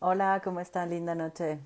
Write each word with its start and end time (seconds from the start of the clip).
Hola, 0.00 0.40
¿cómo 0.44 0.60
están? 0.60 0.90
Linda 0.90 1.16
noche. 1.16 1.58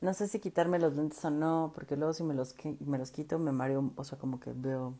No 0.00 0.14
sé 0.14 0.28
si 0.28 0.38
quitarme 0.38 0.78
los 0.78 0.94
lentes 0.94 1.24
o 1.24 1.30
no, 1.30 1.72
porque 1.74 1.96
luego 1.96 2.14
si 2.14 2.22
me 2.22 2.32
los, 2.32 2.54
me 2.78 2.96
los 2.96 3.10
quito 3.10 3.40
me 3.40 3.50
mareo, 3.50 3.90
o 3.96 4.04
sea, 4.04 4.18
como 4.18 4.38
que 4.38 4.52
veo 4.54 4.94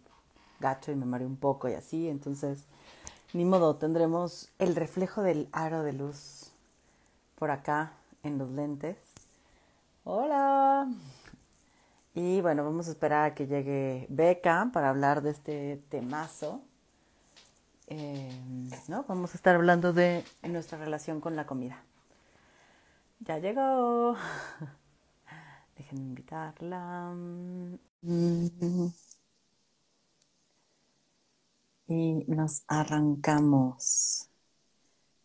gacho 0.59 0.91
y 0.91 0.97
me 0.97 1.07
mareo 1.07 1.29
un 1.29 1.37
poco 1.37 1.69
y 1.69 1.75
así, 1.75 2.09
entonces, 2.09 2.65
ni 3.35 3.45
modo, 3.45 3.77
tendremos 3.77 4.51
el 4.59 4.75
reflejo 4.75 5.23
del 5.23 5.49
aro 5.53 5.85
de 5.85 5.93
luz 5.93 6.51
por 7.37 7.53
acá 7.53 7.93
en 8.25 8.37
los 8.37 8.51
lentes. 8.51 8.97
Hola. 10.03 10.89
Y 12.15 12.41
bueno, 12.41 12.65
vamos 12.65 12.89
a 12.89 12.91
esperar 12.91 13.31
a 13.31 13.35
que 13.37 13.47
llegue 13.47 14.07
Beca 14.09 14.71
para 14.73 14.91
hablar 14.91 15.23
de 15.23 15.31
este 15.31 15.81
temazo. 15.89 16.63
Eh, 17.87 18.43
¿no? 18.89 19.05
Vamos 19.07 19.35
a 19.35 19.37
estar 19.37 19.55
hablando 19.55 19.93
de 19.93 20.25
nuestra 20.43 20.79
relación 20.79 21.21
con 21.21 21.37
la 21.37 21.47
comida. 21.47 21.81
Ya 23.25 23.39
llegó. 23.39 24.17
Déjenme 25.77 26.03
invitarla. 26.07 27.15
Y 31.87 32.25
nos 32.27 32.65
arrancamos. 32.67 34.29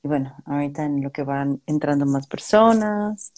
Y 0.04 0.08
bueno, 0.08 0.36
ahorita 0.46 0.86
en 0.86 1.02
lo 1.02 1.12
que 1.12 1.24
van 1.24 1.62
entrando 1.66 2.06
más 2.06 2.28
personas. 2.28 3.34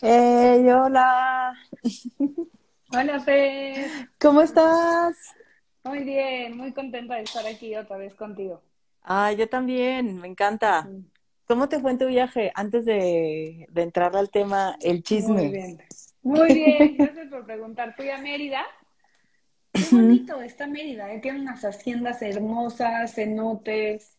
¡Hey, 0.00 0.68
hola! 0.70 1.54
Hola, 2.92 3.20
Fer. 3.20 4.08
¿Cómo 4.20 4.42
estás? 4.42 5.16
Muy 5.84 6.00
bien, 6.00 6.56
muy 6.56 6.72
contenta 6.72 7.14
de 7.14 7.22
estar 7.22 7.46
aquí 7.46 7.76
otra 7.76 7.96
vez 7.96 8.14
contigo. 8.14 8.60
Ah, 9.02 9.32
yo 9.32 9.48
también, 9.48 10.20
me 10.20 10.28
encanta. 10.28 10.88
¿Cómo 11.46 11.68
te 11.68 11.80
fue 11.80 11.90
en 11.90 11.98
tu 11.98 12.06
viaje? 12.06 12.52
Antes 12.54 12.84
de, 12.84 13.66
de 13.70 13.82
entrar 13.82 14.16
al 14.16 14.30
tema, 14.30 14.76
el 14.80 14.94
Muy 14.94 15.02
chisme. 15.02 15.48
bien. 15.50 15.82
Muy 16.22 16.54
bien, 16.54 16.96
gracias 16.96 17.28
por 17.28 17.44
preguntar. 17.44 17.94
Fui 17.96 18.08
a 18.08 18.18
Mérida. 18.18 18.62
Qué 19.72 19.82
bonito 19.90 20.40
está 20.40 20.66
Mérida, 20.66 21.12
¿eh? 21.12 21.18
Tiene 21.18 21.40
unas 21.40 21.64
haciendas 21.64 22.22
hermosas, 22.22 23.14
cenotes 23.14 24.16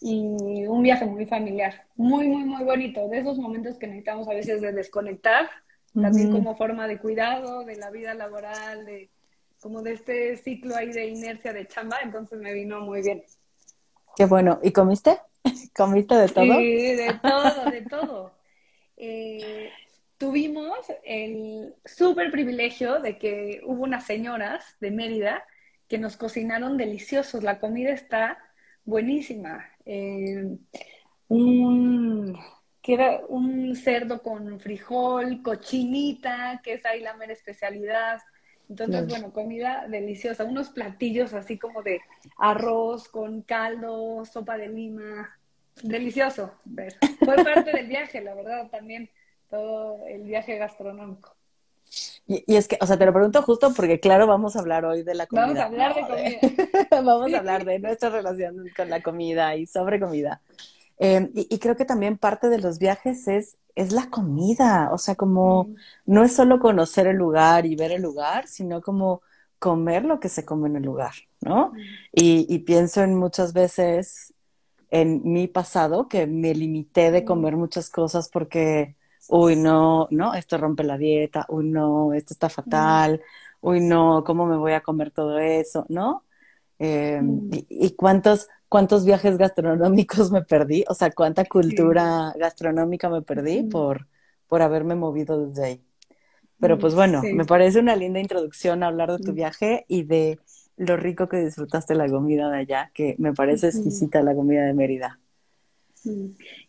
y 0.00 0.66
un 0.66 0.82
viaje 0.82 1.04
muy 1.06 1.26
familiar. 1.26 1.86
Muy, 1.96 2.28
muy, 2.28 2.44
muy 2.44 2.62
bonito. 2.64 3.08
De 3.08 3.18
esos 3.18 3.38
momentos 3.38 3.78
que 3.78 3.86
necesitamos 3.86 4.28
a 4.28 4.34
veces 4.34 4.60
de 4.60 4.72
desconectar, 4.72 5.48
también 5.94 6.30
como 6.30 6.56
forma 6.56 6.86
de 6.86 6.98
cuidado 6.98 7.64
de 7.64 7.76
la 7.76 7.90
vida 7.90 8.14
laboral, 8.14 8.84
de 8.86 9.10
como 9.60 9.82
de 9.82 9.92
este 9.92 10.36
ciclo 10.36 10.74
ahí 10.76 10.92
de 10.92 11.06
inercia 11.06 11.52
de 11.52 11.66
chamba, 11.68 11.98
entonces 12.02 12.38
me 12.40 12.52
vino 12.52 12.80
muy 12.80 13.02
bien. 13.02 13.22
Qué 14.16 14.26
bueno. 14.26 14.58
¿Y 14.62 14.72
comiste? 14.72 15.18
¿Comiste 15.74 16.14
de 16.14 16.28
todo? 16.28 16.54
Sí, 16.56 16.96
de 16.96 17.18
todo, 17.22 17.70
de 17.70 17.82
todo. 17.82 18.32
Eh, 18.96 19.70
tuvimos 20.18 20.78
el 21.04 21.74
súper 21.84 22.30
privilegio 22.30 23.00
de 23.00 23.18
que 23.18 23.60
hubo 23.64 23.82
unas 23.82 24.06
señoras 24.06 24.76
de 24.80 24.90
Mérida 24.90 25.44
que 25.88 25.98
nos 25.98 26.16
cocinaron 26.16 26.76
deliciosos. 26.76 27.42
La 27.42 27.58
comida 27.58 27.90
está 27.90 28.38
buenísima. 28.84 29.68
Eh, 29.84 30.56
un, 31.28 32.38
que 32.80 32.94
era 32.94 33.20
un 33.28 33.74
cerdo 33.76 34.22
con 34.22 34.60
frijol, 34.60 35.42
cochinita, 35.42 36.60
que 36.62 36.74
es 36.74 36.86
ahí 36.86 37.00
la 37.00 37.14
mera 37.14 37.32
especialidad. 37.32 38.20
Entonces, 38.72 38.96
Claro. 39.04 39.06
bueno, 39.08 39.32
comida 39.34 39.84
deliciosa. 39.86 40.44
Unos 40.44 40.70
platillos 40.70 41.34
así 41.34 41.58
como 41.58 41.82
de 41.82 42.00
arroz 42.38 43.06
con 43.08 43.42
caldo, 43.42 44.24
sopa 44.24 44.56
de 44.56 44.68
lima. 44.68 45.30
Delicioso. 45.82 46.54
ver. 46.64 46.94
Fue 47.22 47.36
parte 47.44 47.70
del 47.72 47.86
viaje, 47.86 48.22
la 48.22 48.34
verdad, 48.34 48.68
también 48.70 49.10
todo 49.50 50.06
el 50.06 50.22
viaje 50.22 50.56
gastronómico. 50.56 51.34
Y, 52.26 52.42
y 52.46 52.56
es 52.56 52.66
que, 52.66 52.78
o 52.80 52.86
sea, 52.86 52.96
te 52.96 53.04
lo 53.04 53.12
pregunto 53.12 53.42
justo 53.42 53.70
porque, 53.76 54.00
claro, 54.00 54.26
vamos 54.26 54.56
a 54.56 54.60
hablar 54.60 54.86
hoy 54.86 55.02
de 55.02 55.14
la 55.14 55.26
Vamos 55.30 55.58
a 55.58 55.66
comida, 55.66 55.84
hablar 55.84 55.94
de 55.94 56.00
comida. 56.00 56.38
Vamos 57.04 57.34
a 57.34 57.38
hablar 57.38 57.64
de 57.66 57.78
nuestra 57.78 58.08
relación 58.08 58.64
con 58.74 58.88
la 58.88 59.02
comida 59.02 59.54
y 59.56 59.66
sobre 59.66 60.00
comida. 60.00 60.40
Eh, 60.98 61.28
y, 61.34 61.54
y 61.54 61.58
creo 61.58 61.76
que 61.76 61.84
también 61.84 62.16
parte 62.16 62.48
de 62.48 62.58
los 62.58 62.78
viajes 62.78 63.28
es, 63.28 63.56
es 63.74 63.92
la 63.92 64.10
comida, 64.10 64.90
o 64.92 64.98
sea, 64.98 65.14
como 65.16 65.70
Mm, 65.70 65.80
no 66.06 66.24
es 66.24 66.34
solo 66.34 66.58
conocer 66.60 67.06
el 67.06 67.16
lugar 67.16 67.66
y 67.66 67.76
ver 67.76 67.92
el 67.92 68.02
lugar, 68.02 68.46
sino 68.48 68.80
como 68.82 69.22
comer 69.58 70.04
lo 70.04 70.20
que 70.20 70.28
se 70.28 70.44
come 70.44 70.68
en 70.68 70.76
el 70.76 70.82
lugar, 70.84 71.14
¿no? 71.40 71.72
mm, 71.72 71.98
Y, 72.12 72.46
y 72.54 72.60
pienso 72.60 73.02
en 73.02 73.14
muchas 73.16 73.52
veces 73.52 74.34
en 74.90 75.22
mi 75.24 75.48
pasado 75.48 76.08
que 76.08 76.26
me 76.26 76.54
limité 76.54 77.10
de 77.10 77.24
mm, 77.24 77.24
comer 77.24 77.56
muchas 77.56 77.90
cosas 77.90 78.28
porque, 78.28 78.96
uy, 79.28 79.56
no, 79.56 80.08
no, 80.10 80.34
esto 80.34 80.58
rompe 80.58 80.84
la 80.84 80.98
dieta, 80.98 81.46
uy, 81.48 81.66
no, 81.68 82.12
esto 82.14 82.34
está 82.34 82.48
mm, 82.66 83.02
fatal, 83.08 83.22
uy, 83.60 83.80
no, 83.80 84.22
¿cómo 84.24 84.46
me 84.46 84.56
voy 84.56 84.72
a 84.72 84.82
comer 84.82 85.10
todo 85.12 85.38
eso? 85.38 85.86
¿No? 85.88 86.24
Eh, 86.78 87.22
y, 87.50 87.66
y 87.70 87.96
cuántos, 87.96 88.48
cuántos 88.72 89.04
viajes 89.06 89.38
gastronómicos 89.38 90.32
me 90.32 90.42
perdí, 90.44 90.84
o 90.88 90.94
sea, 90.94 91.12
cuánta 91.12 91.46
Sí. 91.60 91.76
cultura 91.84 92.34
gastronómica 92.38 93.10
me 93.10 93.22
perdí 93.22 93.64
por, 93.64 94.08
por 94.48 94.62
haberme 94.62 94.96
movido 94.96 95.46
desde 95.46 95.64
ahí. 95.66 95.86
Pero 96.60 96.78
pues 96.78 96.94
bueno, 96.96 97.28
me 97.32 97.46
parece 97.46 97.80
una 97.80 97.96
linda 97.96 98.20
introducción 98.20 98.84
a 98.84 98.88
hablar 98.88 99.12
de 99.12 99.20
tu 99.20 99.32
Mm, 99.32 99.34
viaje 99.34 99.86
y 99.88 100.04
de 100.04 100.40
lo 100.78 100.96
rico 100.98 101.28
que 101.28 101.38
disfrutaste 101.38 101.96
la 101.96 102.08
comida 102.10 102.50
de 102.50 102.58
allá, 102.60 102.92
que 102.94 103.16
me 103.20 103.34
parece 103.34 103.68
exquisita 103.68 104.22
la 104.22 104.34
comida 104.36 104.64
de 104.64 104.74
Mérida. 104.74 105.20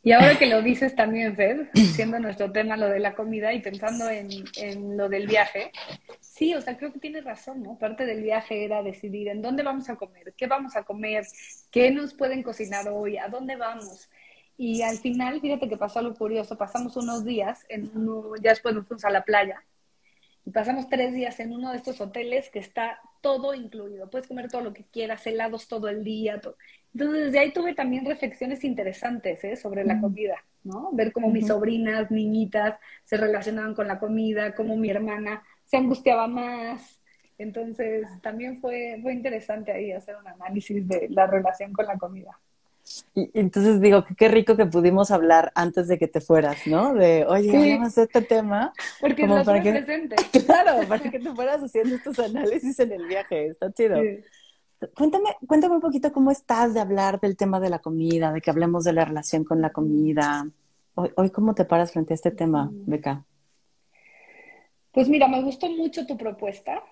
Y 0.03 0.11
ahora 0.11 0.37
que 0.37 0.45
lo 0.45 0.61
dices 0.61 0.95
también, 0.95 1.35
Fed, 1.35 1.67
siendo 1.95 2.19
nuestro 2.19 2.51
tema 2.51 2.77
lo 2.77 2.87
de 2.87 2.99
la 2.99 3.15
comida 3.15 3.53
y 3.53 3.61
pensando 3.61 4.09
en, 4.09 4.29
en 4.57 4.97
lo 4.97 5.09
del 5.09 5.27
viaje, 5.27 5.71
sí, 6.19 6.53
o 6.53 6.61
sea, 6.61 6.77
creo 6.77 6.93
que 6.93 6.99
tienes 6.99 7.23
razón, 7.23 7.63
¿no? 7.63 7.77
Parte 7.77 8.05
del 8.05 8.21
viaje 8.21 8.63
era 8.63 8.83
decidir 8.83 9.27
en 9.29 9.41
dónde 9.41 9.63
vamos 9.63 9.89
a 9.89 9.95
comer, 9.95 10.33
qué 10.37 10.47
vamos 10.47 10.75
a 10.75 10.83
comer, 10.83 11.25
qué 11.71 11.91
nos 11.91 12.13
pueden 12.13 12.43
cocinar 12.43 12.87
hoy, 12.89 13.17
a 13.17 13.27
dónde 13.27 13.55
vamos. 13.55 14.09
Y 14.57 14.83
al 14.83 14.97
final, 14.97 15.41
fíjate 15.41 15.67
que 15.67 15.77
pasó 15.77 15.99
algo 15.99 16.15
curioso, 16.15 16.57
pasamos 16.57 16.95
unos 16.95 17.25
días, 17.25 17.65
en 17.69 17.89
uno, 17.95 18.35
ya 18.41 18.51
después 18.51 18.75
nos 18.75 18.87
fuimos 18.87 19.05
a 19.05 19.09
la 19.09 19.23
playa, 19.23 19.63
y 20.45 20.51
pasamos 20.51 20.89
tres 20.89 21.13
días 21.13 21.39
en 21.39 21.53
uno 21.53 21.71
de 21.71 21.77
estos 21.77 22.01
hoteles 22.01 22.49
que 22.49 22.59
está 22.59 22.99
todo 23.21 23.53
incluido. 23.53 24.09
Puedes 24.09 24.27
comer 24.27 24.49
todo 24.49 24.61
lo 24.61 24.73
que 24.73 24.83
quieras, 24.83 25.25
helados 25.25 25.67
todo 25.67 25.87
el 25.87 26.03
día. 26.03 26.41
todo. 26.41 26.57
Entonces, 26.93 27.25
desde 27.25 27.39
ahí 27.39 27.51
tuve 27.51 27.73
también 27.73 28.05
reflexiones 28.05 28.63
interesantes, 28.63 29.43
¿eh? 29.43 29.55
sobre 29.55 29.83
la 29.83 29.99
comida, 29.99 30.35
¿no? 30.63 30.91
Ver 30.93 31.11
cómo 31.11 31.29
mis 31.29 31.47
sobrinas, 31.47 32.11
niñitas, 32.11 32.79
se 33.03 33.17
relacionaban 33.17 33.73
con 33.73 33.87
la 33.87 33.97
comida, 33.97 34.53
cómo 34.53 34.77
mi 34.77 34.89
hermana 34.89 35.43
se 35.65 35.77
angustiaba 35.77 36.27
más. 36.27 37.01
Entonces, 37.39 38.07
también 38.21 38.61
fue, 38.61 38.99
fue 39.01 39.13
interesante 39.13 39.71
ahí 39.71 39.91
hacer 39.91 40.15
un 40.17 40.27
análisis 40.27 40.87
de 40.87 41.07
la 41.09 41.25
relación 41.25 41.73
con 41.73 41.87
la 41.87 41.97
comida. 41.97 42.39
Y, 43.15 43.31
entonces 43.33 43.81
digo, 43.81 44.05
que 44.05 44.13
qué 44.13 44.27
rico 44.27 44.55
que 44.55 44.65
pudimos 44.67 45.09
hablar 45.09 45.51
antes 45.55 45.87
de 45.87 45.97
que 45.97 46.07
te 46.07 46.21
fueras, 46.21 46.67
¿no? 46.67 46.93
De, 46.93 47.25
oye, 47.27 47.49
Sí, 47.49 47.55
hablamos 47.55 47.95
de 47.95 48.03
este 48.03 48.21
tema, 48.21 48.73
porque 48.99 49.27
como 49.27 49.43
para 49.43 49.61
que, 49.63 49.71
presente. 49.71 50.15
claro, 50.45 50.87
para 50.87 51.09
que 51.09 51.19
te 51.19 51.33
fueras 51.33 51.63
haciendo 51.63 51.95
estos 51.95 52.19
análisis 52.19 52.79
en 52.79 52.91
el 52.91 53.07
viaje, 53.07 53.47
está 53.47 53.71
chido. 53.71 53.99
Sí. 53.99 54.19
Cuéntame, 54.95 55.29
cuéntame 55.47 55.75
un 55.75 55.81
poquito 55.81 56.11
cómo 56.11 56.31
estás 56.31 56.73
de 56.73 56.79
hablar 56.79 57.19
del 57.19 57.37
tema 57.37 57.59
de 57.59 57.69
la 57.69 57.79
comida, 57.79 58.31
de 58.31 58.41
que 58.41 58.49
hablemos 58.49 58.83
de 58.83 58.93
la 58.93 59.05
relación 59.05 59.43
con 59.43 59.61
la 59.61 59.71
comida. 59.71 60.47
Hoy, 60.95 61.11
hoy 61.15 61.29
¿cómo 61.29 61.55
te 61.55 61.65
paras 61.65 61.91
frente 61.91 62.13
a 62.13 62.15
este 62.15 62.31
tema, 62.31 62.69
Beca? 62.71 63.25
Pues 64.91 65.09
mira, 65.09 65.27
me 65.27 65.41
gustó 65.41 65.69
mucho 65.69 66.05
tu 66.05 66.17
propuesta 66.17 66.83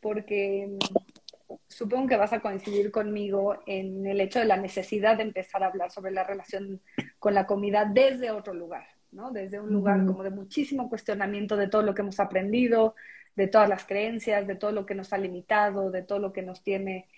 porque 0.00 0.78
mm, 0.80 1.54
supongo 1.66 2.06
que 2.06 2.16
vas 2.16 2.32
a 2.32 2.40
coincidir 2.40 2.90
conmigo 2.90 3.58
en 3.66 4.06
el 4.06 4.20
hecho 4.20 4.38
de 4.38 4.44
la 4.44 4.56
necesidad 4.56 5.16
de 5.16 5.24
empezar 5.24 5.62
a 5.62 5.66
hablar 5.66 5.90
sobre 5.90 6.12
la 6.12 6.24
relación 6.24 6.80
con 7.18 7.34
la 7.34 7.46
comida 7.46 7.84
desde 7.84 8.30
otro 8.30 8.54
lugar, 8.54 8.86
¿no? 9.10 9.32
Desde 9.32 9.60
un 9.60 9.72
lugar 9.72 10.06
como 10.06 10.22
de 10.22 10.30
muchísimo 10.30 10.88
cuestionamiento 10.88 11.56
de 11.56 11.68
todo 11.68 11.82
lo 11.82 11.94
que 11.94 12.02
hemos 12.02 12.20
aprendido, 12.20 12.94
de 13.34 13.48
todas 13.48 13.68
las 13.68 13.84
creencias, 13.84 14.46
de 14.46 14.54
todo 14.54 14.72
lo 14.72 14.86
que 14.86 14.94
nos 14.94 15.12
ha 15.12 15.18
limitado, 15.18 15.90
de 15.90 16.02
todo 16.02 16.18
lo 16.18 16.32
que 16.32 16.42
nos 16.42 16.62
tiene 16.62 17.08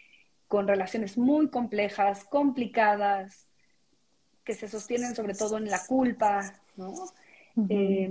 con 0.50 0.69
relaciones 0.69 1.19
muy 1.19 1.50
complejas, 1.50 2.26
complicadas, 2.26 3.49
que 4.44 4.55
se 4.55 4.69
sostienen 4.69 5.14
sobre 5.14 5.35
todo 5.35 5.58
en 5.58 5.70
la 5.70 5.87
culpa, 5.87 6.61
¿no? 6.76 7.14
ujú, 7.56 7.69
Eh, 7.69 8.08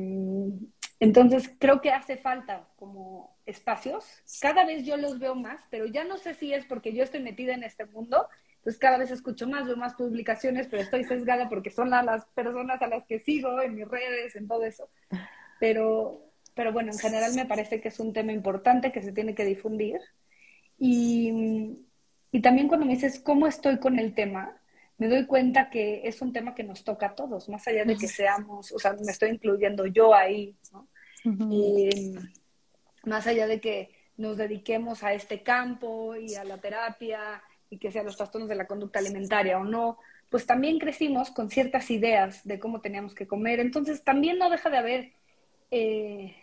entonces, 1.00 1.52
creo 1.60 1.82
que 1.82 1.92
hace 1.92 2.18
falta 2.18 2.68
como 2.78 3.38
espacios. 3.46 4.06
Cada 4.40 4.66
vez 4.66 4.86
yo 4.86 4.98
los 4.98 5.20
veo 5.20 5.36
más, 5.36 5.62
pero 5.72 5.86
ya 5.88 6.04
no 6.06 6.18
sé 6.18 6.34
si 6.34 6.54
es 6.54 6.66
porque 6.66 6.94
yo 6.94 7.04
estoy 7.04 7.22
metida 7.22 7.54
en 7.54 7.64
este 7.64 7.86
mundo. 7.86 8.28
Entonces, 8.58 8.80
cada 8.80 8.98
vez 8.98 9.12
escucho 9.12 9.48
más, 9.48 9.66
veo 9.68 9.78
más 9.78 9.96
publicaciones, 9.96 10.68
pero 10.70 10.82
estoy 10.84 11.06
sesgada 11.06 11.50
porque 11.50 11.72
son 11.72 11.90
la- 11.92 12.04
las 12.04 12.26
personas 12.28 12.82
a 12.82 12.88
las 12.88 13.06
que 13.06 13.20
sigo 13.20 13.62
en 13.62 13.76
mis 13.76 13.88
redes, 13.88 14.36
en 14.36 14.48
todo 14.48 14.64
eso. 14.66 14.90
Pero, 15.60 16.32
pero 16.56 16.74
bueno, 16.74 16.92
en 16.94 17.00
general 17.00 17.34
me 17.34 17.46
parece 17.48 17.82
que 17.82 17.90
es 17.90 18.00
un 18.00 18.14
tema 18.14 18.32
importante 18.34 18.92
que 18.92 19.02
se 19.04 19.14
tiene 19.14 19.36
que 19.36 19.46
difundir. 19.46 20.00
Y, 20.78 21.89
y 22.32 22.42
también 22.42 22.68
cuando 22.68 22.86
me 22.86 22.94
dices 22.94 23.20
cómo 23.20 23.48
estoy 23.48 23.80
con 23.80 24.00
el 24.00 24.14
tema, 24.14 24.58
me 24.98 25.08
doy 25.08 25.26
cuenta 25.26 25.70
que 25.70 26.02
es 26.08 26.22
un 26.22 26.34
tema 26.34 26.54
que 26.54 26.64
nos 26.64 26.84
toca 26.84 27.08
a 27.08 27.16
todos, 27.16 27.50
más 27.50 27.68
allá 27.68 27.86
de 27.86 27.96
que 27.96 28.08
seamos, 28.08 28.72
o 28.72 28.80
sea, 28.80 28.94
me 28.94 29.12
estoy 29.12 29.30
incluyendo 29.30 29.86
yo 29.86 30.14
ahí, 30.14 30.56
¿no? 30.74 30.88
y, 31.52 32.16
más 33.06 33.28
allá 33.28 33.48
de 33.48 33.60
que 33.60 33.92
nos 34.18 34.38
dediquemos 34.38 35.04
a 35.04 35.14
este 35.14 35.42
campo 35.42 36.16
y 36.16 36.36
a 36.36 36.44
la 36.44 36.58
terapia 36.58 37.42
y 37.70 37.78
que 37.78 37.92
sean 37.92 38.06
los 38.06 38.18
trastornos 38.18 38.50
de 38.50 38.56
la 38.56 38.68
conducta 38.68 39.00
alimentaria 39.00 39.58
o 39.58 39.64
no, 39.64 39.98
pues 40.30 40.46
también 40.46 40.80
crecimos 40.80 41.32
con 41.32 41.50
ciertas 41.50 41.90
ideas 41.90 42.46
de 42.46 42.60
cómo 42.60 42.82
teníamos 42.82 43.16
que 43.16 43.28
comer. 43.28 43.60
Entonces 43.62 44.04
también 44.04 44.38
no 44.38 44.50
deja 44.50 44.70
de 44.70 44.78
haber 44.78 45.12
eh, 45.72 46.36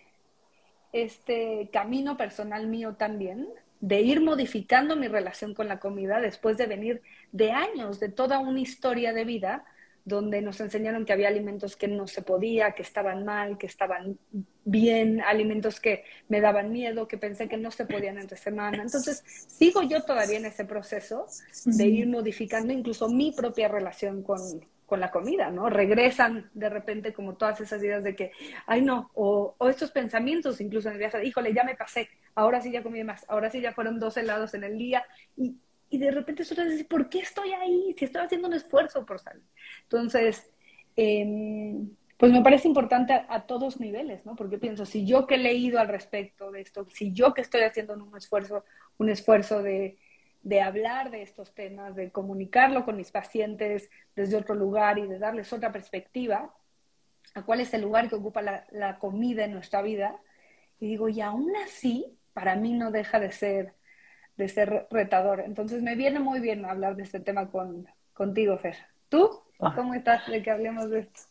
este 0.92 1.68
camino 1.72 2.16
personal 2.16 2.66
mío 2.66 2.94
también 2.94 3.46
de 3.80 4.00
ir 4.00 4.20
modificando 4.20 4.96
mi 4.96 5.08
relación 5.08 5.54
con 5.54 5.68
la 5.68 5.78
comida 5.78 6.20
después 6.20 6.56
de 6.56 6.66
venir 6.66 7.02
de 7.32 7.52
años, 7.52 8.00
de 8.00 8.08
toda 8.08 8.38
una 8.38 8.60
historia 8.60 9.12
de 9.12 9.24
vida 9.24 9.64
donde 10.04 10.40
nos 10.40 10.60
enseñaron 10.60 11.04
que 11.04 11.12
había 11.12 11.26
alimentos 11.26 11.74
que 11.74 11.88
no 11.88 12.06
se 12.06 12.22
podía, 12.22 12.72
que 12.72 12.82
estaban 12.82 13.24
mal, 13.24 13.58
que 13.58 13.66
estaban 13.66 14.18
bien, 14.64 15.20
alimentos 15.20 15.80
que 15.80 16.04
me 16.28 16.40
daban 16.40 16.70
miedo, 16.70 17.08
que 17.08 17.18
pensé 17.18 17.48
que 17.48 17.56
no 17.56 17.72
se 17.72 17.86
podían 17.86 18.16
entre 18.16 18.36
semana. 18.36 18.84
Entonces, 18.84 19.24
sigo 19.26 19.82
yo 19.82 20.04
todavía 20.04 20.38
en 20.38 20.46
ese 20.46 20.64
proceso 20.64 21.26
de 21.64 21.86
ir 21.86 22.06
modificando 22.06 22.72
incluso 22.72 23.08
mi 23.08 23.32
propia 23.32 23.66
relación 23.66 24.22
con, 24.22 24.38
con 24.86 25.00
la 25.00 25.10
comida, 25.10 25.50
¿no? 25.50 25.68
Regresan 25.68 26.48
de 26.54 26.68
repente 26.70 27.12
como 27.12 27.34
todas 27.34 27.60
esas 27.60 27.82
ideas 27.82 28.04
de 28.04 28.14
que, 28.14 28.32
ay 28.66 28.82
no, 28.82 29.10
o, 29.14 29.54
o, 29.58 29.68
estos 29.68 29.90
pensamientos 29.90 30.60
incluso 30.60 30.88
en 30.88 30.94
el 30.94 30.98
viaje, 31.00 31.24
híjole, 31.26 31.52
ya 31.52 31.64
me 31.64 31.74
pasé, 31.74 32.08
ahora 32.34 32.60
sí 32.60 32.70
ya 32.70 32.82
comí 32.82 33.02
más, 33.02 33.24
ahora 33.28 33.50
sí 33.50 33.60
ya 33.60 33.72
fueron 33.72 33.98
dos 33.98 34.16
helados 34.16 34.54
en 34.54 34.64
el 34.64 34.78
día, 34.78 35.04
y, 35.36 35.56
y 35.90 35.98
de 35.98 36.10
repente 36.10 36.44
tú 36.44 36.54
¿por 36.88 37.08
qué 37.08 37.18
estoy 37.18 37.52
ahí? 37.52 37.94
Si 37.98 38.04
estoy 38.04 38.22
haciendo 38.22 38.48
un 38.48 38.54
esfuerzo 38.54 39.04
por 39.04 39.18
salir. 39.18 39.44
Entonces, 39.82 40.50
eh, 40.96 41.84
pues 42.16 42.32
me 42.32 42.42
parece 42.42 42.66
importante 42.68 43.12
a, 43.12 43.26
a, 43.28 43.46
todos 43.46 43.78
niveles, 43.78 44.24
¿no? 44.24 44.36
Porque 44.36 44.58
pienso, 44.58 44.86
si 44.86 45.04
yo 45.04 45.26
que 45.26 45.34
he 45.34 45.38
leído 45.38 45.78
al 45.78 45.88
respecto 45.88 46.50
de 46.50 46.62
esto, 46.62 46.86
si 46.90 47.12
yo 47.12 47.34
que 47.34 47.42
estoy 47.42 47.62
haciendo 47.62 47.94
un 47.94 48.16
esfuerzo, 48.16 48.64
un 48.98 49.10
esfuerzo 49.10 49.62
de 49.62 49.98
de 50.46 50.60
hablar 50.60 51.10
de 51.10 51.22
estos 51.22 51.52
temas, 51.56 51.96
de 51.96 52.12
comunicarlo 52.12 52.84
con 52.84 52.96
mis 52.96 53.10
pacientes 53.10 53.90
desde 54.14 54.36
otro 54.36 54.54
lugar 54.54 54.96
y 54.96 55.08
de 55.08 55.18
darles 55.18 55.52
otra 55.52 55.72
perspectiva 55.72 56.54
a 57.34 57.42
cuál 57.42 57.58
es 57.58 57.74
el 57.74 57.82
lugar 57.82 58.08
que 58.08 58.14
ocupa 58.14 58.42
la, 58.42 58.64
la 58.70 59.00
comida 59.00 59.44
en 59.44 59.54
nuestra 59.54 59.82
vida. 59.82 60.20
Y 60.78 60.86
digo, 60.86 61.08
y 61.08 61.20
aún 61.20 61.50
así, 61.64 62.16
para 62.32 62.54
mí 62.54 62.74
no 62.74 62.92
deja 62.92 63.18
de 63.18 63.32
ser, 63.32 63.72
de 64.36 64.48
ser 64.48 64.86
retador. 64.88 65.40
Entonces 65.40 65.82
me 65.82 65.96
viene 65.96 66.20
muy 66.20 66.38
bien 66.38 66.64
hablar 66.64 66.94
de 66.94 67.02
este 67.02 67.18
tema 67.18 67.50
con, 67.50 67.88
contigo, 68.14 68.56
Fer. 68.56 68.76
¿Tú? 69.08 69.42
Ah. 69.58 69.72
¿Cómo 69.74 69.94
estás 69.94 70.28
de 70.28 70.44
que 70.44 70.52
hablemos 70.52 70.88
de 70.90 71.00
esto? 71.00 71.22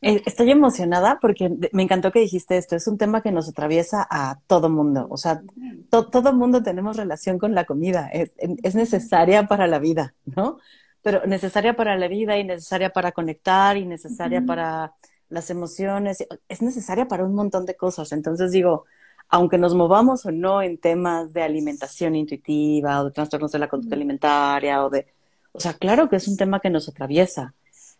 Eh, 0.00 0.22
estoy 0.26 0.50
emocionada 0.50 1.18
porque 1.20 1.50
me 1.72 1.82
encantó 1.84 2.10
que 2.10 2.20
dijiste 2.20 2.56
esto. 2.56 2.74
Es 2.74 2.86
un 2.88 2.98
tema 2.98 3.22
que 3.22 3.30
nos 3.30 3.48
atraviesa 3.48 4.06
a 4.10 4.40
todo 4.46 4.68
mundo. 4.68 5.06
O 5.10 5.16
sea, 5.16 5.42
to, 5.90 6.08
todo 6.08 6.32
mundo 6.32 6.62
tenemos 6.62 6.96
relación 6.96 7.38
con 7.38 7.54
la 7.54 7.64
comida. 7.64 8.08
Es, 8.12 8.32
es, 8.38 8.74
necesaria 8.74 9.46
para 9.46 9.66
la 9.66 9.78
vida, 9.78 10.14
¿no? 10.24 10.58
Pero 11.02 11.24
necesaria 11.26 11.74
para 11.76 11.96
la 11.96 12.08
vida 12.08 12.36
y 12.38 12.44
necesaria 12.44 12.90
para 12.90 13.12
conectar 13.12 13.76
y 13.76 13.86
necesaria 13.86 14.40
uh 14.40 14.42
-huh. 14.42 14.46
para 14.46 14.92
las 15.28 15.50
emociones. 15.50 16.26
Es 16.48 16.62
necesaria 16.62 17.06
para 17.06 17.24
un 17.24 17.34
montón 17.34 17.64
de 17.66 17.76
cosas. 17.76 18.12
Entonces 18.12 18.50
digo, 18.50 18.84
aunque 19.28 19.58
nos 19.58 19.74
movamos 19.74 20.26
o 20.26 20.32
no 20.32 20.62
en 20.62 20.78
temas 20.78 21.32
de 21.32 21.42
alimentación 21.42 22.14
intuitiva 22.16 23.00
o 23.00 23.04
de 23.06 23.12
trastornos 23.12 23.52
de 23.52 23.58
la 23.58 23.68
conducta 23.68 23.94
alimentaria 23.96 24.84
o 24.84 24.90
de... 24.90 25.06
O 25.52 25.60
sea, 25.60 25.74
claro 25.74 26.08
que 26.08 26.16
es 26.16 26.28
un 26.28 26.36
tema 26.36 26.60
que 26.60 26.70
nos 26.70 26.88
atraviesa 26.88 27.54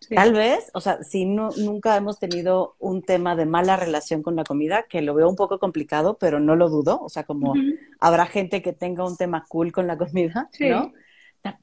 Sí. 0.07 0.15
Tal 0.15 0.33
vez, 0.33 0.69
o 0.73 0.81
sea, 0.81 1.03
si 1.03 1.25
no, 1.25 1.49
nunca 1.57 1.95
hemos 1.95 2.19
tenido 2.19 2.75
un 2.79 3.01
tema 3.01 3.35
de 3.35 3.45
mala 3.45 3.77
relación 3.77 4.21
con 4.21 4.35
la 4.35 4.43
comida, 4.43 4.83
que 4.89 5.01
lo 5.01 5.13
veo 5.13 5.29
un 5.29 5.35
poco 5.35 5.59
complicado, 5.59 6.17
pero 6.19 6.39
no 6.39 6.55
lo 6.55 6.69
dudo, 6.69 6.99
o 7.01 7.09
sea, 7.09 7.23
como 7.23 7.51
uh 7.51 7.55
-huh. 7.55 7.79
habrá 7.99 8.25
gente 8.25 8.61
que 8.61 8.73
tenga 8.73 9.05
un 9.05 9.17
tema 9.17 9.45
cool 9.47 9.71
con 9.71 9.87
la 9.87 9.97
comida, 9.97 10.49
sí. 10.51 10.69
¿no? 10.69 10.91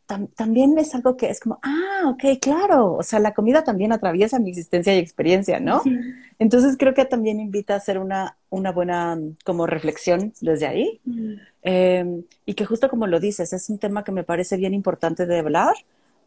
Tam 0.07 0.27
también 0.37 0.79
es 0.79 0.95
algo 0.95 1.17
que 1.17 1.31
es 1.31 1.41
como, 1.41 1.59
ah, 1.63 2.11
ok, 2.13 2.39
claro, 2.39 2.97
o 2.97 3.03
sea, 3.03 3.19
la 3.19 3.33
comida 3.33 3.65
también 3.65 3.93
atraviesa 3.93 4.39
mi 4.39 4.51
existencia 4.51 4.95
y 4.95 4.99
experiencia, 4.99 5.59
¿no? 5.59 5.81
Sí. 5.83 5.97
Entonces 6.39 6.77
creo 6.79 6.93
que 6.93 7.07
también 7.07 7.41
invita 7.41 7.73
a 7.73 7.77
hacer 7.79 7.99
una, 7.99 8.37
una 8.51 8.73
buena 8.73 9.19
como 9.43 9.67
reflexión 9.67 10.35
desde 10.43 10.67
ahí. 10.67 11.01
Mm. 11.07 11.33
Eh, 11.63 12.23
y 12.45 12.55
que 12.55 12.67
justo 12.67 12.91
como 12.91 13.07
lo 13.07 13.21
dices, 13.21 13.55
es 13.55 13.71
un 13.71 13.79
tema 13.79 14.05
que 14.05 14.13
me 14.13 14.23
parece 14.23 14.59
bien 14.59 14.75
importante 14.75 15.25
de 15.25 15.39
hablar, 15.39 15.75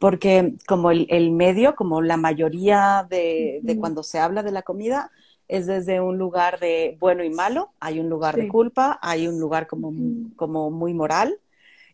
porque 0.03 0.55
como 0.67 0.91
el, 0.91 1.07
el 1.09 1.31
medio, 1.31 1.75
como 1.75 2.01
la 2.01 2.17
mayoría 2.17 3.07
de, 3.09 3.61
de, 3.63 3.77
cuando 3.77 4.03
se 4.03 4.19
habla 4.19 4.43
de 4.43 4.51
la 4.51 4.61
comida, 4.61 5.11
es 5.47 5.65
desde 5.65 6.01
un 6.01 6.17
lugar 6.17 6.59
de 6.59 6.97
bueno 6.99 7.23
y 7.23 7.29
malo, 7.29 7.71
hay 7.79 8.01
un 8.01 8.09
lugar 8.09 8.35
sí. 8.35 8.41
de 8.41 8.47
culpa, 8.49 8.99
hay 9.01 9.29
un 9.29 9.39
lugar 9.39 9.65
como, 9.65 9.93
como 10.35 10.71
muy 10.71 10.93
moral. 10.93 11.39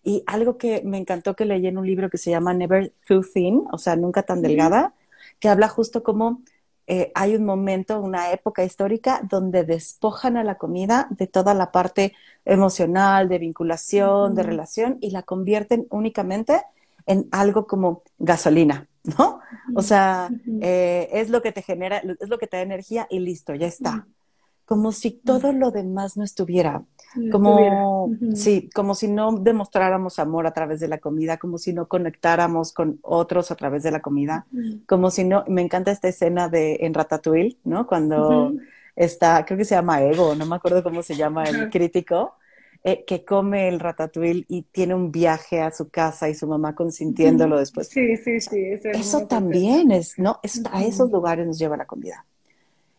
Y 0.04 0.24
algo 0.26 0.58
que 0.58 0.82
me 0.84 0.98
encantó 0.98 1.36
que 1.36 1.46
leí 1.46 1.68
en 1.68 1.78
un 1.78 1.86
libro 1.86 2.10
que 2.10 2.18
se 2.18 2.32
llama 2.32 2.52
Never 2.52 2.92
Too 3.08 3.22
Thin, 3.32 3.66
o 3.72 3.78
sea, 3.78 3.96
nunca 3.96 4.24
tan 4.24 4.42
delgada, 4.42 4.96
que 5.40 5.48
habla 5.48 5.68
justo 5.68 6.02
como 6.02 6.42
eh, 6.88 7.12
hay 7.14 7.36
un 7.36 7.46
momento, 7.46 8.02
una 8.02 8.32
época 8.32 8.64
histórica 8.64 9.22
donde 9.22 9.66
despojan 9.66 10.36
a 10.36 10.44
la 10.44 10.56
comida 10.56 11.06
de 11.12 11.28
toda 11.28 11.54
la 11.54 11.72
parte 11.72 12.16
emocional, 12.44 13.30
de 13.30 13.38
vinculación, 13.38 14.34
de 14.34 14.42
relación, 14.42 14.98
y 15.00 15.12
la 15.12 15.22
convierten 15.22 15.86
únicamente 15.92 16.64
en 17.06 17.28
algo 17.32 17.68
como 17.68 18.02
gasolina, 18.18 18.88
¿no? 19.18 19.40
O 19.76 19.82
sea, 19.82 20.30
eh, 20.62 21.10
es 21.12 21.30
lo 21.30 21.42
que 21.42 21.52
te 21.52 21.62
genera, 21.62 21.98
es 21.98 22.30
lo 22.30 22.38
que 22.38 22.48
te 22.48 22.58
da 22.58 22.64
energía 22.64 23.08
y 23.10 23.20
listo, 23.20 23.56
ya 23.56 23.68
está. 23.68 24.08
Como 24.66 24.92
si 24.92 25.12
todo 25.12 25.52
lo 25.52 25.72
demás 25.72 26.16
no 26.16 26.24
estuviera. 26.24 26.84
Como, 27.32 28.12
sí, 28.36 28.70
como 28.74 28.94
si 28.94 29.08
no 29.08 29.32
demostráramos 29.32 30.20
amor 30.20 30.46
a 30.46 30.54
través 30.54 30.80
de 30.80 30.88
la 30.88 31.00
comida, 31.00 31.38
como 31.38 31.58
si 31.58 31.74
no 31.74 31.88
conectáramos 31.88 32.72
con 32.72 33.00
otros 33.02 33.50
a 33.50 33.56
través 33.56 33.82
de 33.82 33.90
la 33.90 34.00
comida, 34.00 34.46
como 34.86 35.10
si 35.10 35.24
no, 35.24 35.44
me 35.48 35.64
encanta 35.64 35.92
esta 35.92 36.08
escena 36.08 36.50
de 36.50 36.78
en 36.82 36.94
Ratatouille, 36.94 37.58
¿no? 37.64 37.88
Cuando 37.88 38.54
está, 38.96 39.44
creo 39.44 39.58
que 39.58 39.66
se 39.66 39.74
llama 39.74 40.04
Ego, 40.04 40.36
no 40.36 40.46
me 40.46 40.58
acuerdo 40.58 40.84
cómo 40.84 41.02
se 41.02 41.16
llama 41.16 41.46
el 41.46 41.72
crítico, 41.72 42.36
eh, 42.84 43.04
que 43.06 43.26
come 43.26 43.68
el 43.68 43.80
ratatouille 43.80 44.46
y 44.48 44.62
tiene 44.62 44.96
un 44.96 45.12
viaje 45.12 45.62
a 45.62 45.72
su 45.72 45.90
casa 45.90 46.30
y 46.30 46.34
su 46.34 46.48
mamá 46.48 46.76
consintiéndolo 46.76 47.60
después. 47.60 47.90
Sí, 47.90 48.16
sí, 48.16 48.40
sí. 48.40 48.58
Eso 48.84 49.28
también 49.28 49.92
es, 49.92 50.18
¿no? 50.18 50.40
Es, 50.44 50.62
a 50.72 50.84
esos 50.84 51.12
lugares 51.12 51.46
nos 51.46 51.60
lleva 51.60 51.76
la 51.76 51.86
comida. 51.86 52.26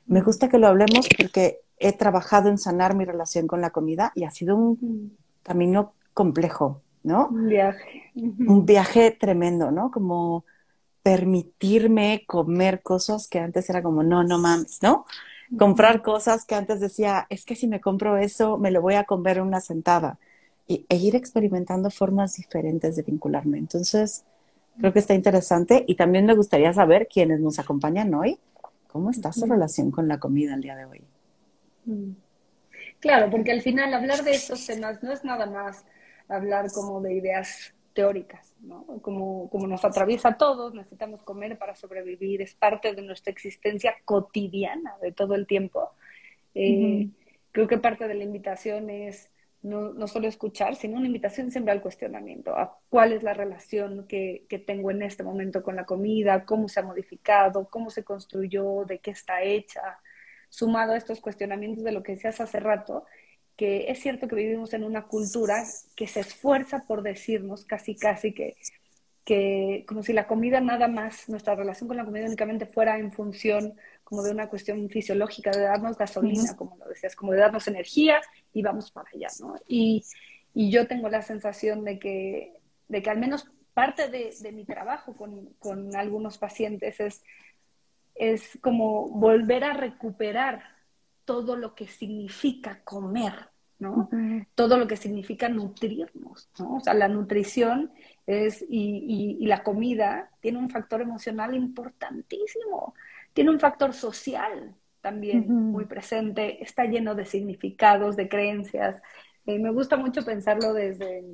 Me 0.07 0.21
gusta 0.21 0.49
que 0.49 0.59
lo 0.59 0.67
hablemos 0.67 1.09
porque 1.17 1.61
he 1.79 1.93
trabajado 1.93 2.51
en 2.51 2.59
sanar 2.59 2.95
mi 2.95 3.05
relación 3.07 3.47
con 3.47 3.63
la 3.63 3.71
comida 3.71 4.13
y 4.15 4.25
ha 4.25 4.31
sido 4.31 4.55
un 4.55 5.17
camino 5.43 5.95
complejo, 6.13 6.83
¿no? 7.03 7.29
Un 7.29 7.49
viaje. 7.49 8.11
Un 8.15 8.67
viaje 8.67 9.11
tremendo, 9.13 9.71
¿no? 9.71 9.91
Como 9.91 10.45
permitirme 11.03 12.25
comer 12.27 12.83
cosas 12.83 13.29
que 13.29 13.39
antes 13.39 13.71
era 13.71 13.83
como, 13.83 14.03
no, 14.03 14.23
no 14.25 14.39
mames, 14.39 14.83
¿no? 14.83 15.07
Comprar 15.59 16.03
cosas 16.03 16.45
que 16.45 16.55
antes 16.55 16.81
decía, 16.81 17.27
es 17.29 17.45
que 17.45 17.57
si 17.57 17.67
me 17.67 17.81
compro 17.81 18.17
eso, 18.17 18.59
me 18.59 18.71
lo 18.71 18.81
voy 18.81 18.95
a 18.95 19.05
comer 19.05 19.41
una 19.41 19.61
sentada. 19.61 20.19
Y, 20.67 20.87
e 20.89 20.97
ir 20.97 21.17
experimentando 21.17 21.91
formas 21.91 22.37
diferentes 22.37 22.95
de 22.97 23.03
vincularme. 23.03 23.59
Entonces, 23.59 24.25
creo 24.79 24.93
que 24.93 25.01
está 25.01 25.15
interesante 25.15 25.85
y 25.87 25.97
también 25.97 26.27
me 26.27 26.35
gustaría 26.35 26.73
saber 26.73 27.09
quiénes 27.13 27.41
nos 27.41 27.59
acompañan 27.59 28.15
hoy, 28.15 28.39
cómo 28.87 29.11
está 29.11 29.33
su 29.33 29.47
relación 29.47 29.91
con 29.91 30.07
la 30.07 30.19
comida 30.19 30.55
el 30.55 30.61
día 30.61 30.77
de 30.77 30.85
hoy. 30.85 31.03
Claro, 33.01 33.31
porque 33.31 33.51
al 33.51 33.63
final 33.63 33.93
hablar 33.95 34.23
de 34.23 34.33
estos 34.33 34.65
temas 34.67 35.03
no 35.03 35.13
es 35.13 35.25
nada 35.25 35.47
más 35.47 35.85
hablar 36.29 36.71
como 36.73 37.01
de 37.01 37.15
ideas 37.15 37.75
teóricas, 37.93 38.55
¿no? 38.61 38.85
Como, 39.03 39.49
como 39.51 39.67
nos 39.67 39.85
atraviesa 39.85 40.31
a 40.31 40.39
todos, 40.39 40.75
necesitamos 40.75 41.23
comer 41.23 41.59
para 41.59 41.75
sobrevivir, 41.75 42.43
es 42.43 42.55
parte 42.55 42.95
de 42.95 43.03
nuestra 43.03 43.33
existencia 43.33 43.95
cotidiana 44.05 44.97
de 45.03 45.13
todo 45.13 45.35
el 45.35 45.47
tiempo. 45.47 45.91
Eh, 46.55 46.77
uh 46.77 46.81
-huh. 46.81 47.11
Creo 47.53 47.67
que 47.67 47.79
parte 47.79 48.07
de 48.07 48.15
la 48.15 48.25
invitación 48.25 48.91
es 48.91 49.31
no, 49.63 49.93
no, 49.93 50.07
solo 50.07 50.27
escuchar, 50.27 50.77
sino 50.77 50.97
una 50.97 51.07
invitación 51.07 51.51
siempre 51.51 51.73
al 51.73 51.83
cuestionamiento, 51.83 52.57
a 52.57 52.79
cuál 52.89 53.13
es 53.13 53.23
la 53.23 53.35
relación 53.35 54.07
que, 54.07 54.47
que, 54.49 54.59
tengo 54.59 54.91
en 54.91 55.03
este 55.03 55.23
momento 55.23 55.63
con 55.63 55.77
la 55.77 55.85
comida, 55.85 56.47
cómo 56.47 56.69
se 56.69 56.81
ha 56.81 56.83
modificado, 56.83 57.69
cómo 57.69 57.91
se 57.91 58.05
construyó, 58.05 58.85
de 58.87 59.01
qué 59.01 59.11
está 59.11 59.43
hecha, 59.43 59.99
sumado 60.49 60.93
a 60.93 60.97
estos 60.97 61.21
cuestionamientos 61.21 61.85
de 61.85 61.93
lo 61.93 62.03
que 62.03 62.13
decías 62.13 62.41
hace 62.41 62.59
rato, 62.59 63.05
que 63.61 63.91
es 63.91 64.01
cierto 64.01 64.27
que 64.27 64.37
vivimos 64.37 64.73
en 64.73 64.85
una 64.85 65.03
cultura 65.03 65.63
que 65.95 66.07
se 66.07 66.21
esfuerza 66.21 66.85
por 66.87 67.03
decirnos 67.03 67.67
casi 67.67 67.95
casi 67.95 68.33
que, 68.33 68.57
que 69.23 69.85
como 69.87 70.03
si 70.03 70.15
la 70.15 70.27
comida 70.27 70.63
nada 70.63 70.89
más, 70.89 71.29
nuestra 71.29 71.55
relación 71.55 71.87
con 71.87 71.99
la 71.99 72.07
comida 72.07 72.25
únicamente 72.25 72.65
fuera 72.65 72.99
en 72.99 73.13
función 73.13 73.75
como 74.03 74.23
de 74.23 74.31
una 74.31 74.49
cuestión 74.49 74.89
fisiológica, 74.89 75.51
de 75.51 75.61
darnos 75.61 75.99
gasolina, 75.99 76.45
uh 76.45 76.47
-huh. 76.47 76.57
como 76.57 76.79
lo 76.79 76.87
decías, 76.87 77.15
como 77.15 77.33
de 77.33 77.39
darnos 77.41 77.69
energía 77.69 78.23
y 78.55 78.63
vamos 78.63 78.91
para 78.91 79.11
allá, 79.15 79.29
¿no? 79.41 79.57
Y, 79.69 80.07
y 80.55 80.71
yo 80.71 80.87
tengo 80.87 81.11
la 81.11 81.21
sensación 81.21 81.85
de 81.85 81.99
que, 81.99 82.55
de 82.89 83.03
que 83.03 83.11
al 83.11 83.19
menos 83.19 83.47
parte 83.75 84.09
de, 84.09 84.53
mi 84.53 84.65
trabajo 84.65 85.15
con, 85.15 85.95
algunos 85.95 86.39
pacientes 86.39 86.99
es, 86.99 87.23
es 88.15 88.59
como 88.63 89.11
volver 89.11 89.65
a 89.65 89.75
recuperar 89.75 90.63
todo 91.27 91.57
lo 91.57 91.75
que 91.75 91.87
significa 91.87 92.81
comer, 92.85 93.50
¿no? 93.81 94.09
Todo 94.55 94.79
lo 94.79 94.87
que 94.87 94.97
significa 94.97 95.49
nutrirnos, 95.49 96.51
¿no? 96.59 96.77
O 96.77 96.81
sea, 96.81 96.95
la 96.95 97.09
nutrición 97.09 97.91
es, 98.27 98.63
y, 98.63 99.37
y, 99.41 99.47
la 99.47 99.65
comida 99.65 100.31
tiene 100.41 100.59
un 100.59 100.71
factor 100.71 101.01
emocional 101.01 101.55
importantísimo, 101.55 102.95
tiene 103.33 103.51
un 103.51 103.59
factor 103.59 103.93
social 103.93 104.75
también 105.01 105.51
muy 105.51 105.87
presente, 105.87 106.63
está 106.63 106.85
lleno 106.85 107.15
de 107.15 107.25
significados, 107.25 108.17
de 108.17 108.29
creencias. 108.29 109.03
Eh, 109.47 109.59
me 109.59 109.71
gusta 109.71 109.97
mucho 109.97 110.25
pensarlo 110.25 110.75
desde, 110.75 111.25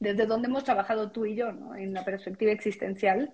desde 0.00 0.26
donde 0.26 0.48
hemos 0.48 0.64
trabajado 0.64 1.12
tú 1.12 1.26
y 1.26 1.36
yo, 1.36 1.52
¿no? 1.52 1.74
En 1.74 1.92
la 1.92 2.04
perspectiva 2.04 2.50
existencial, 2.50 3.32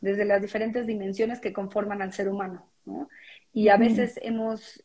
desde 0.00 0.24
las 0.24 0.42
diferentes 0.42 0.86
dimensiones 0.86 1.40
que 1.40 1.52
conforman 1.52 2.02
al 2.02 2.12
ser 2.12 2.28
humano, 2.28 2.68
¿no? 2.84 3.08
Y 3.52 3.68
a 3.68 3.76
veces 3.76 4.18
hemos, 4.22 4.82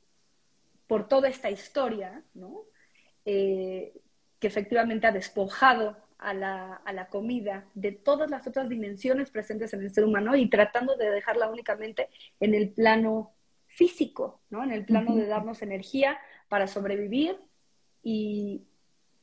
por 0.87 1.07
toda 1.07 1.29
esta 1.29 1.49
historia, 1.49 2.23
¿no? 2.33 2.63
Eh, 3.25 3.93
que 4.39 4.47
efectivamente 4.47 5.07
ha 5.07 5.11
despojado 5.11 5.97
a 6.17 6.33
la, 6.33 6.75
a 6.75 6.93
la, 6.93 7.09
comida 7.09 7.67
de 7.75 7.91
todas 7.91 8.29
las 8.31 8.47
otras 8.47 8.69
dimensiones 8.69 9.29
presentes 9.29 9.73
en 9.73 9.81
el 9.83 9.93
ser 9.93 10.05
humano 10.05 10.35
y 10.35 10.49
tratando 10.49 10.95
de 10.95 11.11
dejarla 11.11 11.49
únicamente 11.49 12.09
en 12.39 12.55
el 12.55 12.71
plano 12.71 13.35
físico, 13.67 14.41
¿no? 14.49 14.63
En 14.63 14.71
el 14.71 14.85
plano 14.85 15.15
de 15.15 15.27
darnos 15.27 15.61
energía 15.61 16.17
para 16.47 16.67
sobrevivir 16.67 17.37
y, 18.01 18.65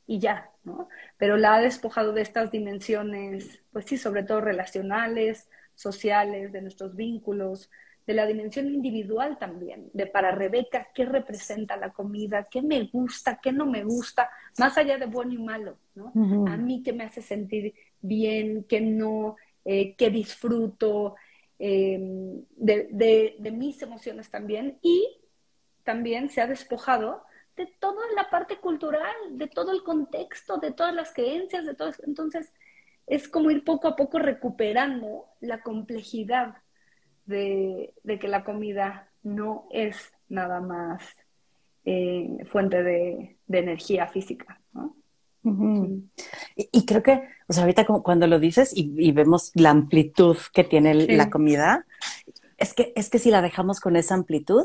y 0.06 0.18
ya, 0.18 0.50
¿no? 0.62 0.88
Pero 1.16 1.36
la 1.36 1.54
ha 1.54 1.60
despojado 1.60 2.12
de 2.12 2.22
estas 2.22 2.50
dimensiones, 2.50 3.62
pues 3.72 3.86
sí, 3.86 3.96
sobre 3.96 4.22
todo 4.22 4.40
relacionales, 4.40 5.48
sociales, 5.74 6.52
de 6.52 6.62
nuestros 6.62 6.94
vínculos, 6.94 7.70
de 8.06 8.14
la 8.14 8.26
dimensión 8.26 8.68
individual 8.68 9.38
también, 9.38 9.90
de 9.92 10.06
para 10.06 10.30
Rebeca 10.30 10.88
qué 10.94 11.06
representa 11.06 11.76
la 11.76 11.90
comida, 11.90 12.46
qué 12.50 12.60
me 12.60 12.84
gusta, 12.84 13.40
qué 13.42 13.52
no 13.52 13.66
me 13.66 13.82
gusta, 13.84 14.30
más 14.58 14.76
allá 14.76 14.98
de 14.98 15.06
bueno 15.06 15.32
y 15.32 15.38
malo, 15.38 15.78
¿no? 15.94 16.12
A 16.46 16.56
mí 16.56 16.82
qué 16.82 16.92
me 16.92 17.04
hace 17.04 17.22
sentir 17.22 17.74
bien, 18.00 18.64
qué 18.68 18.80
no, 18.80 19.36
eh, 19.64 19.94
qué 19.96 20.10
disfruto, 20.10 21.16
em, 21.58 22.42
de, 22.56 23.36
de 23.38 23.50
mis 23.50 23.80
emociones 23.80 24.30
también, 24.30 24.78
y 24.82 25.20
también 25.82 26.28
se 26.28 26.40
ha 26.40 26.46
despojado 26.46 27.22
de 27.56 27.66
toda 27.78 28.02
la 28.16 28.30
parte 28.30 28.56
cultural, 28.56 29.14
de 29.30 29.46
todo 29.46 29.72
el 29.72 29.82
contexto, 29.82 30.56
de 30.58 30.72
todas 30.72 30.94
las 30.94 31.12
creencias, 31.12 31.64
de 31.64 31.74
todo 31.74 31.92
Entonces, 32.06 32.52
es 33.06 33.28
como 33.28 33.50
ir 33.50 33.64
poco 33.64 33.88
a 33.88 33.96
poco 33.96 34.18
recuperando 34.18 35.26
la 35.40 35.62
complejidad 35.62 36.56
de, 37.26 37.94
que 38.20 38.28
la 38.28 38.44
comida 38.44 39.08
no 39.22 39.66
es 39.70 39.96
nada 40.28 40.60
más 40.60 41.02
eh, 41.84 42.44
fuente 42.50 42.82
de, 42.82 43.36
energía 43.48 44.06
física. 44.06 44.60
y, 46.56 46.86
creo 46.86 47.02
que, 47.02 47.22
o 47.48 47.52
sea, 47.52 47.64
ahorita 47.64 47.84
cuando 47.84 48.26
lo 48.26 48.38
dices 48.38 48.72
y, 48.74 49.12
vemos 49.12 49.52
la 49.54 49.70
amplitud 49.70 50.36
que 50.52 50.64
tiene 50.64 50.94
la 50.94 51.30
comida, 51.30 51.86
es 52.56 52.74
que, 52.74 52.92
es 52.96 53.10
que 53.10 53.18
si 53.18 53.30
la 53.30 53.42
dejamos 53.42 53.80
con 53.80 53.96
esa 53.96 54.14
amplitud, 54.14 54.64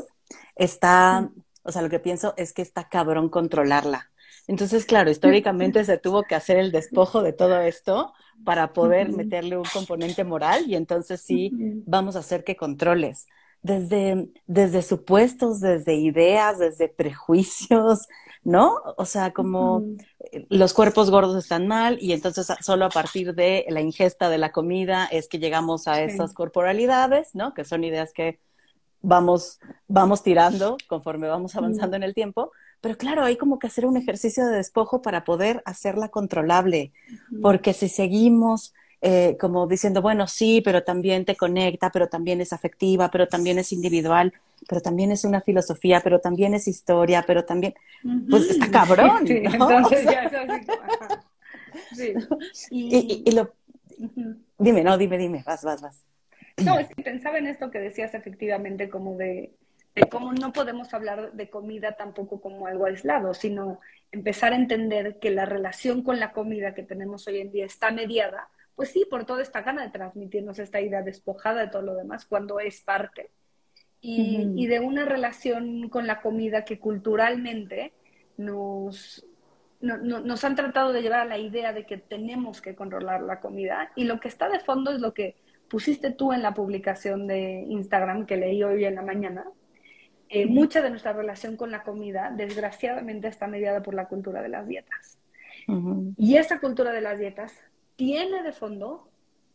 está, 0.56 1.30
o 1.62 1.72
sea, 1.72 1.82
lo 1.82 1.90
que 1.90 2.00
pienso 2.00 2.34
es 2.36 2.52
que 2.52 2.62
está 2.62 2.88
cabrón 2.88 3.28
controlarla. 3.28 4.10
Entonces, 4.50 4.84
claro, 4.84 5.12
históricamente 5.12 5.84
se 5.84 5.96
tuvo 5.96 6.24
que 6.24 6.34
hacer 6.34 6.56
el 6.56 6.72
despojo 6.72 7.22
de 7.22 7.32
todo 7.32 7.60
esto 7.60 8.12
para 8.44 8.72
poder 8.72 9.12
meterle 9.12 9.56
un 9.56 9.64
componente 9.72 10.24
moral 10.24 10.64
y 10.66 10.74
entonces 10.74 11.20
sí 11.20 11.52
vamos 11.86 12.16
a 12.16 12.18
hacer 12.18 12.42
que 12.42 12.56
controles. 12.56 13.28
Desde, 13.62 14.28
desde 14.48 14.82
supuestos, 14.82 15.60
desde 15.60 15.94
ideas, 15.94 16.58
desde 16.58 16.88
prejuicios, 16.88 18.08
¿no? 18.42 18.74
O 18.96 19.04
sea, 19.04 19.32
como 19.32 19.84
los 20.48 20.74
cuerpos 20.74 21.12
gordos 21.12 21.36
están 21.36 21.68
mal 21.68 21.98
y 22.00 22.12
entonces 22.12 22.48
solo 22.60 22.86
a 22.86 22.90
partir 22.90 23.36
de 23.36 23.66
la 23.68 23.80
ingesta 23.80 24.30
de 24.30 24.38
la 24.38 24.50
comida 24.50 25.06
es 25.12 25.28
que 25.28 25.38
llegamos 25.38 25.86
a 25.86 26.02
esas 26.02 26.34
corporalidades, 26.34 27.36
¿no? 27.36 27.54
Que 27.54 27.64
son 27.64 27.84
ideas 27.84 28.12
que 28.12 28.40
vamos, 29.00 29.60
vamos 29.86 30.24
tirando 30.24 30.76
conforme 30.88 31.28
vamos 31.28 31.54
avanzando 31.54 31.94
en 31.94 32.02
el 32.02 32.14
tiempo. 32.14 32.50
Pero 32.80 32.96
claro, 32.96 33.24
hay 33.24 33.36
como 33.36 33.58
que 33.58 33.66
hacer 33.66 33.86
un 33.86 33.96
ejercicio 33.96 34.46
de 34.46 34.56
despojo 34.56 35.02
para 35.02 35.24
poder 35.24 35.62
hacerla 35.64 36.08
controlable, 36.08 36.92
porque 37.42 37.72
si 37.72 37.88
seguimos 37.88 38.72
eh, 39.02 39.38
como 39.40 39.66
diciendo, 39.66 40.02
bueno, 40.02 40.26
sí, 40.26 40.60
pero 40.62 40.82
también 40.82 41.24
te 41.24 41.34
conecta, 41.34 41.90
pero 41.90 42.08
también 42.08 42.42
es 42.42 42.52
afectiva, 42.52 43.10
pero 43.10 43.26
también 43.26 43.58
es 43.58 43.72
individual, 43.72 44.34
pero 44.68 44.82
también 44.82 45.10
es 45.10 45.24
una 45.24 45.40
filosofía, 45.40 46.02
pero 46.04 46.20
también 46.20 46.52
es 46.52 46.68
historia, 46.68 47.24
pero 47.26 47.46
también, 47.46 47.74
pues 48.28 48.50
está 48.50 48.70
cabrón. 48.70 49.20
Sí, 49.26 49.42
entonces 49.42 50.04
ya 50.04 50.24
es 50.24 50.32
así. 50.34 50.66
Sí. 51.94 52.14
Y, 52.70 53.22
y, 53.24 53.30
lo... 53.32 53.52
Dime, 54.58 54.84
no, 54.84 54.98
dime, 54.98 55.16
dime, 55.16 55.42
vas, 55.46 55.64
vas, 55.64 55.80
vas. 55.80 56.04
No, 56.62 56.78
es 56.78 56.88
que 56.88 57.02
pensaba 57.02 57.38
en 57.38 57.46
esto 57.46 57.70
que 57.70 57.78
decías 57.78 58.12
efectivamente 58.12 58.90
como 58.90 59.16
de, 59.16 59.50
de 59.94 60.08
cómo 60.08 60.32
no 60.32 60.52
podemos 60.52 60.94
hablar 60.94 61.32
de 61.32 61.50
comida 61.50 61.92
tampoco 61.92 62.40
como 62.40 62.66
algo 62.66 62.86
aislado, 62.86 63.34
sino 63.34 63.80
empezar 64.12 64.52
a 64.52 64.56
entender 64.56 65.18
que 65.18 65.30
la 65.30 65.46
relación 65.46 66.02
con 66.02 66.20
la 66.20 66.32
comida 66.32 66.74
que 66.74 66.82
tenemos 66.82 67.26
hoy 67.26 67.40
en 67.40 67.50
día 67.50 67.64
está 67.64 67.90
mediada, 67.90 68.48
pues 68.74 68.90
sí, 68.90 69.06
por 69.08 69.24
toda 69.24 69.42
esta 69.42 69.62
gana 69.62 69.82
de 69.82 69.90
transmitirnos 69.90 70.58
esta 70.58 70.80
idea 70.80 71.02
despojada 71.02 71.62
de 71.62 71.68
todo 71.68 71.82
lo 71.82 71.94
demás, 71.94 72.24
cuando 72.24 72.60
es 72.60 72.80
parte, 72.80 73.30
y, 74.02 74.66
de 74.66 74.80
una 74.80 75.04
relación 75.04 75.90
con 75.90 76.06
la 76.06 76.22
comida 76.22 76.64
que 76.64 76.78
culturalmente 76.78 77.92
nos, 78.38 79.26
nos 79.82 80.44
han 80.44 80.56
tratado 80.56 80.94
de 80.94 81.02
llevar 81.02 81.20
a 81.20 81.24
la 81.26 81.36
idea 81.36 81.74
de 81.74 81.84
que 81.84 81.98
tenemos 81.98 82.62
que 82.62 82.74
controlar 82.74 83.20
la 83.20 83.40
comida, 83.40 83.92
y 83.96 84.04
lo 84.04 84.18
que 84.18 84.28
está 84.28 84.48
de 84.48 84.60
fondo 84.60 84.92
es 84.92 85.00
lo 85.00 85.12
que 85.12 85.36
pusiste 85.68 86.10
tú 86.10 86.32
en 86.32 86.40
la 86.40 86.54
publicación 86.54 87.26
de 87.26 87.66
Instagram 87.68 88.24
que 88.24 88.38
leí 88.38 88.62
hoy 88.62 88.86
en 88.86 88.94
la 88.94 89.02
mañana, 89.02 89.44
eh, 90.32 90.46
mucha 90.46 90.80
de 90.80 90.90
nuestra 90.90 91.12
relación 91.12 91.56
con 91.56 91.72
la 91.72 91.82
comida, 91.82 92.32
desgraciadamente, 92.34 93.26
está 93.26 93.48
mediada 93.48 93.82
por 93.82 93.94
la 93.94 94.06
cultura 94.06 94.40
de 94.40 94.48
las 94.48 94.66
dietas. 94.66 95.18
Y 96.16 96.36
esa 96.36 96.58
cultura 96.58 96.92
de 96.92 97.00
las 97.00 97.18
dietas 97.18 97.52
tiene 97.96 98.42
de 98.42 98.52
fondo 98.52 99.08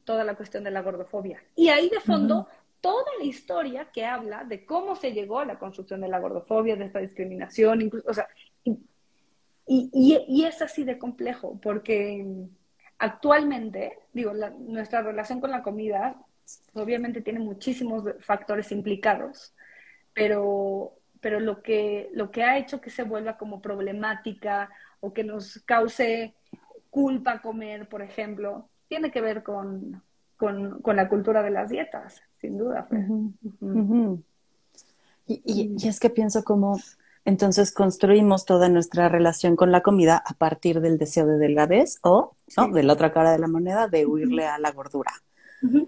toda 0.04 0.24
la 0.24 0.36
cuestión 0.36 0.64
de 0.64 0.72
la 0.72 0.82
gordofobia. 0.82 1.44
Y 1.56 1.70
ahí 1.70 1.90
de 1.90 2.00
fondo 2.00 2.48
toda 2.80 3.06
la 3.20 3.26
historia 3.26 3.90
que 3.92 4.06
habla 4.06 4.44
de 4.44 4.66
cómo 4.66 4.96
se 4.96 5.12
llegó 5.12 5.40
a 5.40 5.46
la 5.46 5.58
construcción 5.58 6.02
de 6.02 6.10
la 6.10 6.20
gordofobia, 6.20 6.76
de 6.76 6.86
esta 6.86 7.00
discriminación, 7.00 7.82
incluso, 7.82 8.08
o 8.10 8.14
sea, 8.14 8.28
y, 8.64 9.90
y, 10.28 10.46
es 10.46 10.62
así 10.62 10.84
de 10.84 11.00
complejo, 11.00 11.60
porque 11.62 12.26
actualmente, 13.00 13.98
digo, 14.14 14.34
nuestra 14.60 15.02
relación 15.02 15.42
con 15.42 15.52
la 15.52 15.64
comida 15.64 16.18
obviamente 16.74 17.22
tiene 17.22 17.40
muchísimos 17.40 18.04
factores 18.20 18.72
implicados 18.72 19.56
pero, 20.16 20.94
pero 21.22 21.40
lo, 21.40 21.62
que, 21.62 22.10
lo 22.14 22.32
que 22.32 22.44
ha 22.44 22.58
hecho 22.58 22.82
que 22.82 22.90
se 22.90 23.04
vuelva 23.04 23.38
como 23.38 23.62
problemática 23.62 24.70
o 25.02 25.14
que 25.14 25.24
nos 25.24 25.62
cause 25.66 26.34
culpa 26.90 27.42
comer, 27.42 27.88
por 27.88 28.02
ejemplo, 28.02 28.70
tiene 28.88 29.12
que 29.12 29.22
ver 29.22 29.44
con, 29.44 30.02
con, 30.38 30.82
la 30.96 31.10
cultura 31.10 31.44
de 31.44 31.52
las 31.52 31.70
dietas, 31.70 32.22
sin 32.40 32.58
duda. 32.58 32.88
Y, 35.28 35.42
y, 35.44 35.88
es 35.88 36.00
que 36.00 36.10
pienso 36.10 36.44
como, 36.44 36.80
entonces 37.26 37.74
construimos 37.74 38.46
toda 38.46 38.70
nuestra 38.70 39.10
relación 39.10 39.58
con 39.58 39.72
la 39.72 39.82
comida 39.82 40.24
a 40.26 40.36
partir 40.36 40.80
del 40.80 40.98
deseo 40.98 41.26
de 41.26 41.38
delgadez 41.38 41.98
o, 42.04 42.36
de 42.72 42.84
la 42.84 42.94
otra 42.94 43.12
cara 43.12 43.32
de 43.32 43.40
la 43.40 43.48
moneda, 43.48 43.90
de 43.90 44.06
huirle 44.06 44.46
a 44.46 44.58
la 44.60 44.72
gordura. 44.72 45.12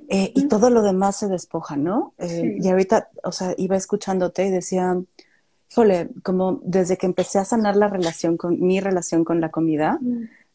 Eh, 0.10 0.32
y 0.36 0.48
todo 0.48 0.70
lo 0.70 0.82
demás 0.82 1.18
se 1.18 1.28
despoja, 1.28 1.76
¿no? 1.76 2.14
Eh, 2.18 2.58
y 2.60 2.68
ahorita, 2.68 3.10
o 3.24 3.32
sea, 3.32 3.54
iba 3.58 3.76
escuchándote 3.76 4.48
y 4.48 4.52
decía, 4.52 4.98
híjole, 5.70 6.10
como 6.24 6.62
desde 6.64 6.98
que 6.98 7.06
empecé 7.06 7.40
a 7.40 7.46
sanar 7.46 7.76
la 7.76 7.88
relación 7.88 8.38
con 8.38 8.60
mi 8.60 8.80
relación 8.80 9.24
con 9.24 9.42
la 9.42 9.50
comida, 9.50 10.00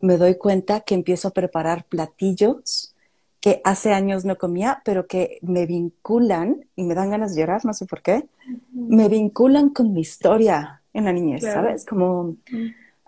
me 0.00 0.16
doy 0.16 0.36
cuenta 0.36 0.80
que 0.80 0.94
empiezo 0.94 1.28
a 1.28 1.32
preparar 1.32 1.84
platillos 1.84 2.94
que 3.40 3.60
hace 3.64 3.92
años 3.92 4.24
no 4.24 4.38
comía, 4.38 4.82
pero 4.84 5.06
que 5.08 5.38
me 5.42 5.66
vinculan 5.66 6.64
y 6.76 6.84
me 6.84 6.94
dan 6.94 7.10
ganas 7.10 7.34
de 7.34 7.40
llorar, 7.40 7.64
no 7.64 7.74
sé 7.74 7.86
por 7.86 8.00
qué, 8.00 8.28
me 8.72 9.08
vinculan 9.08 9.70
con 9.70 9.92
mi 9.92 10.00
historia 10.00 10.82
en 10.94 11.04
la 11.06 11.12
niñez, 11.12 11.42
¿sabes? 11.42 11.84
Como 11.84 12.36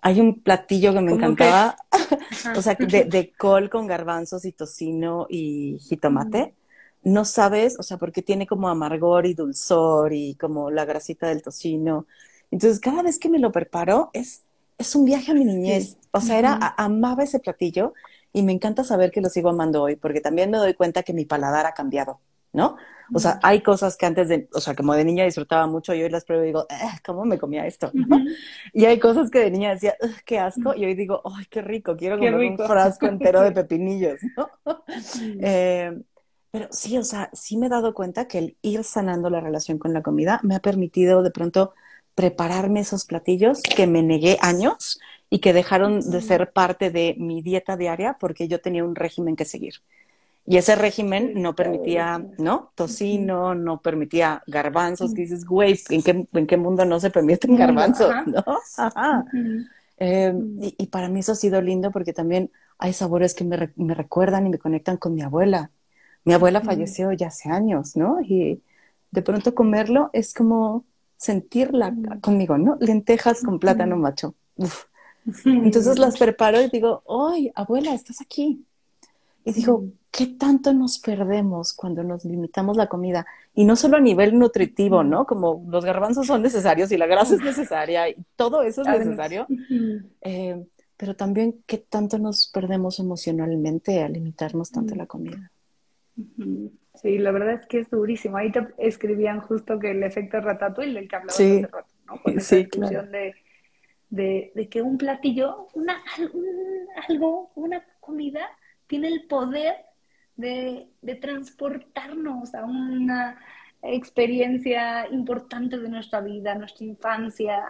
hay 0.04 0.20
un 0.20 0.42
platillo 0.42 0.92
que 0.92 1.00
me 1.00 1.12
encantaba, 1.12 1.76
o 2.54 2.60
sea, 2.60 2.74
de, 2.74 3.32
col 3.38 3.70
con 3.70 3.86
garbanzos 3.86 4.44
y 4.44 4.52
tocino 4.52 5.26
y 5.30 5.78
jitomate. 5.80 6.54
Mm. 7.02 7.12
No 7.14 7.24
sabes, 7.24 7.78
o 7.78 7.82
sea, 7.82 7.96
porque 7.96 8.20
tiene 8.20 8.46
como 8.46 8.68
amargor 8.68 9.24
y 9.24 9.32
dulzor 9.32 10.12
y 10.12 10.34
como 10.34 10.70
la 10.70 10.84
grasita 10.84 11.28
del 11.28 11.40
tocino. 11.40 12.06
Entonces, 12.50 12.80
cada 12.80 13.02
vez 13.02 13.18
que 13.18 13.30
me 13.30 13.38
lo 13.38 13.50
preparo, 13.50 14.10
es, 14.12 14.42
es 14.76 14.94
un 14.94 15.06
viaje 15.06 15.32
a 15.32 15.34
mi 15.34 15.46
niñez. 15.46 15.96
O 16.10 16.20
sea, 16.20 16.38
era, 16.38 16.74
amaba 16.76 17.22
ese 17.22 17.40
platillo 17.40 17.94
y 18.30 18.42
me 18.42 18.52
encanta 18.52 18.84
saber 18.84 19.10
que 19.10 19.22
lo 19.22 19.30
sigo 19.30 19.48
amando 19.48 19.82
hoy, 19.82 19.96
porque 19.96 20.20
también 20.20 20.50
me 20.50 20.58
doy 20.58 20.74
cuenta 20.74 21.02
que 21.02 21.14
mi 21.14 21.24
paladar 21.24 21.64
ha 21.64 21.72
cambiado, 21.72 22.20
¿no? 22.54 22.76
O 23.12 23.18
sea, 23.18 23.38
hay 23.42 23.60
cosas 23.60 23.96
que 23.96 24.06
antes 24.06 24.28
de, 24.28 24.48
o 24.54 24.60
sea, 24.60 24.74
como 24.74 24.94
de 24.94 25.04
niña 25.04 25.24
disfrutaba 25.24 25.66
mucho 25.66 25.94
y 25.94 26.02
hoy 26.02 26.08
las 26.08 26.24
pruebo 26.24 26.44
y 26.44 26.46
digo, 26.46 26.66
eh, 26.70 26.98
¿cómo 27.04 27.26
me 27.26 27.38
comía 27.38 27.66
esto? 27.66 27.92
Y 28.72 28.86
hay 28.86 28.98
cosas 28.98 29.30
que 29.30 29.40
de 29.40 29.50
niña 29.50 29.74
decía, 29.74 29.94
qué 30.24 30.38
asco, 30.38 30.74
y 30.74 30.86
hoy 30.86 30.94
digo, 30.94 31.20
¡ay, 31.24 31.44
qué 31.50 31.60
rico! 31.60 31.96
Quiero 31.96 32.16
comer 32.16 32.34
un 32.34 32.56
frasco 32.56 33.06
entero 33.06 33.42
de 33.42 33.52
pepinillos, 33.52 34.20
¿no? 34.36 34.50
eh, 35.40 36.00
pero 36.50 36.68
sí, 36.70 36.96
o 36.96 37.02
sea, 37.02 37.28
sí 37.32 37.56
me 37.56 37.66
he 37.66 37.68
dado 37.68 37.92
cuenta 37.94 38.26
que 38.26 38.38
el 38.38 38.56
ir 38.62 38.84
sanando 38.84 39.28
la 39.28 39.40
relación 39.40 39.78
con 39.78 39.92
la 39.92 40.02
comida 40.02 40.40
me 40.42 40.54
ha 40.54 40.60
permitido 40.60 41.22
de 41.22 41.30
pronto 41.30 41.74
prepararme 42.14 42.80
esos 42.80 43.04
platillos 43.04 43.60
que 43.62 43.86
me 43.86 44.02
negué 44.02 44.38
años 44.40 45.00
y 45.30 45.40
que 45.40 45.52
dejaron 45.52 45.98
de 45.98 46.20
ser 46.20 46.52
parte 46.52 46.90
de 46.90 47.16
mi 47.18 47.42
dieta 47.42 47.76
diaria 47.76 48.16
porque 48.20 48.46
yo 48.46 48.60
tenía 48.60 48.84
un 48.84 48.94
régimen 48.94 49.34
que 49.34 49.44
seguir. 49.44 49.74
Y 50.46 50.58
ese 50.58 50.74
régimen 50.76 51.40
no 51.40 51.54
permitía, 51.54 52.22
¿no? 52.38 52.70
Tocino, 52.74 53.54
no 53.54 53.80
permitía 53.80 54.42
garbanzos, 54.46 55.14
que 55.14 55.22
dices, 55.22 55.46
güey, 55.46 55.80
¿en 55.88 56.02
qué, 56.02 56.28
¿en 56.30 56.46
qué 56.46 56.56
mundo 56.58 56.84
no 56.84 57.00
se 57.00 57.10
permiten 57.10 57.56
garbanzos? 57.56 58.12
¿No? 58.26 58.44
Ajá. 58.76 59.24
Em, 59.96 60.58
y, 60.60 60.86
para 60.88 61.08
mí 61.08 61.20
eso 61.20 61.32
ha 61.32 61.36
sido 61.36 61.62
lindo 61.62 61.90
porque 61.90 62.12
también 62.12 62.50
hay 62.78 62.92
sabores 62.92 63.32
que 63.32 63.44
me, 63.44 63.72
me 63.76 63.94
recuerdan 63.94 64.46
y 64.46 64.50
me 64.50 64.58
conectan 64.58 64.98
con 64.98 65.14
mi 65.14 65.22
abuela. 65.22 65.70
Mi 66.24 66.34
abuela 66.34 66.60
falleció 66.60 67.12
ya 67.12 67.28
hace 67.28 67.48
años, 67.48 67.96
¿no? 67.96 68.20
Y 68.20 68.60
de 69.10 69.22
pronto 69.22 69.54
comerlo 69.54 70.10
es 70.12 70.34
como 70.34 70.84
sentirla 71.16 71.94
conmigo, 72.20 72.58
¿no? 72.58 72.76
Lentejas 72.80 73.42
con 73.42 73.58
plátano 73.58 73.96
macho. 73.96 74.34
Uf. 74.56 74.84
Entonces 75.44 75.98
las 75.98 76.18
preparo 76.18 76.60
y 76.60 76.68
digo, 76.68 77.02
¡ay, 77.08 77.50
abuela, 77.54 77.94
estás 77.94 78.20
aquí! 78.20 78.64
Y 79.44 79.52
digo, 79.52 79.84
¿qué 80.16 80.26
tanto 80.26 80.72
nos 80.72 81.00
perdemos 81.00 81.72
cuando 81.72 82.04
nos 82.04 82.24
limitamos 82.24 82.76
la 82.76 82.86
comida? 82.86 83.26
Y 83.52 83.64
no 83.64 83.74
solo 83.74 83.96
a 83.96 84.00
nivel 84.00 84.38
nutritivo, 84.38 85.02
¿no? 85.02 85.26
Como 85.26 85.64
los 85.68 85.84
garbanzos 85.84 86.28
son 86.28 86.42
necesarios 86.42 86.92
y 86.92 86.96
la 86.96 87.06
grasa 87.06 87.34
es 87.34 87.42
necesaria 87.42 88.08
y 88.08 88.16
todo 88.36 88.62
eso 88.62 88.82
es 88.82 88.88
necesario. 88.88 89.46
Eh, 90.20 90.64
pero 90.96 91.16
también, 91.16 91.62
¿qué 91.66 91.78
tanto 91.78 92.18
nos 92.18 92.48
perdemos 92.48 93.00
emocionalmente 93.00 94.02
al 94.02 94.12
limitarnos 94.12 94.70
tanto 94.70 94.94
la 94.94 95.06
comida? 95.06 95.50
Sí, 96.94 97.18
la 97.18 97.32
verdad 97.32 97.54
es 97.54 97.66
que 97.66 97.80
es 97.80 97.90
durísimo. 97.90 98.36
Ahí 98.36 98.52
te 98.52 98.68
escribían 98.78 99.40
justo 99.40 99.80
que 99.80 99.90
el 99.90 100.02
efecto 100.04 100.40
ratatouille 100.40 100.94
del 100.94 101.08
que 101.08 101.16
hablabas 101.16 101.34
hace 101.34 101.66
rato, 101.66 101.88
¿no? 102.06 102.22
Con 102.22 102.38
esa 102.38 102.56
sí, 102.56 102.68
de 103.10 103.34
de, 104.10 104.68
que 104.70 104.82
un 104.82 104.96
platillo, 104.96 105.68
una, 105.74 106.00
algo, 107.08 107.50
una 107.54 107.84
comida, 108.00 108.48
tiene 108.86 109.08
el 109.08 109.26
poder 109.26 109.74
de, 110.36 110.88
transportarnos 111.20 112.54
a 112.54 112.64
una 112.64 113.38
experiencia 113.82 115.08
importante 115.10 115.78
de 115.78 115.88
nuestra 115.88 116.20
vida, 116.20 116.54
nuestra 116.54 116.84
infancia. 116.84 117.62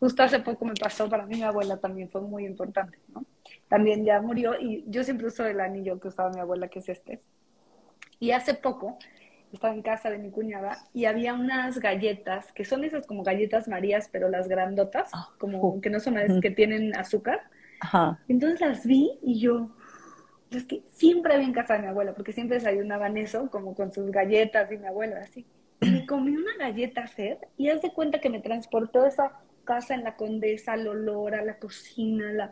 Justo 0.00 0.22
hace 0.22 0.40
poco 0.40 0.64
me 0.64 0.74
pasó, 0.74 1.08
para 1.08 1.26
mí 1.26 1.36
mi 1.36 1.42
abuela 1.42 1.76
también 1.78 2.08
fue 2.10 2.22
muy 2.22 2.44
importante, 2.46 2.98
¿no? 3.08 3.24
También 3.68 4.04
ya 4.04 4.20
murió 4.20 4.58
y 4.58 4.84
yo 4.88 5.04
siempre 5.04 5.28
uso 5.28 5.46
el 5.46 5.60
anillo 5.60 5.98
que 5.98 6.08
usaba 6.08 6.30
mi 6.30 6.40
abuela, 6.40 6.68
que 6.68 6.80
es 6.80 6.88
este. 6.88 7.22
Y 8.18 8.32
hace 8.32 8.54
poco 8.54 8.98
estaba 9.52 9.74
en 9.74 9.82
casa 9.82 10.10
de 10.10 10.18
mi 10.18 10.30
cuñada 10.30 10.78
y 10.92 11.04
había 11.04 11.34
unas 11.34 11.78
galletas, 11.78 12.52
que 12.52 12.64
son 12.64 12.84
esas 12.84 13.06
como 13.06 13.22
galletas 13.22 13.68
marías, 13.68 14.08
pero 14.10 14.28
las 14.28 14.48
grandotas, 14.48 15.10
ah, 15.12 15.28
como 15.38 15.80
que 15.80 15.90
no 15.90 16.00
son 16.00 16.14
las 16.14 16.40
que 16.40 16.50
tienen 16.50 16.96
azúcar. 16.96 17.40
Entonces 18.28 18.60
las 18.60 18.86
vi 18.86 19.18
y 19.22 19.40
yo, 19.40 19.70
es 20.58 20.64
que 20.64 20.82
siempre 20.92 21.34
había 21.34 21.46
en 21.46 21.52
casa 21.52 21.74
de 21.74 21.80
mi 21.80 21.86
abuela, 21.88 22.14
porque 22.14 22.32
siempre 22.32 22.58
desayunaban 22.58 23.16
eso, 23.16 23.50
como 23.50 23.74
con 23.74 23.92
sus 23.92 24.10
galletas 24.10 24.70
y 24.72 24.78
mi 24.78 24.86
abuela, 24.86 25.20
así. 25.20 25.46
Y 25.80 25.90
me 25.90 26.06
comí 26.06 26.36
una 26.36 26.56
galleta 26.58 27.06
Fed 27.06 27.38
y 27.56 27.68
haz 27.68 27.82
de 27.82 27.92
cuenta 27.92 28.20
que 28.20 28.30
me 28.30 28.40
transportó 28.40 29.02
a 29.02 29.08
esa 29.08 29.40
casa 29.64 29.94
en 29.94 30.04
la 30.04 30.16
Condesa, 30.16 30.72
al 30.74 30.86
olor, 30.86 31.34
a 31.34 31.44
la 31.44 31.58
cocina, 31.58 32.32
la, 32.32 32.50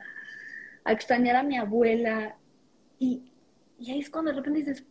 a 0.84 0.92
extrañar 0.92 1.36
a 1.36 1.42
mi 1.42 1.56
abuela. 1.56 2.36
Y, 2.98 3.32
y 3.78 3.90
ahí 3.92 4.00
es 4.00 4.10
cuando 4.10 4.30
de 4.30 4.38
repente 4.38 4.60
dices, 4.60 4.84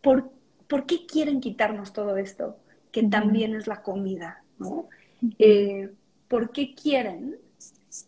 ¿por? 0.00 0.30
¿por 0.72 0.86
qué 0.86 1.04
quieren 1.04 1.42
quitarnos 1.42 1.92
todo 1.92 2.16
esto? 2.16 2.56
Que 2.92 3.02
también 3.02 3.54
es 3.54 3.66
la 3.66 3.82
comida, 3.82 4.42
¿no? 4.58 4.88
Eh, 5.38 5.90
¿Por 6.28 6.50
qué 6.50 6.74
quieren 6.74 7.36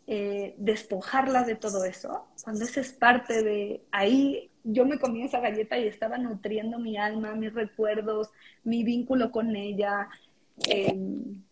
eh, 0.06 0.54
despojarla 0.58 1.44
de 1.44 1.56
todo 1.56 1.84
eso? 1.84 2.26
Cuando 2.42 2.64
eso 2.64 2.80
es 2.80 2.92
parte 2.92 3.42
de 3.42 3.82
ahí, 3.90 4.50
yo 4.64 4.86
me 4.86 4.98
comí 4.98 5.22
esa 5.22 5.40
galleta 5.40 5.78
y 5.78 5.86
estaba 5.86 6.18
nutriendo 6.18 6.78
mi 6.78 6.96
alma, 6.96 7.34
mis 7.34 7.52
recuerdos, 7.52 8.30
mi 8.62 8.82
vínculo 8.82 9.30
con 9.30 9.54
ella. 9.54 10.08
Em, 10.66 11.42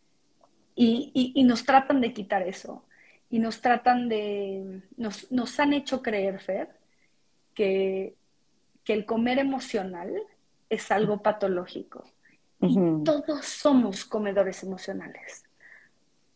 y, 0.75 1.45
nos 1.45 1.65
tratan 1.65 2.01
de 2.01 2.13
quitar 2.13 2.43
eso. 2.43 2.85
Y 3.29 3.39
nos 3.39 3.61
tratan 3.61 4.09
de, 4.09 4.83
nos, 4.97 5.31
nos 5.31 5.59
han 5.61 5.73
hecho 5.73 6.03
creer, 6.03 6.41
Fer, 6.41 6.69
que, 7.55 8.15
que 8.85 8.93
el 8.93 9.05
comer 9.05 9.39
emocional 9.39 10.11
es 10.69 10.91
algo 10.91 11.23
patológico. 11.23 12.05
Y 12.61 12.77
todos 13.05 13.45
somos 13.45 14.05
comedores 14.05 14.63
emocionales. 14.63 15.45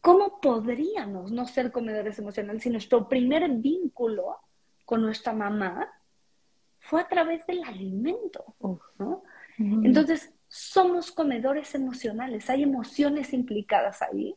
¿Cómo 0.06 0.40
podríamos 0.40 1.32
no 1.32 1.46
ser 1.46 1.72
comedores 1.72 2.18
emocionales 2.18 2.62
si 2.62 2.70
nuestro 2.70 3.08
primer 3.08 3.48
vínculo 3.50 4.38
con 4.84 5.02
nuestra 5.02 5.32
mamá 5.32 5.90
fue 6.78 7.00
a 7.00 7.08
través 7.08 7.44
del 7.46 7.64
alimento? 7.64 8.54
Entonces, 9.58 10.32
somos 10.46 11.10
comedores 11.10 11.74
emocionales, 11.74 12.48
hay 12.48 12.62
emociones 12.62 13.32
implicadas 13.32 14.00
ahí. 14.02 14.36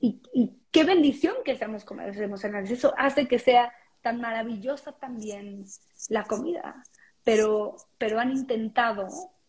Y, 0.00 0.20
y, 0.34 0.56
qué 0.72 0.82
bendición 0.82 1.36
que 1.44 1.56
seamos 1.56 1.84
comedores 1.84 2.18
emocionales. 2.18 2.70
Eso 2.70 2.92
hace 2.98 3.28
que 3.28 3.38
sea 3.38 3.72
tan 4.02 4.20
maravillosa 4.20 4.92
también 4.92 5.64
la 6.08 6.24
comida 6.24 6.84
pero, 7.26 7.74
pero 7.98 8.20
han 8.20 8.30
intentado, 8.30 9.08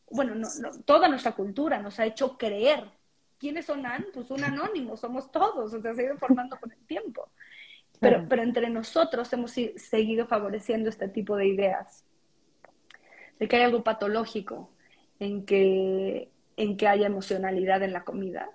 bueno, 0.10 0.34
no, 0.34 0.50
toda 0.84 1.08
nuestra 1.08 1.34
cultura 1.34 1.80
nos 1.80 2.00
ha 2.00 2.08
hecho 2.08 2.36
creer. 2.36 2.90
¿Quiénes 3.40 3.66
son 3.66 3.86
AN? 3.86 4.06
Pues 4.14 4.32
un 4.32 4.44
anónimo, 4.44 4.98
somos 4.98 5.32
todos, 5.32 5.74
o 5.74 5.82
sea, 5.82 5.94
se 5.94 6.02
ha 6.02 6.06
ido 6.06 6.18
formando 6.18 6.60
con 6.60 6.72
el 6.72 6.86
tiempo. 6.86 7.30
Pero, 8.00 8.26
pero 8.30 8.44
entre 8.44 8.70
nosotros 8.70 9.32
hemos 9.34 9.52
seguido 9.52 10.28
favoreciendo 10.28 10.90
este 10.90 11.08
tipo 11.08 11.36
de 11.36 11.48
ideas, 11.48 12.06
de 13.40 13.48
que 13.48 13.56
hay 13.56 13.64
algo 13.64 13.84
patológico 13.84 14.70
en 15.20 15.46
que, 15.46 16.30
en 16.58 16.78
que 16.78 16.88
haya 16.88 17.08
emocionalidad 17.08 17.82
en 17.82 17.94
la 17.94 18.04
comida. 18.04 18.50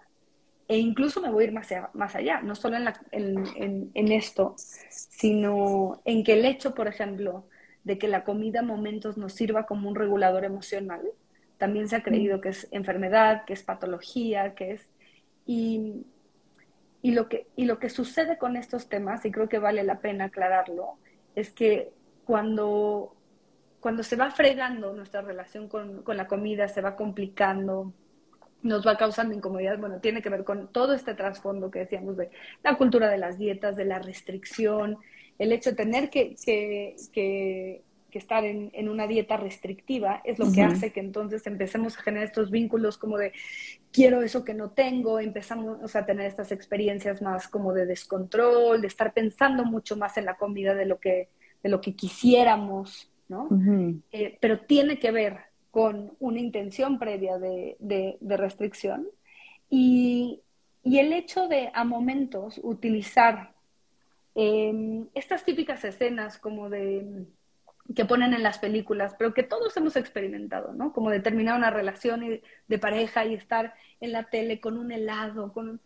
E 0.69 0.79
incluso 0.79 1.21
me 1.21 1.31
voy 1.31 1.45
a 1.45 1.47
ir 1.49 1.53
más 1.53 1.71
allá, 1.71 1.91
más 1.93 2.15
allá 2.15 2.41
no 2.41 2.55
solo 2.55 2.77
en, 2.77 3.45
en, 3.57 3.91
en 3.95 4.13
esto, 4.13 4.55
sino 4.57 6.01
en 6.05 6.23
que 6.23 6.35
el 6.35 6.45
hecho, 6.45 6.75
por 6.75 6.87
ejemplo, 6.87 7.47
de 7.85 7.99
que 7.99 8.09
la 8.09 8.25
comida 8.25 8.63
momentos 8.63 9.17
nos 9.17 9.33
sirva 9.33 9.67
como 9.67 9.89
un 9.89 9.97
regulador 9.97 10.45
emocional. 10.45 11.03
También 11.63 11.89
se 11.89 11.95
ha 11.95 12.03
creído 12.03 12.41
que 12.41 12.49
es 12.49 12.67
enfermedad, 12.73 13.45
que 13.45 13.53
es 13.53 13.63
patología, 13.63 14.57
que 14.57 14.73
es... 14.73 14.91
Y, 15.47 16.05
y, 17.03 17.13
lo 17.13 17.29
que, 17.29 17.47
y 17.55 17.67
lo 17.67 17.79
que 17.79 17.89
sucede 17.89 18.37
con 18.37 18.57
estos 18.57 18.89
temas, 18.89 19.25
y 19.25 19.31
creo 19.31 19.49
que 19.49 19.61
vale 19.61 19.85
la 19.85 20.01
pena 20.01 20.25
aclararlo, 20.25 20.99
es 21.37 21.53
que 21.53 21.93
cuando, 22.25 23.15
cuando 23.79 24.03
se 24.03 24.17
va 24.17 24.33
fregando 24.33 24.93
nuestra 24.93 25.23
relación 25.23 25.69
con, 25.69 26.03
con 26.03 26.17
la 26.17 26.27
comida, 26.27 26.67
se 26.67 26.81
va 26.81 26.97
complicando, 26.97 27.93
nos 28.63 28.85
va 28.85 28.97
causando 28.97 29.33
incomodidad, 29.33 29.79
bueno, 29.79 30.01
tiene 30.01 30.21
que 30.21 30.31
ver 30.31 30.43
con 30.43 30.67
todo 30.73 30.95
este 30.95 31.15
trasfondo 31.15 31.71
que 31.71 31.79
decíamos 31.79 32.17
de 32.17 32.33
la 32.65 32.77
cultura 32.77 33.09
de 33.09 33.19
las 33.19 33.39
dietas, 33.39 33.77
de 33.77 33.85
la 33.85 34.01
restricción, 34.01 34.99
el 35.39 35.53
hecho 35.53 35.71
de 35.71 35.77
tener 35.77 36.11
que, 36.11 36.35
estar 38.19 38.45
en, 38.45 38.89
una 38.89 39.07
dieta 39.07 39.37
restrictiva 39.37 40.21
es 40.25 40.39
lo 40.39 40.53
que 40.53 40.63
hace 40.63 40.93
que 40.93 41.01
entonces 41.01 41.47
empecemos 41.47 41.97
a 41.97 42.03
generar 42.03 42.27
estos 42.27 42.51
vínculos 42.51 42.99
como 42.99 43.19
de 43.19 43.33
quiero 43.91 44.23
eso 44.23 44.45
que 44.45 44.55
no 44.55 44.71
tengo, 44.71 45.19
empezamos 45.21 45.95
a 45.95 46.07
tener 46.07 46.27
estas 46.27 46.53
experiencias 46.53 47.23
más 47.23 47.49
como 47.49 47.73
de 47.73 47.87
descontrol, 47.87 48.81
de 48.81 48.87
estar 48.87 49.13
pensando 49.13 49.65
mucho 49.65 49.97
más 49.97 50.17
en 50.17 50.25
la 50.27 50.37
comida 50.37 50.75
de 50.75 50.87
lo 50.87 50.99
que, 50.99 51.29
de 51.63 51.69
lo 51.69 51.81
que 51.81 51.95
quisiéramos, 51.95 53.11
¿no? 53.29 53.49
Eh, 54.13 54.39
pero 54.41 54.61
tiene 54.61 54.99
que 54.99 55.11
ver 55.11 55.39
con 55.71 56.13
una 56.21 56.41
intención 56.41 56.99
previa 56.99 57.39
de, 57.39 58.17
restricción 58.21 59.09
y, 59.71 60.41
y 60.85 60.99
el 60.99 61.13
hecho 61.13 61.49
de 61.49 61.71
a 61.73 61.85
momentos 61.85 62.61
utilizar 62.63 63.53
Em, 64.35 65.09
estas 65.15 65.45
típicas 65.45 65.85
escenas 65.85 66.39
como 66.39 66.71
de 66.71 67.27
que 67.95 68.05
ponen 68.05 68.35
en 68.35 68.43
las 68.43 68.59
películas, 68.59 69.15
pero 69.19 69.35
que 69.35 69.43
todos 69.43 69.77
hemos 69.77 69.97
experimentado, 69.97 70.73
¿no? 70.73 70.93
Como 70.93 71.11
de 71.11 71.21
terminar 71.21 71.57
una 71.57 71.71
relación 71.71 72.41
de 72.69 72.79
pareja 72.79 73.25
y 73.25 73.35
estar 73.35 73.75
en 74.01 74.13
la 74.13 74.25
tele 74.25 74.61
con 74.61 74.79
un 74.79 74.93
helado, 74.93 75.53
con 75.53 75.81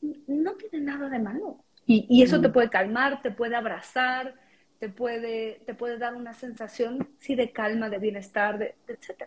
no 0.00 0.54
tiene 0.54 0.84
nada 0.84 1.08
de 1.08 1.18
malo. 1.18 1.64
Y, 1.86 2.22
eso 2.22 2.40
te 2.40 2.50
puede 2.50 2.70
calmar, 2.70 3.20
te 3.20 3.32
puede 3.32 3.56
abrazar, 3.56 4.34
te 4.78 4.88
puede, 4.88 5.60
te 5.66 5.74
puede 5.74 5.98
dar 5.98 6.14
una 6.14 6.34
sensación, 6.34 7.08
sí, 7.18 7.34
de 7.34 7.50
calma, 7.50 7.90
de 7.90 7.98
bienestar, 7.98 8.58
de, 8.58 8.76
etc. 8.86 9.24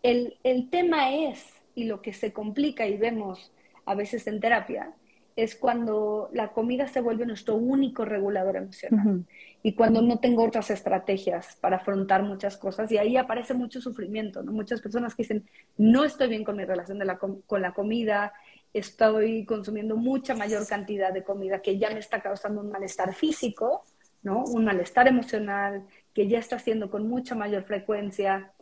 El, 0.00 0.38
el 0.44 0.70
tema 0.70 1.12
es, 1.12 1.52
y 1.74 1.84
lo 1.84 2.00
que 2.00 2.12
se 2.12 2.32
complica 2.32 2.86
y 2.86 2.96
vemos 2.96 3.52
a 3.86 3.96
veces 3.96 4.28
en 4.28 4.38
terapia, 4.38 4.92
es 5.36 5.54
cuando 5.54 6.28
la 6.32 6.52
comida 6.52 6.88
se 6.88 7.00
vuelve 7.00 7.26
nuestro 7.26 7.54
único 7.54 8.04
regulador 8.04 8.56
emocional 8.56 9.24
y 9.62 9.74
cuando 9.74 10.02
no 10.02 10.18
tengo 10.18 10.44
otras 10.44 10.70
estrategias 10.70 11.56
para 11.60 11.76
afrontar 11.76 12.22
muchas 12.22 12.56
cosas 12.56 12.90
y 12.92 12.98
ahí 12.98 13.16
aparece 13.16 13.54
mucho 13.54 13.80
sufrimiento, 13.80 14.42
¿no? 14.42 14.52
Muchas 14.52 14.80
personas 14.80 15.14
que 15.14 15.22
dicen, 15.22 15.46
no 15.76 16.04
estoy 16.04 16.28
bien 16.28 16.44
con 16.44 16.56
mi 16.56 16.64
relación 16.64 16.98
de 16.98 17.04
la 17.04 17.18
con 17.18 17.62
la 17.62 17.72
comida, 17.72 18.32
estoy 18.72 19.44
consumiendo 19.44 19.96
mucha 19.96 20.34
mayor 20.34 20.66
cantidad 20.66 21.12
de 21.12 21.24
comida 21.24 21.60
que 21.60 21.78
ya 21.78 21.90
me 21.90 21.98
está 21.98 22.20
causando 22.20 22.60
un 22.60 22.70
malestar 22.70 23.14
físico, 23.14 23.84
¿no? 24.22 24.44
Un 24.44 24.64
malestar 24.64 25.08
emocional 25.08 25.84
que 26.14 26.28
ya 26.28 26.38
está 26.38 26.56
haciendo 26.56 26.90
con 26.90 27.08
mucha 27.08 27.34
mayor 27.34 27.64
frecuencia 27.64 28.52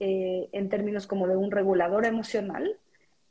eh, 0.00 0.48
en 0.52 0.68
términos 0.68 1.06
como 1.06 1.26
de 1.26 1.36
un 1.36 1.50
regulador 1.50 2.04
emocional 2.04 2.78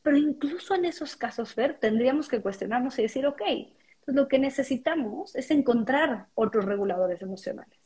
pero 0.03 0.17
incluso 0.17 0.75
en 0.75 0.85
esos 0.85 1.15
casos, 1.15 1.53
Fer, 1.53 1.79
tendríamos 1.79 2.27
que 2.27 2.41
cuestionarnos 2.41 2.99
y 2.99 3.03
decir, 3.03 3.25
ok, 3.25 3.41
entonces 3.41 4.15
lo 4.15 4.27
que 4.27 4.37
necesitamos 4.37 5.33
es 5.35 5.49
encontrar 5.49 6.27
otros 6.35 6.65
reguladores 6.65 7.21
emocionales. 7.21 7.79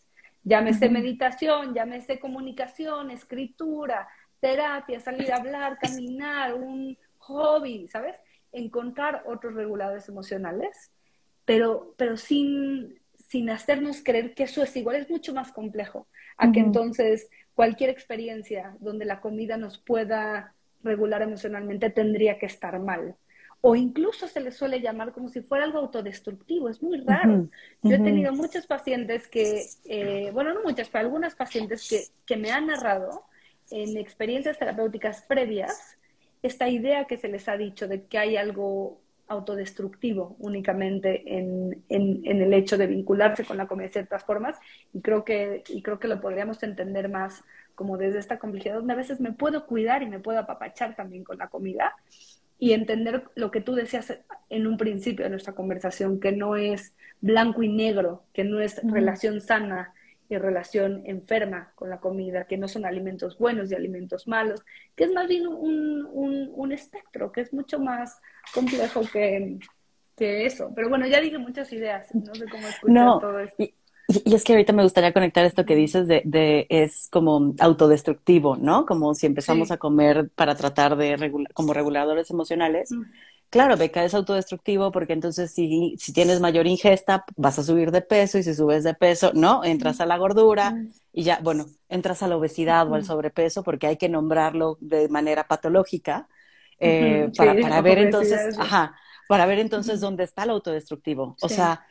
Llámese 0.44 0.90
meditación, 0.90 1.76
llámese 1.76 2.20
comunicación, 2.20 3.12
escritura, 3.12 4.08
terapia, 4.40 5.00
salir 5.00 5.32
a 5.32 5.38
hablar, 5.38 5.78
caminar, 5.78 6.56
un 6.56 6.98
hobby, 7.20 7.88
¿sabes? 7.88 8.16
Encontrar 8.52 9.24
otros 9.28 9.54
reguladores 9.54 10.10
emocionales, 10.10 10.92
pero, 11.46 11.94
pero 11.98 12.18
sin, 12.18 13.00
sin 13.30 13.50
hacernos 13.52 14.02
creer 14.04 14.34
que 14.34 14.44
eso 14.44 14.64
es 14.64 14.76
igual, 14.76 14.96
es 14.96 15.10
mucho 15.10 15.34
más 15.34 15.52
complejo, 15.52 16.08
a 16.38 16.52
que 16.52 16.62
entonces 16.62 17.30
cualquier 17.54 17.92
experiencia 17.92 18.76
donde 18.80 19.06
la 19.06 19.22
comida 19.22 19.58
nos 19.58 19.78
pueda 19.78 20.56
regular 20.88 21.21
emocionalmente 21.21 21.89
tendría 21.89 22.39
que 22.39 22.47
estar 22.47 22.80
mal. 22.80 23.15
O 23.62 23.76
incluso 23.76 24.28
se 24.28 24.39
le 24.39 24.52
suele 24.52 24.80
llamar 24.82 25.13
como 25.13 25.30
si 25.30 25.41
fuera 25.41 25.65
algo 25.65 25.80
autodestructivo, 25.80 26.69
es 26.69 26.82
muy 26.82 27.02
raro. 27.02 27.47
Yo 27.84 27.95
he 27.95 28.00
tenido 28.00 28.32
muchos 28.32 28.67
pacientes 28.67 29.28
que, 29.28 29.65
eh, 29.86 30.30
bueno, 30.32 30.54
no 30.54 30.63
muchas, 30.63 30.89
pero 30.89 31.06
algunas 31.06 31.36
pacientes 31.36 31.88
que, 31.89 32.04
que 32.26 32.38
me 32.38 32.52
han 32.52 32.67
narrado 32.67 33.23
en 33.71 33.97
experiencias 33.97 34.58
terapéuticas 34.58 35.23
previas 35.23 35.97
esta 36.43 36.69
idea 36.69 37.06
que 37.06 37.17
se 37.17 37.28
les 37.28 37.47
ha 37.50 37.58
dicho 37.58 37.88
de 37.88 38.06
que 38.06 38.17
hay 38.17 38.38
algo 38.38 39.02
autodestructivo 39.28 40.36
únicamente 40.40 41.38
en, 41.38 41.84
en, 41.90 42.22
en, 42.26 42.42
el 42.42 42.54
hecho 42.54 42.78
de 42.78 42.88
vincularse 42.88 43.44
con 43.44 43.58
la 43.58 43.68
comida 43.68 43.88
de 43.88 43.94
ciertas 43.94 44.24
formas 44.24 44.56
y 44.94 45.02
creo 45.02 45.26
que, 45.26 45.63
y 45.68 45.82
creo 45.82 46.00
que 46.00 46.08
lo 46.08 46.22
podríamos 46.22 46.63
entender 46.63 47.10
más 47.10 47.44
como 47.76 47.98
desde 47.98 48.20
esta 48.20 48.40
complejidad 48.40 48.76
donde 48.76 48.94
a 48.94 48.98
veces 48.98 49.20
me 49.20 49.34
puedo 49.34 49.66
cuidar 49.66 50.02
y 50.02 50.08
me 50.08 50.20
puedo 50.20 50.40
apapachar 50.40 50.96
también 50.96 51.24
con 51.24 51.38
la 51.38 51.48
comida 51.48 51.94
y 52.60 52.74
entender 52.74 53.26
lo 53.36 53.52
que 53.52 53.62
tú 53.62 53.76
decías 53.76 54.18
en 54.50 54.68
un 54.68 54.78
principio 54.78 55.26
de 55.26 55.30
nuestra 55.30 55.54
conversación, 55.54 56.20
que 56.20 56.32
no 56.32 56.56
es 56.56 56.96
blanco 57.22 57.62
y 57.63 57.70
negro, 57.70 58.24
que 58.34 58.44
no 58.44 58.60
es 58.60 58.82
relación 58.84 59.42
sana 59.42 59.94
y 60.30 60.38
relación 60.38 61.04
enferma 61.06 61.72
con 61.76 61.90
la 61.90 62.00
comida, 62.00 62.46
que 62.46 62.58
no 62.58 62.68
son 62.68 62.86
alimentos 62.86 63.38
buenos 63.38 63.72
y 63.72 63.76
alimentos 63.76 64.28
malos, 64.28 64.66
que 64.96 65.06
es 65.06 65.13
más 65.13 65.28
bien 65.28 65.48
un, 65.48 66.08
un, 66.12 66.72
espectro, 66.72 67.32
que 67.32 67.42
es 67.42 67.54
mucho 67.54 67.80
más 67.80 68.20
complejo 68.54 69.02
que, 69.12 69.58
que, 70.16 70.46
eso. 70.46 70.72
Pero 70.76 70.90
bueno, 70.90 71.08
ya 71.08 71.22
dije 71.22 71.38
muchas 71.38 71.72
ideas, 71.72 72.08
no 72.14 72.34
sé 72.34 72.46
cómo 72.50 72.68
escuchar 72.68 73.20
todo 73.20 73.40
esto. 73.40 73.64
Y, 73.64 73.74
es 74.08 74.44
que 74.46 74.54
ahorita 74.54 74.72
me 74.72 74.84
gustaría 74.84 75.12
conectar 75.12 75.44
esto 75.44 75.66
que 75.66 75.76
dices 75.76 76.08
de, 76.08 76.22
de 76.24 76.66
es 76.70 77.10
como 77.12 77.54
autodestructivo, 77.60 78.56
¿no? 78.56 78.86
Como 78.86 79.14
si 79.14 79.26
empezamos 79.26 79.70
a 79.70 79.78
comer 79.78 80.30
para 80.34 80.56
tratar 80.56 80.96
de 80.96 81.18
regular, 81.18 81.52
como 81.54 81.74
reguladores 81.74 82.32
emocionales. 82.32 82.92
Mm. 82.92 83.04
Claro, 83.50 83.78
beca 83.78 84.04
es 84.04 84.14
autodestructivo 84.14 84.92
porque 84.92 85.14
entonces 85.14 85.52
si, 85.54 85.96
si 85.98 86.12
tienes 86.12 86.42
mayor 86.42 86.68
ingesta 86.68 87.24
vas 87.38 87.58
a 87.60 87.64
subir 87.64 87.92
de 87.92 88.02
peso 88.02 88.38
y 88.38 88.44
si 88.44 88.54
subes 88.54 88.84
de 88.84 88.94
peso, 88.94 89.32
¿no? 89.34 89.64
Entras 89.64 90.00
mm. 90.00 90.02
a 90.02 90.06
la 90.06 90.18
gordura 90.18 90.72
mm. 90.72 90.88
y 91.14 91.24
ya, 91.24 91.40
bueno, 91.42 91.66
entras 91.88 92.24
a 92.24 92.28
la 92.28 92.38
obesidad 92.38 92.90
o 92.90 92.96
al 92.96 93.06
sobrepeso 93.06 93.64
porque 93.64 93.88
hay 93.88 93.98
que 93.98 94.10
nombrarlo 94.10 94.78
de 94.82 95.08
manera 95.08 95.48
patológica 95.48 96.28
eh, 96.80 97.32
para, 97.36 97.60
para 97.60 97.82
ver 97.82 98.00
entonces, 98.00 98.58
ajá, 98.58 98.96
para 99.28 99.46
ver 99.46 99.60
entonces 99.60 100.00
dónde 100.00 100.24
está 100.24 100.44
el 100.44 100.52
autodestructivo. 100.52 101.36
O 101.42 101.50
sea, 101.50 101.86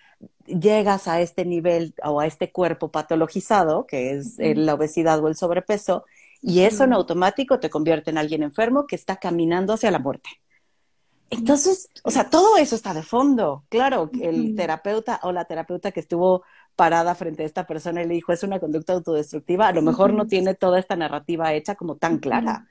llegas 0.46 1.08
a 1.08 1.20
este 1.20 1.44
nivel 1.44 1.94
o 2.02 2.20
a 2.20 2.26
este 2.26 2.50
cuerpo 2.50 2.90
patologizado, 2.90 3.86
que 3.86 4.12
es 4.12 4.36
la 4.38 4.74
obesidad 4.74 5.22
o 5.22 5.28
el 5.28 5.36
sobrepeso, 5.36 6.04
y 6.42 6.60
eso 6.60 6.84
en 6.84 6.92
automático 6.92 7.58
te 7.58 7.70
convierte 7.70 8.10
en 8.10 8.18
alguien 8.18 8.42
enfermo 8.42 8.86
que 8.86 8.96
está 8.96 9.16
caminando 9.16 9.72
hacia 9.72 9.90
la 9.90 9.98
muerte. 9.98 10.28
Entonces, 11.28 11.90
o 12.04 12.10
sea, 12.10 12.30
todo 12.30 12.56
eso 12.56 12.76
está 12.76 12.94
de 12.94 13.02
fondo. 13.02 13.64
Claro, 13.68 14.10
el 14.20 14.54
terapeuta 14.54 15.18
o 15.22 15.32
la 15.32 15.44
terapeuta 15.44 15.90
que 15.90 16.00
estuvo 16.00 16.44
parada 16.76 17.14
frente 17.14 17.42
a 17.42 17.46
esta 17.46 17.66
persona 17.66 18.02
y 18.02 18.06
le 18.06 18.14
dijo, 18.14 18.32
es 18.32 18.42
una 18.42 18.60
conducta 18.60 18.92
autodestructiva, 18.92 19.68
a 19.68 19.72
lo 19.72 19.82
mejor 19.82 20.12
no 20.12 20.26
tiene 20.26 20.54
toda 20.54 20.78
esta 20.78 20.94
narrativa 20.94 21.52
hecha 21.54 21.74
como 21.74 21.96
tan 21.96 22.18
clara. 22.18 22.68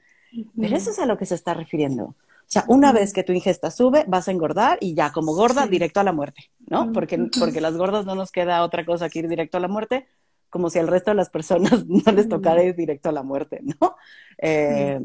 Pero 0.60 0.76
eso 0.76 0.92
es 0.92 1.00
a 1.00 1.06
lo 1.06 1.18
que 1.18 1.26
se 1.26 1.36
está 1.36 1.54
refiriendo. 1.54 2.16
O 2.46 2.48
sea, 2.48 2.64
una 2.68 2.92
vez 2.92 3.12
que 3.12 3.24
tu 3.24 3.34
ingesta 3.34 3.72
sube, 3.72 4.06
vas 4.08 4.28
a 4.28 4.32
engordar 4.32 4.78
y 4.80 4.94
ya 4.94 5.12
como 5.12 5.34
gorda, 5.34 5.66
directo 5.66 6.00
a 6.00 6.04
la 6.04 6.12
muerte, 6.12 6.52
¿no? 6.68 6.92
Porque, 6.92 7.18
porque 7.40 7.60
las 7.60 7.76
gordas 7.76 8.06
no 8.06 8.14
nos 8.14 8.32
queda 8.32 8.64
otra 8.64 8.86
cosa 8.86 9.10
que 9.10 9.20
ir 9.20 9.28
directo 9.28 9.58
a 9.58 9.62
la 9.62 9.68
muerte, 9.68 10.08
como 10.50 10.70
si 10.70 10.78
al 10.78 10.88
resto 10.88 11.12
de 11.12 11.16
las 11.16 11.30
personas 11.30 11.86
no 11.88 12.12
les 12.12 12.30
tocara 12.30 12.64
ir 12.64 12.76
directo 12.76 13.10
a 13.10 13.14
la 13.14 13.24
muerte, 13.24 13.62
¿no? 13.64 13.96
Eh, 14.38 15.00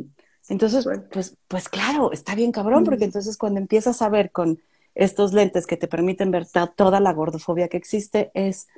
entonces, 0.48 0.86
pues, 1.12 1.36
pues 1.48 1.68
claro, 1.68 2.12
está 2.12 2.34
bien 2.34 2.52
cabrón, 2.52 2.84
porque 2.84 3.04
entonces 3.04 3.38
cuando 3.38 3.60
empiezas 3.60 4.02
a 4.02 4.08
ver 4.08 4.32
con 4.32 4.60
estos 4.94 5.32
lentes 5.32 5.66
que 5.66 5.76
te 5.76 5.88
permiten 5.88 6.30
ver 6.30 6.46
toda 6.76 7.00
la 7.00 7.12
gordofobia 7.12 7.68
que 7.68 7.76
existe, 7.76 8.30
es 8.34 8.68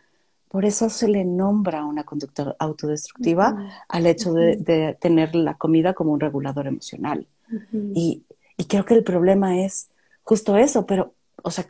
por 0.52 0.64
eso 0.64 0.88
se 0.90 1.08
le 1.08 1.24
nombra 1.24 1.84
una 1.84 2.04
conducta 2.04 2.54
autodestructiva 2.58 3.84
al 3.88 4.06
hecho 4.06 4.32
de, 4.32 4.56
de, 4.56 4.96
tener 5.00 5.34
la 5.34 5.54
comida 5.54 5.94
como 5.94 6.12
un 6.12 6.20
regulador 6.20 6.68
emocional. 6.68 7.26
Y 7.94 8.22
y 8.62 8.66
creo 8.66 8.84
que 8.84 8.94
el 8.94 9.04
problema 9.04 9.60
es 9.60 9.90
justo 10.22 10.56
eso, 10.56 10.86
pero, 10.86 11.14
o 11.42 11.50
sea, 11.50 11.66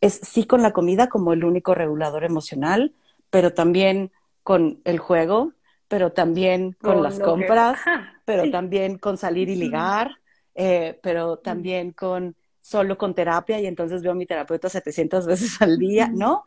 es 0.00 0.14
sí 0.14 0.46
con 0.46 0.62
la 0.62 0.72
comida 0.72 1.08
como 1.08 1.32
el 1.32 1.44
único 1.44 1.74
regulador 1.74 2.24
emocional, 2.24 2.92
pero 3.30 3.54
también 3.54 4.10
con 4.42 4.80
el 4.84 4.98
juego, 4.98 5.52
pero 5.88 6.12
también 6.12 6.76
con, 6.82 7.02
las 7.04 7.20
compras, 7.20 7.78
pero 8.24 8.50
también 8.50 8.98
con 8.98 9.16
salir 9.16 9.48
y 9.48 9.56
ligar, 9.56 10.10
eh, 10.56 10.98
pero 11.02 11.38
también 11.38 11.92
con 11.92 12.34
solo 12.60 12.98
con 12.98 13.14
terapia 13.14 13.60
y 13.60 13.66
entonces 13.66 14.02
veo 14.02 14.12
a 14.12 14.16
mi 14.16 14.26
terapeuta 14.26 14.68
700 14.68 15.26
veces 15.26 15.60
al 15.62 15.78
día, 15.78 16.08
¿no? 16.08 16.38
O 16.38 16.44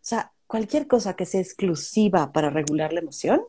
sea, 0.00 0.32
cualquier 0.48 0.88
cosa 0.88 1.14
que 1.14 1.26
sea 1.26 1.40
exclusiva 1.40 2.32
para 2.32 2.50
regular 2.50 2.92
la 2.92 3.00
emoción, 3.00 3.42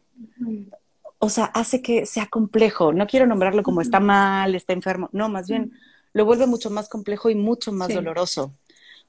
o 1.17 1.29
sea, 1.29 1.45
hace 1.45 1.81
que 1.81 2.05
sea 2.05 2.27
complejo. 2.27 2.93
No 2.93 3.07
quiero 3.07 3.25
nombrarlo 3.25 3.63
como 3.63 3.81
está 3.81 3.99
mal, 3.99 4.53
está 4.53 4.73
enfermo. 4.73 5.09
No, 5.11 5.29
más 5.29 5.47
bien 5.47 5.71
lo 6.13 6.25
vuelve 6.25 6.45
mucho 6.45 6.69
más 6.69 6.89
complejo 6.89 7.29
y 7.29 7.35
mucho 7.35 7.71
más 7.71 7.93
doloroso. 7.93 8.51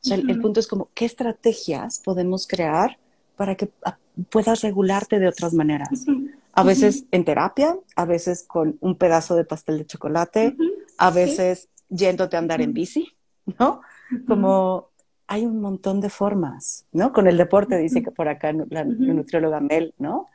O 0.02 0.08
sea, 0.08 0.16
el, 0.16 0.40
punto 0.40 0.60
es 0.60 0.66
como, 0.66 0.88
¿qué 0.94 1.04
estrategias 1.04 1.98
podemos 1.98 2.46
crear 2.46 2.98
para 3.36 3.54
que 3.54 3.70
ah, 3.84 3.98
puedas 4.30 4.62
regularte 4.62 5.18
de 5.18 5.28
otras 5.28 5.52
maneras? 5.52 6.06
A 6.52 6.62
veces 6.62 7.04
en 7.10 7.24
terapia, 7.24 7.76
a 7.96 8.04
veces 8.06 8.44
con 8.44 8.78
un 8.80 8.96
pedazo 8.96 9.34
de 9.34 9.44
pastel 9.44 9.78
de 9.78 9.86
chocolate, 9.86 10.56
a 10.96 11.10
veces 11.10 11.68
yéndote 11.88 12.36
a 12.36 12.38
andar 12.38 12.60
en 12.60 12.72
bici, 12.72 13.12
¿no? 13.58 13.82
Como 14.26 14.89
hay 15.30 15.46
un 15.46 15.60
montón 15.60 16.00
de 16.00 16.10
formas, 16.10 16.86
¿no? 16.90 17.12
Con 17.12 17.28
el 17.28 17.36
deporte, 17.36 17.78
dice 17.78 18.02
que 18.02 18.10
por 18.10 18.28
acá 18.28 18.52
la, 18.52 18.82
nutrióloga 18.82 19.60
Mel, 19.60 19.94
¿no? 19.96 20.28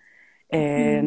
Eh, 0.47 1.03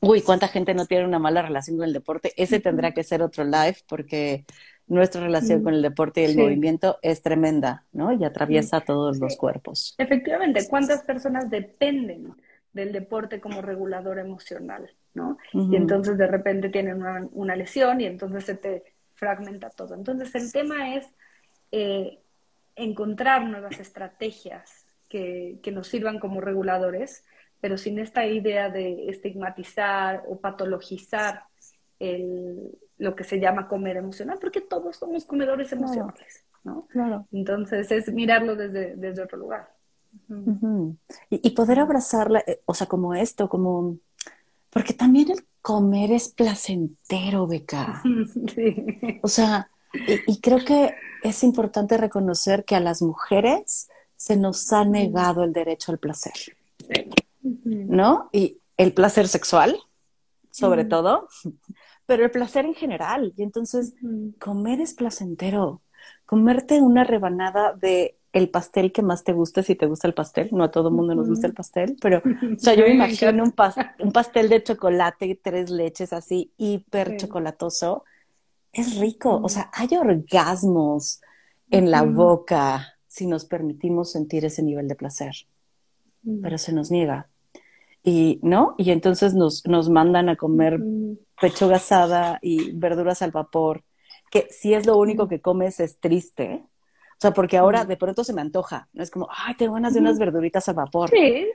uy, 0.00 0.22
¿cuánta 0.22 0.48
gente 0.48 0.72
no 0.72 0.86
tiene 0.86 1.04
una 1.04 1.18
mala 1.18 1.42
relación 1.42 1.76
con 1.76 1.86
el 1.86 1.92
deporte? 1.92 2.32
Ese 2.38 2.60
tendrá 2.60 2.92
que 2.92 3.04
ser 3.04 3.20
otro 3.20 3.44
live 3.44 3.76
porque 3.86 4.46
nuestra 4.86 5.20
relación 5.20 5.62
con 5.62 5.74
el 5.74 5.82
deporte 5.82 6.22
y 6.22 6.24
el 6.24 6.38
movimiento 6.38 6.98
es 7.02 7.20
tremenda, 7.20 7.84
¿no? 7.92 8.10
Y 8.10 8.24
atraviesa 8.24 8.80
todos 8.80 9.18
los 9.18 9.36
cuerpos. 9.36 9.94
Efectivamente, 9.98 10.66
¿cuántas 10.66 11.02
personas 11.02 11.50
dependen 11.50 12.34
del 12.72 12.90
deporte 12.90 13.38
como 13.38 13.60
regulador 13.60 14.18
emocional, 14.18 14.90
¿no? 15.12 15.36
Y 15.52 15.76
entonces 15.76 16.16
de 16.16 16.26
repente 16.26 16.70
tienen 16.70 17.02
una, 17.32 17.54
lesión 17.54 18.00
y 18.00 18.06
entonces 18.06 18.44
se 18.44 18.54
te 18.54 18.82
fragmenta 19.12 19.68
todo. 19.68 19.94
Entonces 19.94 20.34
el 20.34 20.50
tema 20.50 20.94
es 20.94 21.06
eh, 21.70 22.18
encontrar 22.76 23.44
nuevas 23.44 23.78
estrategias 23.80 24.86
que, 25.08 25.58
que 25.62 25.72
nos 25.72 25.88
sirvan 25.88 26.18
como 26.18 26.40
reguladores 26.40 27.24
pero 27.64 27.78
sin 27.78 27.98
esta 27.98 28.26
idea 28.26 28.68
de 28.68 29.08
estigmatizar 29.08 30.22
o 30.28 30.38
patologizar 30.38 31.44
lo 32.98 33.16
que 33.16 33.24
se 33.24 33.40
llama 33.40 33.68
comer 33.68 33.96
emocional, 33.96 34.36
porque 34.38 34.60
todos 34.60 34.96
somos 34.96 35.24
comedores 35.24 35.72
emocionales, 35.72 36.44
¿no? 36.62 36.86
Claro. 36.88 37.26
Entonces 37.32 37.90
es 37.90 38.12
mirarlo 38.12 38.54
desde, 38.54 38.96
desde 38.96 39.22
otro 39.22 39.38
lugar. 39.38 39.72
y, 41.30 41.50
poder 41.52 41.80
abrazarla, 41.80 42.40
eh, 42.46 42.60
o 42.66 42.74
sea, 42.74 42.86
como 42.86 43.14
esto, 43.14 43.48
como... 43.48 43.96
Porque 44.68 44.92
también 44.92 45.30
el 45.30 45.46
comer 45.62 46.12
es 46.12 46.28
placentero, 46.28 47.46
Beca. 47.46 48.02
O 49.22 49.28
sea, 49.28 49.70
y, 50.26 50.40
creo 50.40 50.64
que 50.64 50.94
es 51.22 51.42
importante 51.42 51.96
reconocer 51.96 52.64
que 52.64 52.76
a 52.76 52.80
las 52.80 53.02
mujeres 53.02 53.88
se 54.16 54.36
nos 54.36 54.72
ha 54.72 54.84
negado 54.84 55.44
el 55.44 55.52
derecho 55.52 55.92
al 55.92 55.98
placer. 55.98 56.32
¿No? 57.62 58.28
Y 58.32 58.58
el 58.76 58.92
placer 58.92 59.28
sexual, 59.28 59.78
sobre 60.50 60.84
todo, 60.84 61.28
pero 62.06 62.24
el 62.24 62.30
placer 62.30 62.64
en 62.64 62.74
general. 62.74 63.32
Y 63.36 63.42
entonces, 63.42 63.94
comer 64.38 64.80
es 64.80 64.94
placentero. 64.94 65.82
Comerte 66.26 66.80
una 66.80 67.04
rebanada 67.04 67.72
de 67.74 68.18
el 68.34 68.50
pastel 68.50 68.90
que 68.92 69.00
más 69.00 69.22
te 69.22 69.32
guste, 69.32 69.62
si 69.62 69.76
te 69.76 69.86
gusta 69.86 70.08
el 70.08 70.14
pastel. 70.14 70.48
No 70.52 70.64
a 70.64 70.70
todo 70.70 70.88
el 70.88 70.94
mundo 70.94 71.14
nos 71.14 71.28
gusta 71.28 71.46
el 71.46 71.54
pastel, 71.54 71.96
pero, 72.00 72.20
o 72.56 72.58
sea, 72.58 72.74
yo 72.74 72.82
me 72.82 72.94
imagino 72.94 73.44
un, 73.44 73.54
un 74.00 74.12
pastel 74.12 74.48
de 74.48 74.62
chocolate 74.62 75.40
tres 75.42 75.70
leches 75.70 76.12
así, 76.12 76.52
hiper 76.58 77.16
chocolatoso. 77.16 78.04
Es 78.74 78.98
rico, 78.98 79.40
o 79.42 79.48
sea, 79.48 79.70
hay 79.72 79.88
orgasmos 79.96 81.20
en 81.70 81.90
la 81.90 82.02
boca 82.02 82.98
si 83.06 83.26
nos 83.26 83.44
permitimos 83.44 84.12
sentir 84.12 84.44
ese 84.44 84.62
nivel 84.62 84.88
de 84.88 84.96
placer, 84.96 85.34
pero 86.42 86.58
se 86.58 86.72
nos 86.72 86.90
niega. 86.90 87.28
Y, 88.02 88.40
¿no? 88.42 88.74
Y 88.76 88.90
entonces 88.90 89.34
nos, 89.34 89.64
nos 89.66 89.88
mandan 89.88 90.28
a 90.28 90.36
comer 90.36 90.80
pechuga 91.40 91.76
asada 91.76 92.38
y 92.42 92.72
verduras 92.72 93.22
al 93.22 93.30
vapor, 93.30 93.84
que 94.30 94.48
si 94.50 94.74
es 94.74 94.86
lo 94.86 94.98
único 94.98 95.28
que 95.28 95.40
comes 95.40 95.80
es 95.80 96.00
triste, 96.00 96.64
o 97.14 97.20
sea, 97.20 97.32
porque 97.32 97.56
ahora 97.56 97.84
de 97.84 97.96
pronto 97.96 98.24
se 98.24 98.32
me 98.32 98.42
antoja. 98.42 98.88
No 98.92 99.02
es 99.02 99.10
como, 99.10 99.28
ay, 99.30 99.54
tengo 99.54 99.74
ganas 99.74 99.94
de 99.94 100.00
unas 100.00 100.18
verduritas 100.18 100.68
a 100.68 100.72
vapor. 100.72 101.10
Sí. 101.10 101.46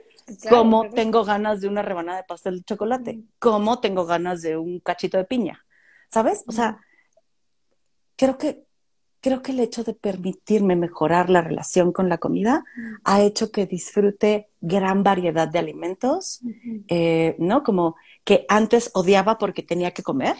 como 0.48 0.88
tengo 0.90 1.24
ganas 1.24 1.60
de 1.60 1.68
una 1.68 1.82
rebanada 1.82 2.18
de 2.18 2.24
pastel 2.24 2.58
de 2.58 2.64
chocolate. 2.64 3.20
Como 3.38 3.78
tengo 3.78 4.06
ganas 4.06 4.42
de 4.42 4.56
un 4.56 4.80
cachito 4.80 5.18
de 5.18 5.24
piña. 5.24 5.64
¿Sabes? 6.08 6.44
O 6.48 6.52
sea, 6.52 6.80
creo 8.20 8.38
que 8.38 8.64
creo 9.22 9.42
que 9.42 9.52
el 9.52 9.60
hecho 9.60 9.84
de 9.84 9.92
permitirme 9.92 10.76
mejorar 10.76 11.28
la 11.28 11.42
relación 11.42 11.92
con 11.92 12.08
la 12.08 12.18
comida 12.18 12.64
ha 13.04 13.20
hecho 13.20 13.50
que 13.50 13.66
disfrute 13.66 14.48
gran 14.62 15.02
variedad 15.02 15.46
de 15.46 15.58
alimentos, 15.58 16.40
eh, 16.88 17.36
¿no? 17.38 17.62
Como 17.62 17.96
que 18.24 18.46
antes 18.48 18.90
odiaba 18.94 19.36
porque 19.36 19.62
tenía 19.62 19.90
que 19.90 20.02
comer 20.02 20.36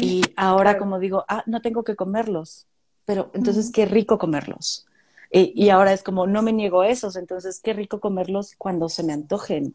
y 0.00 0.22
ahora 0.36 0.78
como 0.78 1.00
digo, 1.00 1.24
ah, 1.28 1.42
no 1.46 1.60
tengo 1.60 1.82
que 1.82 1.96
comerlos 1.96 2.66
pero 3.06 3.30
entonces 3.32 3.70
qué 3.72 3.86
rico 3.86 4.18
comerlos. 4.18 4.84
Y, 5.32 5.70
ahora 5.70 5.92
es 5.92 6.02
como, 6.02 6.26
no 6.26 6.42
me 6.42 6.52
niego 6.52 6.82
a 6.82 6.88
esos, 6.88 7.16
entonces 7.16 7.60
qué 7.62 7.72
rico 7.72 8.00
comerlos 8.00 8.54
cuando 8.56 8.88
se 8.88 9.02
me 9.02 9.12
antojen. 9.12 9.74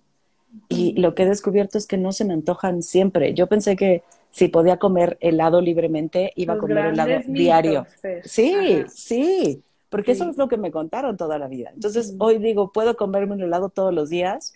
Y 0.70 1.00
lo 1.00 1.14
que 1.14 1.24
he 1.24 1.26
descubierto 1.28 1.78
es 1.78 1.88
que 1.88 1.98
no 1.98 2.12
se 2.14 2.26
me 2.26 2.34
antojan 2.34 2.82
siempre. 2.82 3.34
Yo 3.34 3.48
pensé 3.48 3.76
que 3.76 4.04
si 4.32 4.48
podía 4.48 4.78
comer 4.78 5.18
helado 5.22 5.62
libremente, 5.62 6.34
iba 6.36 6.56
a 6.56 6.58
comer 6.58 6.88
helado 6.88 7.22
diario. 7.28 7.86
Sí, 8.24 8.84
sí, 8.88 9.64
porque 9.90 10.14
eso 10.14 10.30
es 10.30 10.38
lo 10.38 10.48
que 10.48 10.58
me 10.58 10.72
contaron 10.72 11.18
toda 11.18 11.38
la 11.38 11.48
vida. 11.48 11.72
Entonces 11.74 12.16
hoy 12.18 12.38
digo, 12.40 12.72
puedo 12.72 12.96
comerme 12.96 13.34
un 13.34 13.42
helado 13.42 13.70
todos 13.70 13.94
los 13.94 14.10
días 14.10 14.54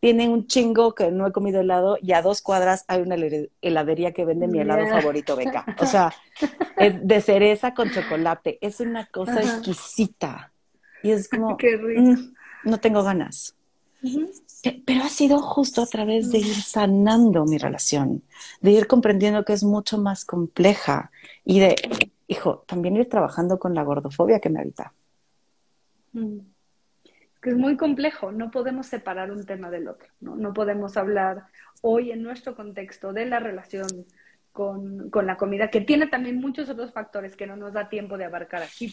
tiene 0.00 0.28
un 0.28 0.46
chingo 0.46 0.94
que 0.94 1.10
no 1.10 1.26
he 1.26 1.32
comido 1.32 1.60
helado 1.60 1.98
y 2.00 2.12
a 2.12 2.22
dos 2.22 2.42
cuadras 2.42 2.84
hay 2.86 3.02
una 3.02 3.16
heladería 3.60 4.12
que 4.12 4.24
vende 4.24 4.46
mi 4.46 4.60
helado 4.60 4.86
favorito, 4.86 5.36
Beca. 5.36 5.64
O 5.80 5.86
sea, 5.86 6.12
es 6.76 7.06
de 7.06 7.20
cereza 7.20 7.74
con 7.74 7.90
chocolate. 7.90 8.58
Es 8.60 8.80
una 8.80 9.06
cosa 9.06 9.40
exquisita. 9.40 10.52
Y 11.02 11.10
es 11.10 11.28
como, 11.28 11.56
mm, 11.56 12.34
no 12.64 12.78
tengo 12.78 13.02
ganas. 13.02 13.56
Pero 14.84 15.02
ha 15.02 15.08
sido 15.08 15.40
justo 15.40 15.82
a 15.82 15.86
través 15.86 16.30
de 16.30 16.38
ir 16.38 16.54
sanando 16.54 17.44
mi 17.44 17.58
relación, 17.58 18.22
de 18.60 18.72
ir 18.72 18.86
comprendiendo 18.86 19.44
que 19.44 19.52
es 19.52 19.64
mucho 19.64 19.98
más 19.98 20.24
compleja 20.24 21.10
y 21.44 21.60
de, 21.60 21.76
hijo, 22.26 22.64
también 22.66 22.96
ir 22.96 23.08
trabajando 23.08 23.58
con 23.58 23.74
la 23.74 23.82
gordofobia 23.82 24.40
que 24.40 24.50
me 24.50 24.60
habita. 24.60 24.92
Mm 26.12 26.38
que 27.46 27.50
es 27.50 27.56
muy 27.56 27.76
complejo, 27.76 28.32
no 28.32 28.50
podemos 28.50 28.88
separar 28.88 29.30
un 29.30 29.46
tema 29.46 29.70
del 29.70 29.86
otro, 29.86 30.08
¿no? 30.18 30.34
No 30.34 30.52
podemos 30.52 30.96
hablar 30.96 31.44
hoy 31.80 32.10
en 32.10 32.24
nuestro 32.24 32.56
contexto 32.56 33.12
de 33.12 33.24
la 33.24 33.38
relación 33.38 33.86
con, 34.50 35.10
con, 35.10 35.28
la 35.28 35.36
comida, 35.36 35.70
que 35.70 35.80
tiene 35.80 36.08
también 36.08 36.40
muchos 36.40 36.68
otros 36.68 36.92
factores 36.92 37.36
que 37.36 37.46
no 37.46 37.54
nos 37.54 37.74
da 37.74 37.88
tiempo 37.88 38.18
de 38.18 38.24
abarcar 38.24 38.64
aquí, 38.64 38.92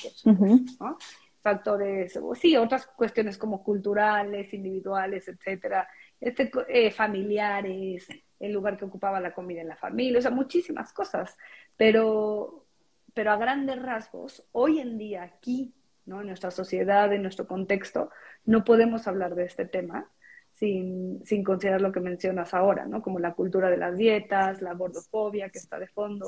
¿no? 0.80 1.00
Factores, 1.44 2.20
sí, 2.36 2.58
otras 2.58 2.88
cuestiones 2.88 3.38
como 3.38 3.64
culturales, 3.64 4.54
individuales, 4.54 5.28
etcétera, 5.28 5.88
este, 6.20 6.50
eh, 6.70 6.90
familiares, 6.90 8.08
el 8.40 8.52
lugar 8.52 8.78
que 8.78 8.86
ocupaba 8.86 9.20
la 9.20 9.34
comida 9.34 9.62
en 9.62 9.68
la 9.68 9.76
familia, 9.76 10.20
o 10.20 10.22
sea, 10.22 10.32
muchísimas 10.32 10.94
cosas, 10.94 11.38
pero, 11.78 12.66
pero 13.14 13.32
a 13.32 13.38
grandes 13.38 13.82
rasgos, 13.82 14.48
hoy 14.54 14.80
en 14.80 14.98
día 14.98 15.24
aquí 15.24 15.74
¿no? 16.06 16.22
En 16.22 16.28
nuestra 16.28 16.52
sociedad, 16.52 17.12
en 17.14 17.22
nuestro 17.22 17.48
contexto, 17.48 18.10
no 18.46 18.64
podemos 18.64 19.08
hablar 19.08 19.36
de 19.36 19.46
este 19.46 19.66
tema 19.66 20.10
sin, 20.52 21.26
sin, 21.26 21.44
considerar 21.44 21.82
lo 21.82 21.92
que 21.92 22.00
mencionas 22.00 22.54
ahora, 22.54 22.86
¿no? 22.86 23.02
Como 23.02 23.20
la 23.20 23.34
cultura 23.34 23.70
de 23.70 23.78
las 23.78 23.98
dietas, 23.98 24.62
la 24.62 24.74
gordofobia 24.74 25.50
que 25.50 25.60
está 25.60 25.80
de 25.80 25.88
fondo, 25.88 26.28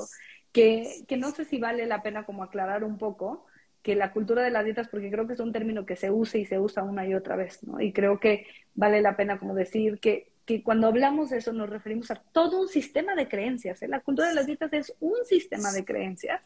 que, 0.52 1.04
que 1.06 1.16
no 1.16 1.30
sé 1.30 1.44
si 1.44 1.58
vale 1.58 1.86
la 1.86 2.02
pena 2.02 2.24
como 2.24 2.42
aclarar 2.42 2.84
un 2.84 2.98
poco 2.98 3.46
que 3.86 3.94
la 3.94 4.10
cultura 4.10 4.42
de 4.42 4.50
las 4.50 4.64
dietas, 4.64 4.88
porque 4.88 5.12
creo 5.12 5.28
que 5.28 5.34
es 5.34 5.38
un 5.38 5.52
término 5.52 5.86
que 5.86 5.94
se 5.94 6.10
usa 6.10 6.40
y 6.40 6.44
se 6.44 6.58
usa 6.58 6.82
una 6.82 7.06
y 7.06 7.14
otra 7.14 7.36
vez, 7.36 7.62
¿no? 7.62 7.80
Y 7.80 7.92
creo 7.92 8.18
que 8.18 8.44
vale 8.74 9.00
la 9.00 9.16
pena 9.16 9.38
como 9.38 9.54
decir 9.54 10.00
que, 10.00 10.32
que 10.44 10.64
cuando 10.64 10.88
hablamos 10.88 11.30
de 11.30 11.38
eso 11.38 11.52
nos 11.52 11.70
referimos 11.70 12.10
a 12.10 12.16
todo 12.16 12.62
un 12.62 12.66
sistema 12.66 13.14
de 13.14 13.28
creencias. 13.28 13.80
¿eh? 13.82 13.86
La 13.86 14.00
cultura 14.00 14.26
de 14.26 14.34
las 14.34 14.46
dietas 14.46 14.72
es 14.72 14.96
un 14.98 15.24
sistema 15.24 15.70
de 15.70 15.84
creencias 15.84 16.42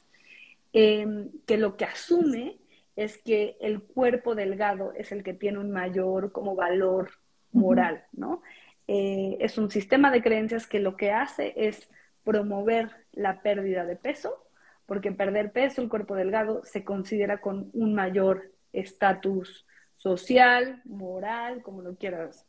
eh, 0.75 1.07
que 1.47 1.57
lo 1.57 1.79
que 1.79 1.87
asume 1.87 2.59
es 2.95 3.17
que 3.17 3.57
el 3.63 3.81
cuerpo 3.81 4.35
delgado 4.35 4.93
es 4.93 5.11
el 5.11 5.23
que 5.23 5.33
tiene 5.33 5.61
un 5.61 5.71
mayor 5.71 6.33
como 6.33 6.55
valor 6.55 7.13
moral, 7.53 8.05
¿no? 8.13 8.43
Eh, 8.87 9.39
es 9.41 9.57
un 9.57 9.71
sistema 9.71 10.11
de 10.11 10.23
creencias 10.23 10.67
que 10.67 10.79
lo 10.79 10.99
que 10.99 11.11
hace 11.11 11.55
es 11.57 11.89
promover 12.23 12.91
la 13.13 13.41
pérdida 13.41 13.87
de 13.87 13.97
peso, 13.97 14.45
porque 14.91 15.13
perder 15.13 15.53
peso, 15.53 15.81
el 15.81 15.89
cuerpo 15.89 16.17
delgado, 16.17 16.65
se 16.65 16.83
considera 16.83 17.41
con 17.41 17.71
un 17.75 17.95
mayor 17.95 18.51
estatus 18.73 19.65
social, 19.95 20.83
moral, 20.85 21.63
como 21.63 21.81
lo 21.81 21.95
quieras 21.95 22.45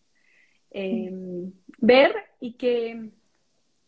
em, 0.72 1.54
ver, 1.78 2.16
y 2.40 2.54
que, 2.54 3.12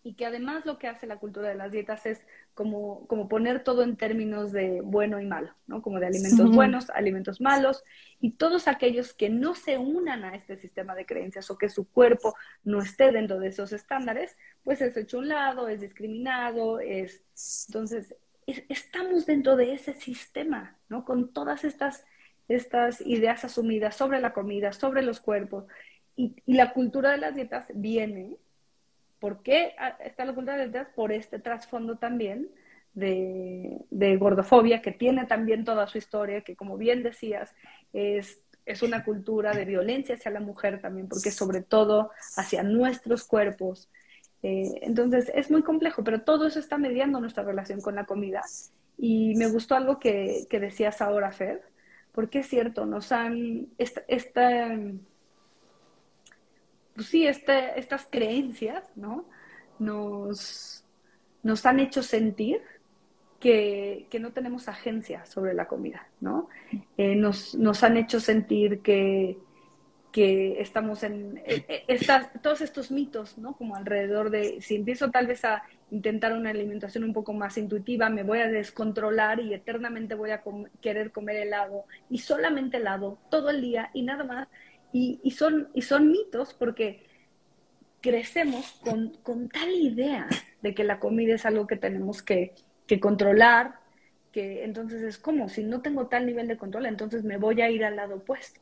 y 0.03 0.13
que 0.13 0.27
además 0.27 0.67
lo 0.67 0.77
que 0.77 0.87
hace 0.87 1.07
la 1.07 1.17
cultura 1.17 1.49
de 1.49 1.55
las 1.55 1.71
dietas 1.71 2.05
es 2.05 2.27
como, 2.53 3.07
como 3.07 3.27
poner 3.27 3.63
todo 3.63 3.81
en 3.81 3.97
términos 3.97 4.51
de 4.51 4.81
bueno 4.81 5.19
y 5.19 5.25
malo, 5.25 5.51
¿no? 5.65 5.81
Como 5.81 5.99
de 5.99 6.05
alimentos 6.05 6.51
buenos, 6.51 6.91
alimentos 6.91 7.41
malos, 7.41 7.83
y 8.19 8.33
todos 8.33 8.67
aquellos 8.67 9.15
que 9.15 9.31
no 9.31 9.55
se 9.55 9.79
unan 9.79 10.25
a 10.25 10.35
este 10.35 10.57
sistema 10.57 10.93
de 10.93 11.07
creencias 11.07 11.49
o 11.49 11.57
que 11.57 11.69
su 11.69 11.89
cuerpo 11.89 12.35
no 12.63 12.83
esté 12.83 13.11
dentro 13.11 13.39
de 13.39 13.47
esos 13.47 13.73
estándares, 13.73 14.37
pues 14.63 14.79
es 14.79 14.95
hecho 14.95 15.17
un 15.17 15.29
lado, 15.29 15.67
es 15.69 15.81
discriminado, 15.81 16.79
es... 16.79 17.23
Entonces, 17.67 18.15
estamos 18.47 19.25
dentro 19.25 19.55
de 19.55 19.73
ese 19.73 19.93
sistema, 19.93 20.77
¿no? 20.89 21.05
Con 21.05 21.33
todas 21.33 21.63
estas, 21.63 22.05
estas 22.47 23.01
ideas 23.01 23.45
asumidas 23.45 23.95
sobre 23.95 24.19
la 24.19 24.33
comida, 24.33 24.73
sobre 24.73 25.01
los 25.01 25.19
cuerpos, 25.19 25.65
y, 26.15 26.35
la 26.45 26.73
cultura 26.73 27.11
de 27.11 27.17
las 27.17 27.35
dietas 27.35 27.65
viene 27.73 28.37
¿Por 29.23 29.41
qué 29.41 29.73
está 30.01 30.25
la 30.25 30.33
cultura 30.33 30.57
detrás? 30.57 30.89
Por 30.93 31.13
este 31.13 31.39
trasfondo 31.39 31.97
también 31.97 32.51
de, 32.93 34.17
gordofobia, 34.19 34.81
que 34.81 34.91
tiene 34.91 35.25
también 35.27 35.63
toda 35.63 35.87
su 35.87 35.97
historia, 35.97 36.41
que 36.41 36.57
como 36.57 36.75
bien 36.75 37.03
decías, 37.03 37.55
es, 37.93 38.43
es 38.65 38.81
una 38.83 39.05
cultura 39.05 39.53
de 39.53 39.63
violencia 39.63 40.15
hacia 40.15 40.29
la 40.29 40.41
mujer 40.41 40.81
también, 40.81 41.07
porque 41.07 41.31
sobre 41.31 41.61
todo 41.61 42.11
hacia 42.35 42.63
nuestros 42.63 43.23
cuerpos. 43.23 43.89
Eh, 44.43 44.79
entonces 44.81 45.31
es 45.33 45.49
muy 45.49 45.63
complejo, 45.63 46.03
pero 46.03 46.21
todo 46.21 46.47
eso 46.47 46.59
está 46.59 46.77
mediando 46.77 47.19
nuestra 47.19 47.43
relación 47.43 47.81
con 47.81 47.95
la 47.95 48.05
comida. 48.05 48.43
Y 48.97 49.35
me 49.35 49.47
gustó 49.47 49.75
algo 49.75 49.99
que, 49.99 50.45
que 50.49 50.59
decías 50.59 51.01
ahora, 51.01 51.31
Fer, 51.31 51.63
porque 52.11 52.39
es 52.39 52.47
cierto, 52.47 52.85
nos 52.85 53.11
han, 53.11 53.67
esta, 53.77 54.03
esta 54.07 54.77
pues 56.95 57.07
sí, 57.07 57.25
estas 57.25 58.07
creencias, 58.09 58.83
¿no? 58.95 59.25
Nos, 59.79 60.85
nos 61.41 61.65
han 61.65 61.79
hecho 61.79 62.03
sentir 62.03 62.61
que, 63.39 64.07
no 64.19 64.31
tenemos 64.31 64.67
agencia 64.67 65.25
sobre 65.25 65.53
la 65.53 65.67
comida, 65.67 66.07
¿no? 66.21 66.47
Eh, 66.97 67.15
nos, 67.15 67.55
nos, 67.55 67.83
han 67.83 67.97
hecho 67.97 68.19
sentir 68.19 68.79
que, 68.81 69.37
que 70.13 70.61
estamos 70.61 71.01
en 71.01 71.41
eh, 71.43 71.65
eh, 71.67 71.99
todos 72.43 72.61
estos 72.61 72.91
mitos, 72.91 73.39
¿no? 73.39 73.57
Como 73.57 73.75
alrededor 73.75 74.29
de, 74.29 74.61
si 74.61 74.75
empiezo 74.75 75.09
tal 75.09 75.25
vez 75.25 75.43
a 75.43 75.63
intentar 75.89 76.33
una 76.33 76.51
alimentación 76.51 77.03
un 77.03 77.13
poco 77.13 77.33
más 77.33 77.57
intuitiva, 77.57 78.09
me 78.09 78.21
voy 78.21 78.39
a 78.39 78.47
descontrolar 78.47 79.39
y 79.39 79.55
eternamente 79.55 80.13
voy 80.13 80.29
a 80.29 80.43
querer 80.81 81.11
comer 81.11 81.37
helado 81.37 81.85
y 82.11 82.19
solamente 82.19 82.77
helado 82.77 83.17
todo 83.31 83.49
el 83.49 83.59
día 83.61 83.89
y 83.95 84.03
nada 84.03 84.23
más. 84.23 84.47
Y, 84.93 85.19
y 85.23 85.31
son, 85.31 85.69
y 85.73 85.81
son 85.81 86.11
mitos 86.11 86.53
porque 86.53 87.07
crecemos 87.99 88.79
con, 88.83 89.17
con, 89.23 89.49
tal 89.49 89.71
idea 89.71 90.27
de 90.61 90.75
que 90.75 90.83
la 90.83 90.99
comida 90.99 91.33
es 91.33 91.45
algo 91.47 91.65
que 91.65 91.77
tenemos 91.77 92.21
que, 92.21 92.53
que 92.85 92.99
controlar, 92.99 93.79
que 94.31 94.63
entonces 94.63 95.01
es 95.01 95.17
como, 95.17 95.49
si 95.49 95.63
no 95.63 95.81
tengo 95.81 96.05
tal 96.05 96.27
nivel 96.27 96.47
de 96.47 96.57
control, 96.57 96.85
entonces 96.85 97.23
me 97.23 97.37
voy 97.37 97.61
a 97.61 97.71
ir 97.71 97.83
al 97.83 97.95
lado 97.95 98.17
opuesto. 98.17 98.61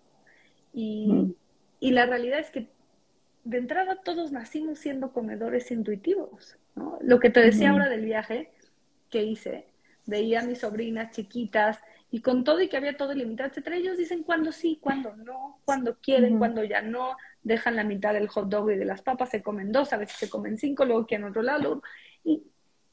Y, 0.74 1.36
y 1.82 1.91
la 1.91 2.06
realidad 2.06 2.39
es 2.39 2.52
que 2.52 2.67
de 3.44 3.58
entrada 3.58 3.98
todos 4.04 4.32
nacimos 4.32 4.80
siendo 4.80 5.12
comedores 5.12 5.72
intuitivos. 5.72 6.58
¿no? 6.76 7.00
Lo 7.02 7.20
que 7.20 7.32
te 7.32 7.41
decía 7.41 7.72
ahora 7.72 7.89
del 7.89 8.06
viaje 8.06 8.52
que 9.10 9.24
hice, 9.24 9.65
veía 10.06 10.41
a 10.41 10.46
mis 10.46 10.60
sobrinas 10.60 11.12
chiquitas 11.12 11.80
y 12.12 12.22
con 12.22 12.44
todo 12.44 12.62
y 12.62 12.70
que 12.70 12.78
había 12.78 12.96
todo 12.96 13.13
ilimitado, 13.13 13.50
etcétera, 13.50 13.78
ellos 13.78 13.98
dicen 13.98 14.22
cuándo 14.24 14.52
sí, 14.52 14.78
cuándo 14.80 15.15
no, 15.15 15.60
cuándo 15.65 15.98
quieren, 16.00 16.38
cuándo 16.38 16.63
ya 16.63 16.84
no, 16.84 17.17
dejan 17.41 17.76
la 17.76 17.84
mitad 17.84 18.13
del 18.13 18.28
hot 18.28 18.48
dog 18.48 18.72
y 18.72 18.76
de 18.76 18.86
las 18.86 19.02
papas, 19.02 19.30
se 19.30 19.41
comen 19.41 19.72
dos, 19.72 19.91
a 19.91 19.98
veces 19.98 20.17
se 20.17 20.30
comen 20.30 20.58
cinco, 20.58 20.86
luego 20.86 21.08
quieren 21.08 21.28
otro 21.28 21.41
lado. 21.41 21.82
Y, 22.24 22.44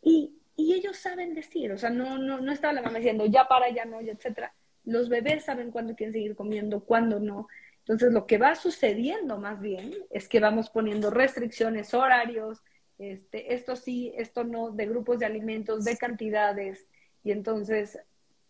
y, 0.03 0.33
y 0.57 0.73
ellos 0.73 0.97
saben 0.97 1.35
decir, 1.35 1.73
o 1.73 1.79
sea, 1.79 1.91
no, 1.91 2.17
no, 2.17 2.41
no 2.41 2.53
estaba 2.53 2.73
la 2.73 2.83
mamá 2.83 2.99
diciendo 2.99 3.27
ya 3.27 3.47
para, 3.49 3.69
ya 3.71 3.85
no, 3.85 4.01
ya, 4.01 4.13
etcétera. 4.13 4.55
Los 4.85 5.11
bebés 5.11 5.45
saben 5.45 5.71
cuándo 5.71 5.95
quieren 5.95 6.15
seguir 6.15 6.35
comiendo, 6.35 6.81
cuándo 6.81 7.21
no. 7.21 7.49
Entonces, 7.89 8.13
lo 8.13 8.27
que 8.27 8.37
va 8.37 8.55
sucediendo 8.55 9.39
más 9.39 9.63
bien 9.63 9.95
es 10.11 10.29
que 10.29 10.41
vamos 10.41 10.69
poniendo 10.69 11.09
restricciones, 11.09 11.95
horarios, 11.95 12.63
este, 12.99 13.55
esto 13.55 13.77
sí, 13.77 14.13
esto 14.19 14.45
no, 14.45 14.73
de 14.73 14.85
grupos 14.85 15.21
de 15.21 15.25
alimentos, 15.25 15.85
de 15.85 15.97
cantidades, 15.97 16.87
y 17.25 17.31
entonces 17.31 17.99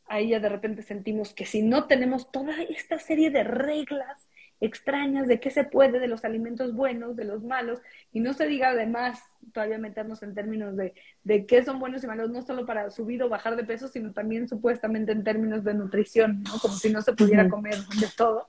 ahí 0.07 0.31
ya 0.31 0.41
de 0.41 0.49
repente 0.49 0.83
sentimos 0.83 1.33
que 1.35 1.47
si 1.47 1.63
no 1.63 1.87
tenemos 1.87 2.33
toda 2.33 2.61
esta 2.63 2.99
serie 2.99 3.31
de 3.31 3.45
reglas 3.45 4.29
extrañas 4.61 5.29
de 5.29 5.39
qué 5.39 5.51
se 5.51 5.63
puede, 5.63 6.01
de 6.01 6.09
los 6.09 6.25
alimentos 6.25 6.75
buenos, 6.75 7.15
de 7.15 7.25
los 7.25 7.45
malos, 7.45 7.79
y 8.13 8.19
no 8.19 8.33
se 8.33 8.49
diga 8.49 8.71
además 8.71 9.23
todavía 9.53 9.79
meternos 9.79 10.21
en 10.25 10.35
términos 10.35 10.77
de, 10.77 10.95
de 11.23 11.47
qué 11.47 11.63
son 11.63 11.79
buenos 11.79 12.03
y 12.03 12.09
malos, 12.09 12.31
no 12.31 12.43
solo 12.43 12.67
para 12.67 12.91
subir 12.91 13.23
o 13.23 13.29
bajar 13.29 13.55
de 13.55 13.63
peso, 13.63 13.87
sino 13.87 14.13
también 14.13 14.49
supuestamente 14.49 15.13
en 15.13 15.23
términos 15.23 15.63
de 15.63 15.75
nutrición, 15.75 16.43
¿no? 16.43 16.59
como 16.59 16.75
si 16.75 16.91
no 16.91 17.03
se 17.03 17.13
pudiera 17.13 17.49
comer 17.49 17.77
de 18.01 18.09
todo. 18.17 18.49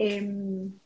Em, 0.00 0.78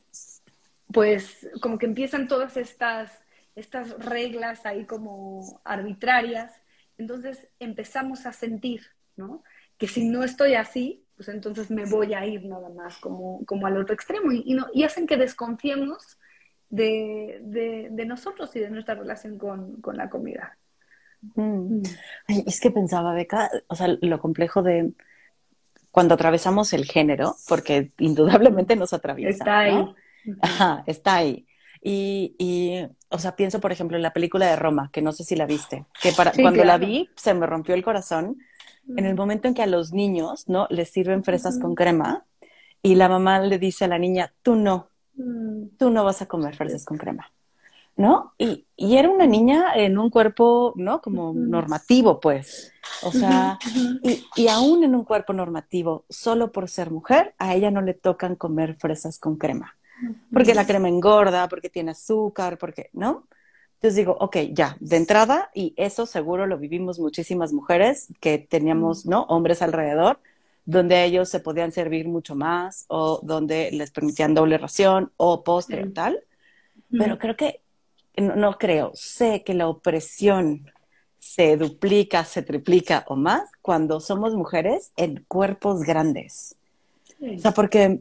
pues 0.91 1.47
como 1.61 1.77
que 1.77 1.85
empiezan 1.85 2.29
todas 2.29 2.57
estas, 2.57 3.13
estas 3.55 3.91
reglas 4.03 4.65
ahí 4.65 4.87
como 4.87 5.61
arbitrarias, 5.65 6.51
entonces 6.97 7.47
empezamos 7.59 8.25
a 8.25 8.33
sentir, 8.33 8.87
¿no? 9.17 9.43
Que 9.77 9.87
si 9.87 10.09
no 10.09 10.25
estoy 10.25 10.55
así, 10.55 11.05
pues 11.15 11.29
entonces 11.29 11.71
me 11.71 11.85
voy 11.85 12.15
a 12.15 12.25
ir 12.25 12.47
nada 12.47 12.71
más 12.71 12.97
como, 12.97 13.45
como 13.45 13.67
al 13.67 13.77
otro 13.77 13.95
extremo 13.95 14.33
y, 14.33 14.55
no, 14.55 14.69
y 14.73 14.85
hacen 14.85 15.07
que 15.07 15.19
desconfiemos 15.19 16.19
de, 16.71 17.39
de, 17.91 18.07
nosotros 18.07 18.57
y 18.57 18.61
de 18.61 18.71
nuestra 18.71 18.95
relación 18.95 19.37
con, 19.37 19.79
con 19.83 19.99
la 19.99 20.09
comida. 20.09 20.57
Mm. 21.35 21.81
Mm. 21.81 21.83
es 22.47 22.61
que 22.61 22.71
pensaba, 22.71 23.13
Beca, 23.13 23.51
o 23.67 23.77
sea, 23.77 23.89
lo 24.01 24.21
complejo 24.21 24.63
de, 24.63 24.95
cuando 25.93 26.15
atravesamos 26.15 26.73
el 26.73 26.87
género, 26.87 27.37
porque 27.47 27.91
indudablemente 27.99 28.75
nos 28.75 28.93
atraviesa. 28.93 29.45
Está 29.45 29.59
ahí. 29.61 29.95
Ajá, 30.41 30.83
está 30.87 31.17
ahí. 31.17 31.47
Y, 31.81 32.35
y, 32.39 32.87
o 33.11 33.19
sea, 33.19 33.37
pienso, 33.37 33.61
por 33.61 33.73
ejemplo, 33.73 33.97
en 33.97 34.03
la 34.03 34.13
película 34.13 34.47
de 34.47 34.57
Roma, 34.57 34.91
que 34.93 35.03
no 35.03 35.13
sé 35.13 35.23
si 35.23 35.37
la 35.37 35.47
viste, 35.47 35.85
que 36.01 36.13
para, 36.13 36.33
cuando 36.33 36.65
la 36.65 36.79
vi 36.79 37.09
se 37.17 37.35
me 37.35 37.47
rompió 37.47 37.75
el 37.75 37.85
corazón 37.85 38.39
en 38.97 39.05
el 39.05 39.15
momento 39.15 39.49
en 39.49 39.55
que 39.55 39.63
a 39.63 39.67
los 39.67 39.93
niños, 39.93 40.49
¿no? 40.49 40.67
Les 40.71 40.91
sirven 40.91 41.23
fresas 41.23 41.59
con 41.61 41.75
crema 41.75 42.25
y 42.83 42.95
la 42.97 43.09
mamá 43.09 43.41
le 43.41 43.59
dice 43.59 43.85
a 43.85 43.89
la 43.89 43.99
niña, 43.99 44.33
tú 44.43 44.57
no, 44.57 44.89
tú 45.79 45.91
no 45.91 46.05
vas 46.05 46.23
a 46.23 46.27
comer 46.27 46.57
fresas 46.57 46.85
con 46.85 46.99
crema. 46.99 47.33
¿No? 47.97 48.33
Y, 48.39 48.67
y, 48.77 48.97
era 48.97 49.09
una 49.09 49.27
niña 49.27 49.75
en 49.75 49.99
un 49.99 50.11
cuerpo, 50.11 50.73
¿no? 50.77 51.01
Como 51.01 51.33
normativo, 51.35 52.21
pues. 52.21 52.73
O 53.03 53.13
sea, 53.13 53.59
y, 54.03 54.25
y, 54.37 54.49
aún 54.49 54.85
en 54.85 54.95
un 54.95 55.05
cuerpo 55.05 55.33
normativo, 55.33 56.05
solo 56.09 56.53
por 56.53 56.69
ser 56.69 56.91
mujer, 56.91 57.35
a 57.39 57.55
ella 57.55 57.71
no 57.71 57.83
le 57.83 57.95
tocan 57.95 58.37
comer 58.37 58.75
fresas 58.75 59.19
con 59.19 59.37
crema. 59.37 59.77
Porque 60.33 60.55
la 60.55 60.67
crema 60.67 60.89
engorda, 60.89 61.49
porque 61.49 61.71
tiene 61.71 61.93
azúcar, 61.93 62.59
porque, 62.59 62.91
¿no? 62.93 63.29
Entonces 63.75 63.97
digo, 63.97 64.17
ok, 64.21 64.37
ya, 64.53 64.77
de 64.81 64.97
entrada, 64.97 65.51
y 65.55 65.75
eso 65.77 66.07
seguro 66.07 66.47
lo 66.47 66.59
vivimos 66.59 66.99
muchísimas 66.99 67.53
mujeres 67.53 68.09
que 68.21 68.39
teníamos, 68.39 69.07
¿no? 69.07 69.23
Hombres 69.25 69.63
alrededor, 69.63 70.21
donde 70.65 71.05
ellos 71.05 71.29
se 71.29 71.41
podían 71.41 71.73
servir 71.73 72.07
mucho 72.07 72.35
más 72.35 72.85
o 72.89 73.21
donde 73.23 73.71
les 73.73 73.91
permitían 73.91 74.35
doble 74.35 74.59
ración 74.59 75.11
o 75.17 75.43
postre 75.43 75.85
o 75.85 75.93
tal. 75.93 76.21
Pero 76.97 77.19
creo 77.19 77.37
que 77.37 77.62
no, 78.17 78.59
creo, 78.59 78.93
sé 78.95 79.43
que 79.43 79.55
la 79.55 79.69
opresión 79.69 80.71
se 81.19 81.57
duplica, 81.57 82.25
se 82.25 82.43
triplica 82.43 83.05
o 83.09 83.17
más 83.17 83.51
cuando 83.63 84.01
somos 84.01 84.35
mujeres 84.35 84.93
en 84.97 85.25
cuerpos 85.29 85.83
grandes. 85.83 86.57
O 87.21 87.39
sea, 87.39 87.53
porque 87.53 88.01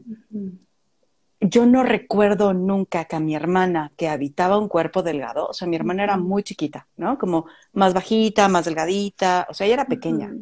yo 1.40 1.66
no 1.66 1.82
recuerdo 1.82 2.52
nunca 2.52 3.04
que 3.04 3.16
a 3.16 3.20
mi 3.20 3.34
hermana 3.34 3.92
que 3.96 4.08
habitaba 4.08 4.58
un 4.58 4.68
cuerpo 4.68 5.02
delgado, 5.02 5.46
o 5.46 5.52
sea, 5.52 5.66
mi 5.68 5.76
hermana 5.76 6.04
era 6.04 6.16
muy 6.16 6.42
chiquita, 6.42 6.86
¿no? 6.96 7.18
Como 7.18 7.46
más 7.72 7.94
bajita, 7.94 8.48
más 8.48 8.64
delgadita, 8.64 9.46
o 9.48 9.54
sea, 9.54 9.66
ella 9.66 9.74
era 9.74 9.86
pequeña. 9.86 10.32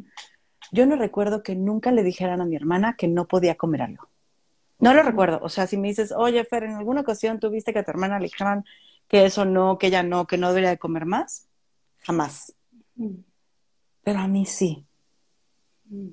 Yo 0.71 0.85
no 0.85 0.95
recuerdo 0.95 1.43
que 1.43 1.55
nunca 1.55 1.91
le 1.91 2.03
dijeran 2.03 2.41
a 2.41 2.45
mi 2.45 2.55
hermana 2.55 2.95
que 2.97 3.07
no 3.07 3.27
podía 3.27 3.55
comer 3.55 3.83
algo. 3.83 4.09
No 4.79 4.93
lo 4.93 5.03
recuerdo. 5.03 5.39
O 5.43 5.49
sea, 5.49 5.67
si 5.67 5.77
me 5.77 5.89
dices, 5.89 6.11
oye, 6.11 6.43
Fer, 6.43 6.63
en 6.63 6.73
alguna 6.73 7.01
ocasión 7.01 7.39
tuviste 7.39 7.73
que 7.73 7.79
a 7.79 7.83
tu 7.83 7.91
hermana 7.91 8.19
le 8.19 8.25
dijeran 8.25 8.65
que 9.11 9.25
eso 9.25 9.43
no, 9.43 9.77
que 9.77 9.87
ella 9.87 10.03
no, 10.03 10.25
que 10.25 10.37
no 10.37 10.47
debería 10.47 10.69
de 10.69 10.77
comer 10.77 11.05
más, 11.05 11.49
jamás. 11.99 12.53
Mm. 12.95 13.15
Pero 14.03 14.19
a 14.19 14.27
mí 14.29 14.45
sí. 14.45 14.87
Mm. 15.89 16.11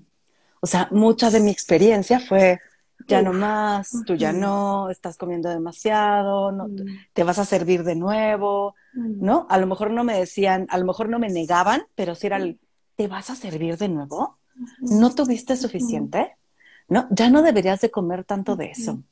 O 0.61 0.67
sea, 0.67 0.89
mucha 0.91 1.31
de 1.31 1.39
mi 1.39 1.53
experiencia 1.53 2.19
fue, 2.19 2.59
ya 3.07 3.23
no 3.23 3.33
más, 3.33 3.93
tú 4.05 4.17
ya 4.17 4.33
no, 4.33 4.91
estás 4.91 5.17
comiendo 5.17 5.49
demasiado, 5.49 6.51
no, 6.51 6.67
mm. 6.67 6.87
te 7.13 7.23
vas 7.23 7.39
a 7.39 7.45
servir 7.45 7.85
de 7.85 7.95
nuevo, 7.95 8.75
¿no? 8.95 9.47
A 9.49 9.59
lo 9.59 9.69
mejor 9.69 9.93
no 9.93 10.03
me 10.03 10.19
decían, 10.19 10.67
a 10.69 10.77
lo 10.77 10.85
mejor 10.85 11.09
no 11.09 11.21
me 11.21 11.29
negaban, 11.29 11.83
pero 11.95 12.17
si 12.17 12.27
era 12.27 12.39
el, 12.39 12.59
¿te 12.97 13.07
vas 13.07 13.31
a 13.31 13.37
servir 13.37 13.79
de 13.79 13.89
nuevo? 13.89 14.41
¿No 14.81 15.15
tuviste 15.15 15.57
suficiente? 15.57 16.35
¿No? 16.89 17.07
Ya 17.13 17.31
no 17.31 17.43
deberías 17.43 17.81
de 17.81 17.93
comer 17.93 18.25
tanto 18.25 18.57
de 18.57 18.73
eso. 18.73 19.05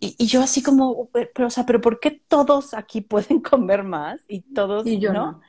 Y, 0.00 0.26
yo 0.26 0.42
así 0.42 0.62
como, 0.62 1.08
pero, 1.10 1.46
o 1.46 1.50
sea, 1.50 1.66
pero 1.66 1.80
¿por 1.80 2.00
qué 2.00 2.22
todos 2.28 2.74
aquí 2.74 3.00
pueden 3.00 3.40
comer 3.42 3.82
más 3.82 4.20
y 4.28 4.40
todos 4.40 4.86
y 4.86 4.98
yo 4.98 5.12
no? 5.12 5.40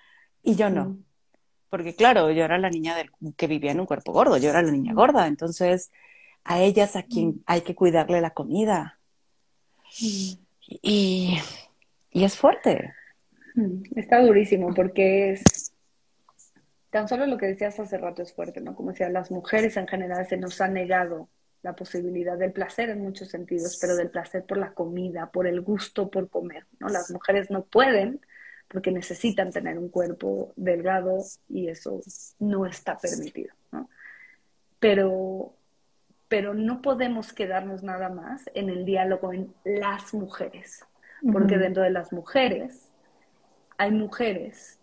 Y 0.44 0.56
yo 0.56 0.70
no. 0.70 0.98
Porque 1.70 1.96
claro, 1.96 2.32
yo 2.32 2.46
era 2.46 2.58
la 2.58 2.70
niña 2.70 2.96
del, 2.96 3.10
que 3.36 3.48
vivía 3.48 3.72
en 3.72 3.80
un 3.80 3.86
cuerpo 3.86 4.14
gordo, 4.14 4.38
yo 4.38 4.50
era 4.50 4.62
la 4.62 4.72
niña 4.72 4.94
gorda, 4.94 5.28
entonces 5.28 5.92
a 6.44 6.62
ellas 6.62 6.96
a 6.96 7.04
quien 7.04 7.44
hay 7.46 7.62
que 7.62 7.76
cuidarle 7.76 8.22
la 8.22 8.30
comida. 8.32 9.00
Y, 10.00 10.40
y 10.70 12.24
es 12.24 12.38
fuerte. 12.38 12.94
Está 13.96 14.22
durísimo 14.22 14.74
porque 14.74 15.32
es 15.32 15.74
tan 16.96 17.10
solo 17.10 17.26
lo 17.26 17.38
que 17.38 17.48
decías 17.48 17.78
hace 17.80 17.98
rato 17.98 18.22
es 18.22 18.34
fuerte, 18.34 18.62
¿no? 18.62 18.74
Como 18.74 18.92
decía, 18.92 19.10
las 19.10 19.30
mujeres 19.30 19.76
en 19.76 19.86
general 19.86 20.26
se 20.28 20.38
nos 20.38 20.62
ha 20.62 20.70
negado 20.70 21.28
la 21.66 21.76
posibilidad 21.76 22.38
del 22.38 22.52
placer 22.52 22.90
en 22.92 23.02
muchos 23.02 23.30
sentidos, 23.30 23.80
pero 23.82 23.96
del 23.96 24.12
placer 24.12 24.46
por 24.46 24.60
la 24.60 24.74
comida, 24.74 25.32
por 25.32 25.48
el 25.48 25.62
gusto 25.62 26.12
por 26.12 26.30
comer. 26.30 26.68
¿no? 26.80 26.90
Las 26.90 27.10
mujeres 27.10 27.50
no 27.50 27.64
pueden 27.64 28.22
porque 28.68 28.92
necesitan 28.92 29.52
tener 29.52 29.80
un 29.80 29.90
cuerpo 29.90 30.54
delgado 30.56 31.24
y 31.50 31.70
eso 31.70 32.02
no 32.38 32.68
está 32.68 33.00
permitido. 33.00 33.56
¿no? 33.72 33.90
Pero, 34.80 35.56
pero 36.28 36.54
no 36.54 36.84
podemos 36.84 37.34
quedarnos 37.34 37.82
nada 37.82 38.10
más 38.10 38.48
en 38.54 38.70
el 38.70 38.86
diálogo 38.86 39.34
en 39.34 39.52
las 39.64 40.14
mujeres, 40.14 40.86
porque 41.32 41.58
dentro 41.58 41.82
de 41.82 41.90
las 41.90 42.14
mujeres 42.14 42.92
hay 43.80 43.90
mujeres 43.90 44.78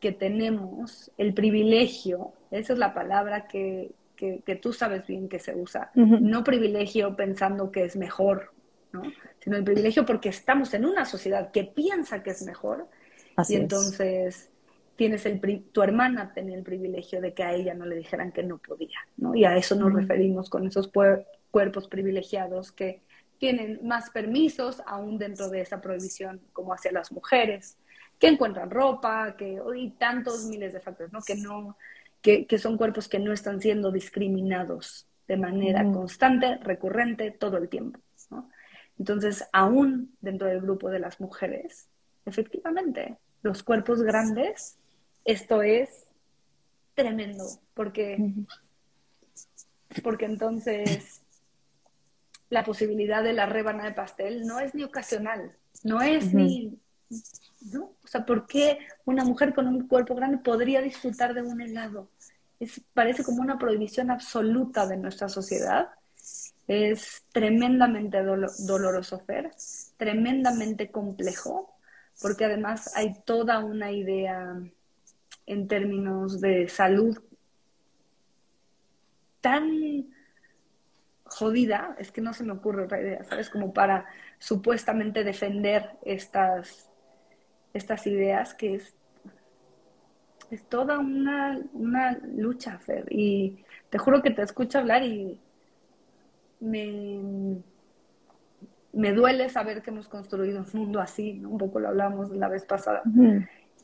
que 0.00 0.12
tenemos 0.12 1.10
el 1.16 1.32
privilegio, 1.32 2.34
esa 2.50 2.74
es 2.74 2.78
la 2.78 2.92
palabra 2.92 3.48
que, 3.48 3.94
que, 4.16 4.58
tú 4.60 4.72
sabes 4.72 5.06
bien 5.06 5.28
que 5.28 5.38
se 5.38 5.54
usa. 5.54 5.90
No 5.94 6.42
privilegio 6.42 7.14
pensando 7.14 7.70
que 7.70 7.84
es 7.84 7.96
mejor, 7.96 8.52
¿no? 8.92 9.02
sino 9.46 9.56
el 9.56 9.62
privilegio 9.62 10.04
porque 10.04 10.28
estamos 10.28 10.74
en 10.74 10.84
una 10.84 11.04
sociedad 11.04 11.52
que 11.52 11.62
piensa 11.62 12.24
que 12.24 12.30
es 12.30 12.42
mejor 12.42 12.88
y 13.48 13.54
entonces 13.54 14.50
tienes 14.96 15.24
el 15.24 15.40
tu 15.70 15.82
hermana 15.82 16.32
tenía 16.34 16.56
el 16.56 16.64
privilegio 16.64 17.20
de 17.20 17.32
que 17.32 17.44
a 17.44 17.54
ella 17.54 17.72
no 17.72 17.86
le 17.86 17.94
dijeran 17.94 18.32
que 18.32 18.42
no 18.42 18.58
podía, 18.58 18.98
¿no? 19.16 19.36
Y 19.36 19.44
a 19.44 19.56
eso 19.56 19.76
nos 19.76 19.92
referimos 19.92 20.50
con 20.50 20.66
esos 20.66 20.90
cuerpos 21.50 21.86
privilegiados 21.86 22.72
que 22.72 23.02
tienen 23.38 23.78
más 23.86 24.10
permisos 24.10 24.82
aún 24.84 25.16
dentro 25.16 25.48
de 25.48 25.60
esa 25.60 25.80
prohibición 25.80 26.40
como 26.52 26.72
hacia 26.72 26.90
las 26.90 27.12
mujeres. 27.12 27.78
que 28.18 28.28
encuentran 28.28 28.70
ropa, 28.70 29.36
que 29.36 29.60
y 29.76 29.90
tantos 29.90 30.46
miles 30.46 30.72
de 30.72 30.80
factores, 30.80 31.12
¿no? 31.12 31.20
Que 31.20 31.36
no, 31.36 31.76
que, 32.26 32.44
que 32.44 32.58
son 32.58 32.76
cuerpos 32.76 33.06
que 33.06 33.20
no 33.20 33.32
están 33.32 33.60
siendo 33.60 33.92
discriminados 33.92 35.06
de 35.28 35.36
manera 35.36 35.84
constante, 35.92 36.56
recurrente, 36.56 37.30
todo 37.30 37.56
el 37.56 37.68
tiempo. 37.68 38.00
¿no? 38.30 38.50
Entonces, 38.98 39.44
aún 39.52 40.12
dentro 40.20 40.48
del 40.48 40.60
grupo 40.60 40.90
de 40.90 40.98
las 40.98 41.20
mujeres, 41.20 41.88
efectivamente, 42.24 43.16
los 43.42 43.62
cuerpos 43.62 44.02
grandes, 44.02 44.76
esto 45.24 45.62
es 45.62 46.08
tremendo, 46.96 47.44
porque, 47.74 48.32
porque 50.02 50.24
entonces 50.24 51.22
la 52.50 52.64
posibilidad 52.64 53.22
de 53.22 53.34
la 53.34 53.46
rebana 53.46 53.84
de 53.84 53.92
pastel 53.92 54.44
no 54.48 54.58
es 54.58 54.74
ni 54.74 54.82
ocasional, 54.82 55.52
no 55.84 56.02
es 56.02 56.34
ni... 56.34 56.76
¿no? 57.72 57.92
O 58.02 58.06
sea, 58.08 58.26
¿por 58.26 58.48
qué 58.48 58.78
una 59.04 59.24
mujer 59.24 59.54
con 59.54 59.68
un 59.68 59.86
cuerpo 59.86 60.16
grande 60.16 60.38
podría 60.38 60.80
disfrutar 60.80 61.34
de 61.34 61.42
un 61.42 61.60
helado? 61.60 62.10
Es, 62.60 62.80
parece 62.94 63.24
como 63.24 63.42
una 63.42 63.58
prohibición 63.58 64.10
absoluta 64.10 64.86
de 64.86 64.96
nuestra 64.96 65.28
sociedad. 65.28 65.90
Es 66.66 67.24
tremendamente 67.32 68.22
doloroso, 68.22 69.20
Fer, 69.20 69.50
tremendamente 69.96 70.90
complejo, 70.90 71.76
porque 72.20 72.44
además 72.44 72.96
hay 72.96 73.14
toda 73.24 73.60
una 73.60 73.92
idea 73.92 74.60
en 75.46 75.68
términos 75.68 76.40
de 76.40 76.68
salud 76.68 77.18
tan 79.40 80.08
jodida, 81.26 81.94
es 81.98 82.10
que 82.10 82.20
no 82.20 82.32
se 82.32 82.44
me 82.44 82.52
ocurre 82.52 82.84
otra 82.84 83.00
idea, 83.00 83.22
¿sabes? 83.24 83.50
Como 83.50 83.72
para 83.72 84.06
supuestamente 84.38 85.24
defender 85.24 85.90
estas, 86.04 86.88
estas 87.74 88.06
ideas 88.06 88.54
que 88.54 88.74
es, 88.74 88.94
es 90.50 90.64
toda 90.68 90.98
una, 90.98 91.60
una 91.72 92.18
lucha, 92.36 92.78
Fer. 92.78 93.06
Y 93.10 93.64
te 93.90 93.98
juro 93.98 94.22
que 94.22 94.30
te 94.30 94.42
escucho 94.42 94.78
hablar 94.78 95.02
y 95.02 95.40
me, 96.60 97.62
me 98.92 99.12
duele 99.12 99.48
saber 99.48 99.82
que 99.82 99.90
hemos 99.90 100.08
construido 100.08 100.60
un 100.60 100.80
mundo 100.80 101.00
así, 101.00 101.42
un 101.44 101.58
poco 101.58 101.80
lo 101.80 101.88
hablamos 101.88 102.30
la 102.30 102.48
vez 102.48 102.64
pasada. 102.64 103.02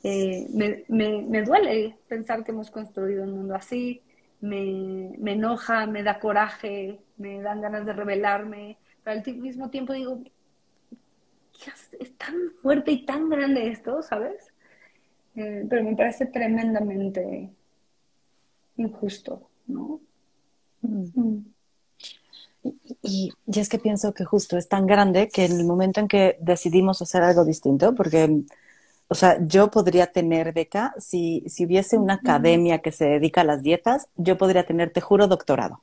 Eh, 0.05 0.49
me, 0.53 0.85
me, 0.89 1.23
me, 1.23 1.43
duele 1.43 1.97
pensar 2.09 2.43
que 2.43 2.51
hemos 2.51 2.71
construido 2.71 3.23
un 3.23 3.33
mundo 3.33 3.55
así, 3.55 4.03
me, 4.41 5.15
me, 5.19 5.33
enoja, 5.35 5.87
me 5.87 6.03
da 6.03 6.19
coraje, 6.19 7.01
me 7.17 7.41
dan 7.41 7.61
ganas 7.61 7.87
de 7.87 7.93
rebelarme, 7.93 8.79
pero 9.05 9.21
al 9.21 9.37
mismo 9.37 9.71
tiempo 9.71 9.93
digo, 9.93 10.21
es 12.01 12.19
tan 12.19 12.35
fuerte 12.61 12.91
y 12.91 13.05
tan 13.05 13.29
grande 13.29 13.69
esto, 13.69 14.03
¿sabes? 14.03 14.52
Eh, 15.35 15.65
pero 15.69 15.83
me 15.83 15.97
parece 15.97 16.27
tremendamente 16.27 17.51
injusto, 18.77 19.49
¿no? 19.67 20.01
Mm. 20.83 21.05
Mm. 21.15 21.45
Y, 23.03 23.33
y, 23.47 23.61
es 23.61 23.69
que 23.69 23.79
pienso 23.79 24.15
que 24.15 24.25
justo 24.25 24.57
es 24.57 24.69
tan 24.69 24.87
grande 24.87 25.29
que 25.29 25.47
en 25.47 25.59
el 25.59 25.67
momento 25.67 25.99
en 25.99 26.07
que 26.07 26.37
decidimos 26.41 27.03
hacer 27.03 27.23
algo 27.23 27.45
distinto, 27.45 27.93
porque 27.95 28.45
o 29.13 29.15
sea, 29.15 29.37
yo 29.47 29.71
podría 29.71 30.07
tener 30.07 30.55
beca, 30.55 30.95
si, 30.97 31.45
si 31.47 31.67
hubiese 31.67 31.99
una 31.99 32.15
academia 32.15 32.79
que 32.79 32.91
se 32.93 33.05
dedica 33.05 33.43
a 33.43 33.45
las 33.45 33.63
dietas, 33.63 34.09
yo 34.17 34.39
podría 34.39 34.65
tener, 34.65 34.91
te 34.91 35.03
juro, 35.03 35.29
doctorado. 35.29 35.83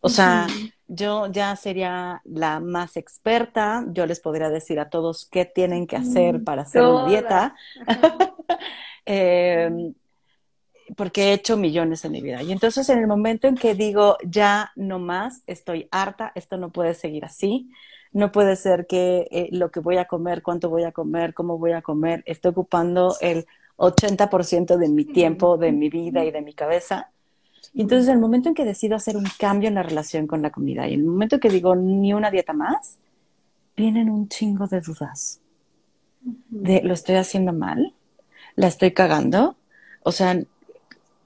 O 0.00 0.08
sea, 0.08 0.48
yo 0.88 1.28
ya 1.28 1.54
sería 1.54 2.20
la 2.24 2.58
más 2.58 2.96
experta, 2.96 3.84
yo 3.92 4.06
les 4.06 4.18
podría 4.18 4.48
decir 4.48 4.80
a 4.80 4.90
todos 4.90 5.28
qué 5.30 5.44
tienen 5.44 5.86
que 5.86 5.94
hacer 5.94 6.42
para 6.42 6.62
hacer 6.62 6.82
una 6.82 7.08
dieta, 7.08 7.54
em, 9.06 9.94
porque 10.96 11.24
he 11.24 11.32
hecho 11.32 11.56
millones 11.56 12.04
en 12.04 12.12
mi 12.12 12.22
vida. 12.22 12.42
Y 12.42 12.52
entonces 12.52 12.88
en 12.88 12.98
el 12.98 13.06
momento 13.06 13.46
en 13.46 13.56
que 13.56 13.74
digo, 13.74 14.16
ya 14.24 14.72
no 14.76 14.98
más, 14.98 15.42
estoy 15.46 15.88
harta, 15.90 16.32
esto 16.34 16.56
no 16.56 16.70
puede 16.70 16.94
seguir 16.94 17.24
así, 17.24 17.70
no 18.12 18.32
puede 18.32 18.56
ser 18.56 18.86
que 18.86 19.28
eh, 19.30 19.48
lo 19.52 19.70
que 19.70 19.80
voy 19.80 19.98
a 19.98 20.06
comer, 20.06 20.42
cuánto 20.42 20.70
voy 20.70 20.84
a 20.84 20.92
comer, 20.92 21.34
cómo 21.34 21.58
voy 21.58 21.72
a 21.72 21.82
comer, 21.82 22.22
esté 22.26 22.48
ocupando 22.48 23.16
el 23.20 23.46
80% 23.76 24.76
de 24.76 24.88
mi 24.88 25.04
tiempo, 25.04 25.56
de 25.56 25.72
mi 25.72 25.88
vida 25.88 26.24
y 26.24 26.30
de 26.30 26.42
mi 26.42 26.52
cabeza. 26.52 27.10
Y 27.74 27.82
entonces, 27.82 28.08
el 28.08 28.18
momento 28.18 28.48
en 28.48 28.54
que 28.54 28.64
decido 28.64 28.96
hacer 28.96 29.16
un 29.16 29.26
cambio 29.38 29.68
en 29.68 29.74
la 29.74 29.82
relación 29.82 30.26
con 30.26 30.42
la 30.42 30.50
comida 30.50 30.88
y 30.88 30.94
el 30.94 31.04
momento 31.04 31.36
en 31.36 31.40
que 31.40 31.50
digo 31.50 31.76
ni 31.76 32.12
una 32.12 32.30
dieta 32.30 32.52
más, 32.52 32.98
vienen 33.76 34.10
un 34.10 34.28
chingo 34.28 34.66
de 34.66 34.80
dudas. 34.80 35.40
De, 36.48 36.82
¿lo 36.82 36.94
estoy 36.94 37.16
haciendo 37.16 37.52
mal? 37.52 37.94
¿La 38.58 38.66
estoy 38.66 38.90
cagando? 38.90 39.54
O 40.02 40.10
sea, 40.10 40.36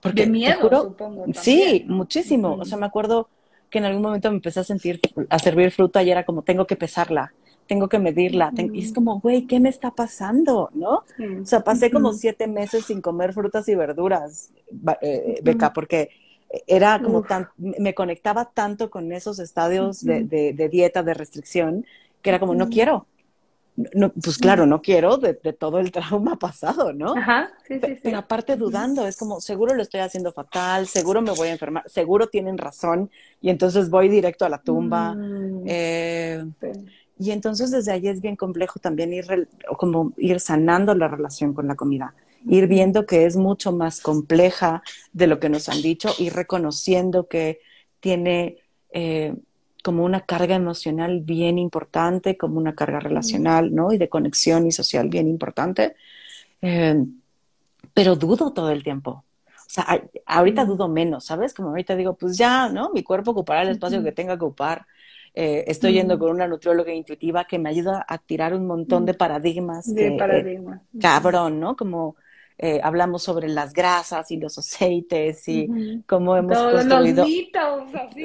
porque... 0.03 0.27
De 0.27 0.31
miedo, 0.31 0.83
supongo. 0.83 1.25
sí, 1.33 1.87
muchísimo. 1.89 2.57
O 2.61 2.67
sea, 2.67 2.77
me 2.77 2.85
acuerdo 2.85 3.31
que 3.71 3.79
en 3.79 3.87
algún 3.87 4.03
momento 4.03 4.31
me 4.31 4.37
empecé 4.37 4.61
a 4.61 4.65
sentir, 4.65 5.01
a 5.31 5.39
servir 5.39 5.71
fruta 5.71 6.03
y 6.03 6.11
era 6.11 6.27
como, 6.27 6.43
tengo 6.43 6.67
que 6.67 6.77
pesarla, 6.77 7.33
tengo 7.67 7.89
que 7.89 7.99
medirla. 7.99 8.53
Y 8.75 8.85
es 8.85 8.93
como, 8.93 9.19
güey, 9.19 9.47
¿qué 9.47 9.61
me 9.61 9.71
está 9.71 9.93
pasando? 9.93 10.69
¿No? 10.75 11.05
O 11.41 11.47
sea, 11.47 11.65
pasé 11.65 11.91
como 11.91 12.13
siete 12.13 12.47
meses 12.49 12.85
sin 12.85 13.01
comer 13.01 13.33
frutas 13.33 13.67
y 13.71 13.77
verduras, 13.77 14.51
eh, 15.01 15.41
Beca, 15.43 15.73
porque 15.73 16.11
era 16.67 17.01
como 17.01 17.23
tan, 17.23 17.49
me 17.57 17.95
conectaba 17.95 18.45
tanto 18.45 18.91
con 18.91 19.11
esos 19.11 19.39
estadios 19.39 20.05
de, 20.05 20.25
de, 20.25 20.69
dieta, 20.69 21.03
de 21.03 21.15
restricción, 21.15 21.87
que 22.21 22.29
era 22.29 22.39
como, 22.39 22.55
no 22.55 22.69
quiero, 22.69 23.07
no, 23.75 24.11
pues 24.11 24.37
claro, 24.37 24.67
no 24.67 24.83
quiero 24.83 25.17
de, 25.17 25.35
todo 25.35 25.79
el 25.79 25.91
trauma 25.93 26.39
pasado, 26.39 26.93
¿no? 26.93 27.17
Ajá, 27.17 27.51
sí, 27.67 27.81
sí, 27.81 27.95
sí. 27.95 28.01
Pero 28.03 28.19
aparte 28.19 28.57
dudando, 28.57 29.07
es 29.07 29.17
como, 29.17 29.41
seguro 29.41 29.75
lo 29.75 29.83
estoy 29.83 30.01
haciendo 30.01 30.33
fatal, 30.33 30.87
seguro 30.87 31.23
me 31.23 31.33
voy 31.33 31.49
a 31.49 31.53
enfermar, 31.53 31.89
seguro 31.89 32.29
tienen 32.29 32.59
razón, 32.59 33.11
y 33.41 33.51
entonces 33.51 33.89
voy 33.89 34.09
directo 34.09 34.45
a 34.45 34.51
la 34.51 34.59
tumba. 34.59 35.15
Mm. 35.15 35.65
Eh, 35.67 36.45
y 37.19 37.31
entonces 37.31 37.71
desde 37.71 37.93
ahí 37.93 38.09
es 38.09 38.21
bien 38.21 38.37
complejo 38.37 38.79
también 38.79 39.13
ir, 39.13 39.49
como 39.79 40.13
ir 40.17 40.41
sanando 40.41 40.95
la 40.95 41.09
relación 41.09 41.55
con 41.55 41.67
la 41.67 41.75
comida, 41.77 42.15
ir 42.47 42.67
viendo 42.67 43.07
que 43.07 43.25
es 43.25 43.37
mucho 43.37 43.73
más 43.73 44.01
compleja 44.01 44.83
de 45.13 45.29
lo 45.29 45.39
que 45.39 45.49
nos 45.49 45.69
han 45.69 45.81
dicho, 45.81 46.11
y 46.19 46.29
reconociendo 46.29 47.27
que 47.27 47.61
tiene... 48.01 48.59
Eh, 48.91 49.35
como 49.83 50.05
una 50.05 50.21
carga 50.21 50.55
emocional 50.55 51.21
bien 51.21 51.59
importante, 51.59 52.37
como 52.37 52.59
una 52.59 52.75
carga 52.75 53.01
relacional, 53.01 53.75
¿no? 53.75 53.93
Y 53.93 53.99
de 53.99 54.09
conexión 54.09 54.67
y 54.67 54.73
social 54.73 55.09
bien 55.09 55.29
importante. 55.29 55.97
Eh, 56.63 57.05
pero 57.93 58.17
dudo 58.17 58.53
todo 58.53 58.71
el 58.71 58.83
tiempo. 58.83 59.25
O 59.73 59.75
sea, 59.75 60.03
ahorita 60.27 60.65
dudo 60.65 60.89
menos, 60.89 61.25
¿sabes? 61.25 61.55
Como 61.55 61.71
ahorita 61.71 61.97
digo, 61.97 62.15
pues 62.15 62.37
ya, 62.37 62.69
¿no? 62.69 62.91
Mi 62.91 63.03
cuerpo 63.03 63.33
ocupará 63.33 63.63
el 63.63 63.71
espacio 63.71 64.03
que 64.03 64.13
tenga 64.13 64.39
que 64.39 64.45
ocupar. 64.45 64.87
Eh, 65.35 65.65
estoy 65.67 65.95
yendo 65.95 66.19
con 66.19 66.31
una 66.31 66.47
nutrióloga 66.47 66.93
intuitiva 66.93 67.47
que 67.47 67.59
me 67.59 67.71
ayuda 67.71 68.05
a 68.07 68.19
tirar 68.19 68.55
un 68.55 68.67
montón 68.67 69.07
de 69.07 69.15
paradigmas. 69.15 69.93
De 69.93 70.13
paradigmas. 70.13 70.83
cabrón, 71.01 71.59
¿no? 71.59 71.75
Como 71.75 72.17
eh, 72.59 72.81
hablamos 72.83 73.23
sobre 73.23 73.49
las 73.49 73.73
grasas 73.73 74.31
y 74.31 74.37
los 74.37 74.59
aceites 74.59 75.49
y 75.49 76.03
cómo 76.07 76.37
hemos 76.37 76.57
construido 76.59 77.25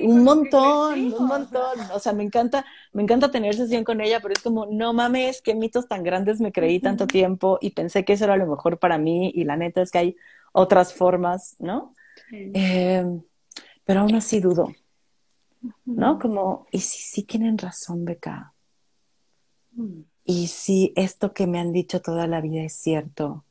un 0.04 0.24
montón, 0.24 1.14
un 1.14 1.28
montón. 1.28 1.80
O 1.94 2.00
sea, 2.00 2.14
me 2.14 2.24
encanta, 2.24 2.66
me 2.94 3.04
encanta 3.04 3.32
tener 3.32 3.56
sesión 3.56 3.84
con 3.84 4.02
ella, 4.02 4.20
pero 4.22 4.34
es 4.34 4.42
como, 4.42 4.66
no 4.66 4.94
mames, 4.94 5.42
qué 5.42 5.56
mitos 5.56 5.88
tan 5.88 6.04
grandes 6.04 6.40
me 6.40 6.52
creí 6.52 6.80
tanto 6.80 7.08
tiempo 7.08 7.58
y 7.62 7.72
pensé 7.72 8.06
que 8.06 8.14
eso 8.14 8.26
era 8.26 8.38
lo 8.38 8.48
mejor 8.48 8.80
para 8.80 8.98
mí 8.98 9.32
y 9.34 9.44
la 9.44 9.58
neta 9.58 9.82
es 9.82 9.92
que 9.92 9.98
hay 9.98 10.16
otras 10.52 10.94
formas, 10.94 11.56
¿no? 11.60 11.94
Eh, 12.32 13.06
pero 13.86 14.02
aún 14.02 14.16
así 14.16 14.40
dudo, 14.40 14.74
¿no? 15.86 16.20
Como, 16.20 16.68
¿y 16.72 16.80
si 16.80 17.02
sí 17.02 17.24
tienen 17.24 17.58
razón, 17.58 18.06
Beca? 18.06 18.54
Mm. 19.72 20.02
¿Y 20.26 20.48
si 20.48 20.92
esto 20.98 21.34
que 21.34 21.48
me 21.48 21.60
han 21.60 21.72
dicho 21.72 22.02
toda 22.02 22.28
la 22.28 22.42
vida 22.42 22.62
es 22.62 22.74
cierto? 22.74 23.46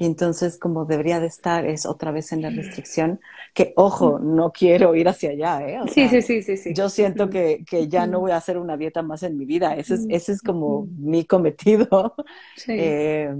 Y 0.00 0.06
entonces, 0.06 0.58
como 0.58 0.84
debería 0.84 1.18
de 1.18 1.26
estar, 1.26 1.66
es 1.66 1.84
otra 1.84 2.12
vez 2.12 2.30
en 2.30 2.40
la 2.40 2.50
restricción, 2.50 3.20
que 3.52 3.72
ojo, 3.74 4.20
no 4.20 4.52
quiero 4.52 4.94
ir 4.94 5.08
hacia 5.08 5.30
allá, 5.30 5.60
¿eh? 5.68 5.80
sí, 5.92 6.08
sí, 6.08 6.22
sí, 6.22 6.40
sí, 6.42 6.56
sí. 6.56 6.72
Yo 6.72 6.88
siento 6.88 7.28
que, 7.28 7.64
que, 7.68 7.88
ya 7.88 8.06
no 8.06 8.20
voy 8.20 8.30
a 8.30 8.36
hacer 8.36 8.58
una 8.58 8.76
dieta 8.76 9.02
más 9.02 9.24
en 9.24 9.36
mi 9.36 9.44
vida, 9.44 9.74
ese 9.74 9.94
es, 9.94 10.06
ese 10.08 10.32
es 10.32 10.42
como 10.42 10.86
mi 10.98 11.24
cometido. 11.24 12.14
Sí. 12.56 12.72
Eh, 12.80 13.34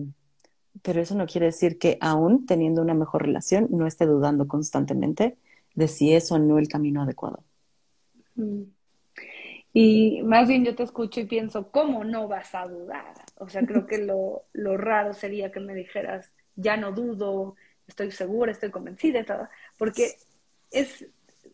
pero 0.83 1.01
eso 1.01 1.15
no 1.15 1.27
quiere 1.27 1.47
decir 1.47 1.79
que 1.79 1.99
aún 2.01 2.47
teniendo 2.47 2.83
una 2.83 2.95
mejor 2.95 3.23
relación, 3.23 3.69
no 3.71 3.87
esté 3.87 4.07
dudando 4.07 4.47
constantemente 4.47 5.37
de 5.75 5.89
si 5.89 6.13
es 6.13 6.31
o 6.33 6.39
no 6.39 6.59
el 6.59 6.69
camino 6.69 7.03
adecuado. 7.03 7.43
Y 9.73 10.23
más 10.23 10.49
bien 10.49 10.65
yo 10.65 10.75
te 10.75 10.83
escucho 10.83 11.21
y 11.21 11.27
pienso, 11.27 11.71
¿cómo 11.71 12.05
no 12.05 12.29
vas 12.29 12.55
a 12.55 12.67
dudar? 12.67 13.15
O 13.37 13.49
sea, 13.49 13.63
creo 13.63 13.87
que 13.87 13.99
lo, 13.99 14.45
lo 14.53 14.77
raro 14.77 15.13
sería 15.13 15.53
que 15.53 15.61
me 15.61 15.75
dijeras, 15.75 16.33
ya 16.59 16.77
no 16.77 16.93
dudo, 16.93 17.57
estoy 17.87 18.11
segura, 18.11 18.53
estoy 18.53 18.71
convencida, 18.71 19.25
todo, 19.25 19.49
porque 19.79 20.17
es 20.71 21.07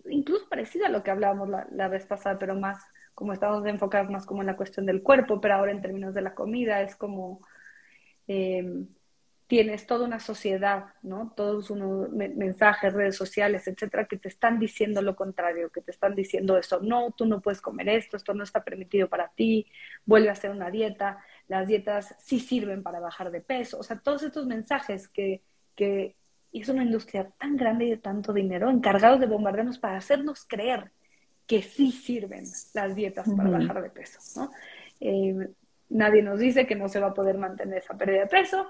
incluso 0.07 0.49
parecido 0.49 0.87
a 0.87 0.89
lo 0.89 1.03
que 1.03 1.11
hablábamos 1.11 1.49
la, 1.49 1.89
vez 1.89 2.07
pasada, 2.07 2.39
pero 2.39 2.55
más 2.55 2.83
como 3.15 3.33
estamos 3.33 3.65
enfocados 3.67 4.11
más 4.11 4.27
como 4.27 4.41
en 4.41 4.47
la 4.47 4.57
cuestión 4.57 4.87
del 4.87 5.03
cuerpo, 5.03 5.41
pero 5.41 5.55
ahora 5.55 5.71
en 5.71 5.81
términos 5.81 6.15
de 6.15 6.23
la 6.23 6.35
comida 6.35 6.81
es 6.81 6.97
como, 6.97 7.41
em, 8.27 8.89
tienes 9.47 9.87
toda 9.87 10.07
una 10.07 10.19
sociedad, 10.19 10.87
¿no? 11.03 11.33
Todos 11.37 11.71
unos 11.71 12.11
mensajes, 12.11 12.93
redes 12.93 13.15
sociales, 13.17 13.69
etcétera, 13.69 14.07
que 14.07 14.17
te 14.17 14.29
están 14.29 14.59
diciendo 14.59 15.03
lo 15.03 15.15
contrario, 15.15 15.71
que 15.71 15.83
te 15.83 15.93
están 15.93 16.15
diciendo 16.15 16.59
eso, 16.59 16.81
no, 16.81 17.13
tú 17.13 17.27
no 17.27 17.41
puedes 17.41 17.61
comer 17.61 17.89
esto, 17.91 18.17
esto 18.17 18.35
no 18.35 18.43
está 18.43 18.65
permitido 18.65 19.09
para 19.09 19.29
ti, 19.29 19.67
vuelve 20.07 20.31
a 20.31 20.33
hacer 20.33 20.51
una 20.51 20.71
dieta, 20.71 21.19
las 21.49 21.69
dietas 21.69 22.15
sí 22.19 22.41
sirven 22.41 22.83
para 22.83 23.01
bajar 23.01 23.31
de 23.31 23.41
peso, 23.41 23.79
o 23.79 23.83
sea, 23.83 23.99
todos 23.99 24.23
estos 24.23 24.47
mensajes 24.47 25.09
que, 25.09 25.43
que 25.75 26.17
es 26.53 26.69
una 26.69 26.85
industria 26.85 27.31
tan 27.39 27.57
grande 27.57 27.87
y 27.87 27.91
de 27.91 27.97
tanto 27.99 28.33
dinero, 28.33 28.71
encargados 28.71 29.21
de 29.21 29.27
bombardearnos 29.27 29.79
para 29.79 29.97
hacernos 29.97 30.45
creer 30.45 30.93
que 31.47 31.63
sí 31.63 31.93
sirven 31.93 32.45
las 32.73 32.95
dietas 32.95 33.29
para 33.37 33.51
bajar 33.51 33.83
de 33.83 33.91
peso, 33.91 34.19
¿no? 34.41 34.51
Eh, 35.01 35.51
nadie 35.91 36.23
nos 36.23 36.39
dice 36.39 36.67
que 36.67 36.75
no 36.75 36.89
se 36.89 37.01
va 37.01 37.09
a 37.09 37.15
poder 37.15 37.37
mantener 37.37 37.79
esa 37.79 37.97
pérdida 37.97 38.21
de 38.21 38.27
peso, 38.29 38.67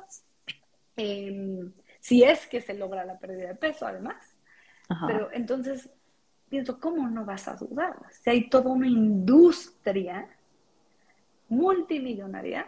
Em, 0.96 1.72
si 2.00 2.22
es 2.22 2.46
que 2.46 2.60
se 2.60 2.74
logra 2.74 3.04
la 3.04 3.18
pérdida 3.18 3.48
de 3.48 3.54
peso, 3.54 3.86
además. 3.86 4.36
Pero 5.06 5.30
entonces 5.32 5.90
pienso, 6.48 6.78
¿cómo 6.78 7.08
no 7.08 7.24
vas 7.24 7.48
a 7.48 7.56
dudar? 7.56 7.96
Si 8.10 8.30
hay 8.30 8.48
toda 8.48 8.70
una 8.70 8.86
industria 8.86 10.28
multimillonaria 11.54 12.66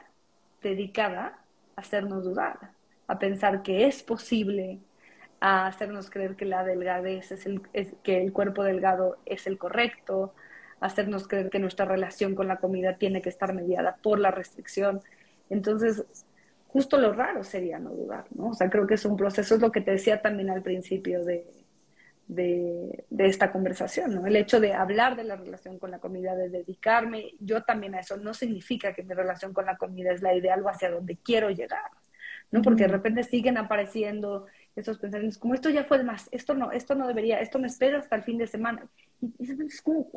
dedicada 0.63 1.39
a 1.77 1.81
hacernos 1.81 2.25
dudar, 2.25 2.71
a 3.07 3.19
pensar 3.19 3.63
que 3.63 3.87
es 3.87 4.03
posible, 4.03 4.79
a 5.41 5.67
hacernos 5.67 6.11
creer 6.11 6.37
que 6.37 6.45
la 6.45 6.65
delgadez 6.65 7.31
es 7.33 7.47
el, 7.47 7.61
que 8.03 8.23
el 8.23 8.33
cuerpo 8.33 8.63
delgado 8.63 9.19
es 9.27 9.47
el 9.47 9.59
correcto, 9.59 10.35
a 10.81 10.87
hacernos 10.87 11.29
creer 11.29 11.51
que 11.51 11.59
nuestra 11.59 11.85
relación 11.85 12.35
con 12.35 12.49
la 12.49 12.57
comida 12.57 12.97
tiene 12.97 13.23
que 13.23 13.29
estar 13.29 13.53
mediada 13.55 13.97
por 14.03 14.19
la 14.19 14.31
restricción. 14.31 15.03
Entonces, 15.51 16.05
justo 16.69 16.99
lo 16.99 17.13
raro 17.13 17.45
sería 17.45 17.79
no 17.79 17.91
dudar, 17.91 18.25
¿no? 18.35 18.49
O 18.49 18.55
sea, 18.55 18.69
creo 18.71 18.87
que 18.87 18.95
es 18.95 19.05
un 19.05 19.17
proceso, 19.17 19.55
es 19.55 19.61
lo 19.61 19.73
que 19.73 19.81
te 19.81 19.93
decía 19.93 20.21
también 20.23 20.51
al 20.51 20.63
principio 20.63 21.25
de, 21.25 21.47
de, 22.29 23.05
esta 23.19 23.53
conversación, 23.53 24.15
¿no? 24.15 24.27
El 24.27 24.37
hecho 24.37 24.61
de 24.61 24.75
hablar 24.75 25.17
de 25.17 25.25
la 25.25 25.37
relación 25.37 25.79
con 25.79 25.91
la 25.91 25.99
comida, 25.99 26.35
de 26.35 26.49
dedicarme 26.49 27.35
yo 27.39 27.63
también 27.63 27.95
a 27.95 28.01
eso, 28.01 28.17
no 28.17 28.35
significa 28.35 28.93
que 28.93 29.03
mi 29.03 29.15
relación 29.15 29.53
con 29.53 29.67
la 29.67 29.77
comida 29.77 30.13
es 30.13 30.23
la 30.23 30.35
ideal 30.35 30.63
o 30.63 30.69
hacia 30.69 30.91
donde 30.91 31.17
quiero 31.17 31.51
llegar, 31.51 31.91
¿no? 32.51 32.63
Porque 32.63 32.85
de 32.85 32.89
repente 32.89 33.23
siguen 33.23 33.59
apareciendo 33.59 34.47
esos 34.75 34.99
pensamientos, 34.99 35.39
como 35.39 35.55
esto 35.55 35.71
ya 35.71 35.85
fue 35.85 36.03
más, 36.03 36.29
esto 36.33 36.55
no, 36.55 36.71
esto 36.71 36.95
no 36.95 37.07
debería, 37.07 37.41
esto 37.41 37.59
me 37.59 37.67
espera 37.67 37.99
hasta 37.99 38.17
el 38.17 38.25
fin 38.25 38.39
de 38.39 38.47
semana. 38.47 38.87
Y, 39.39 39.51
es 39.65 39.81
como, 39.81 40.11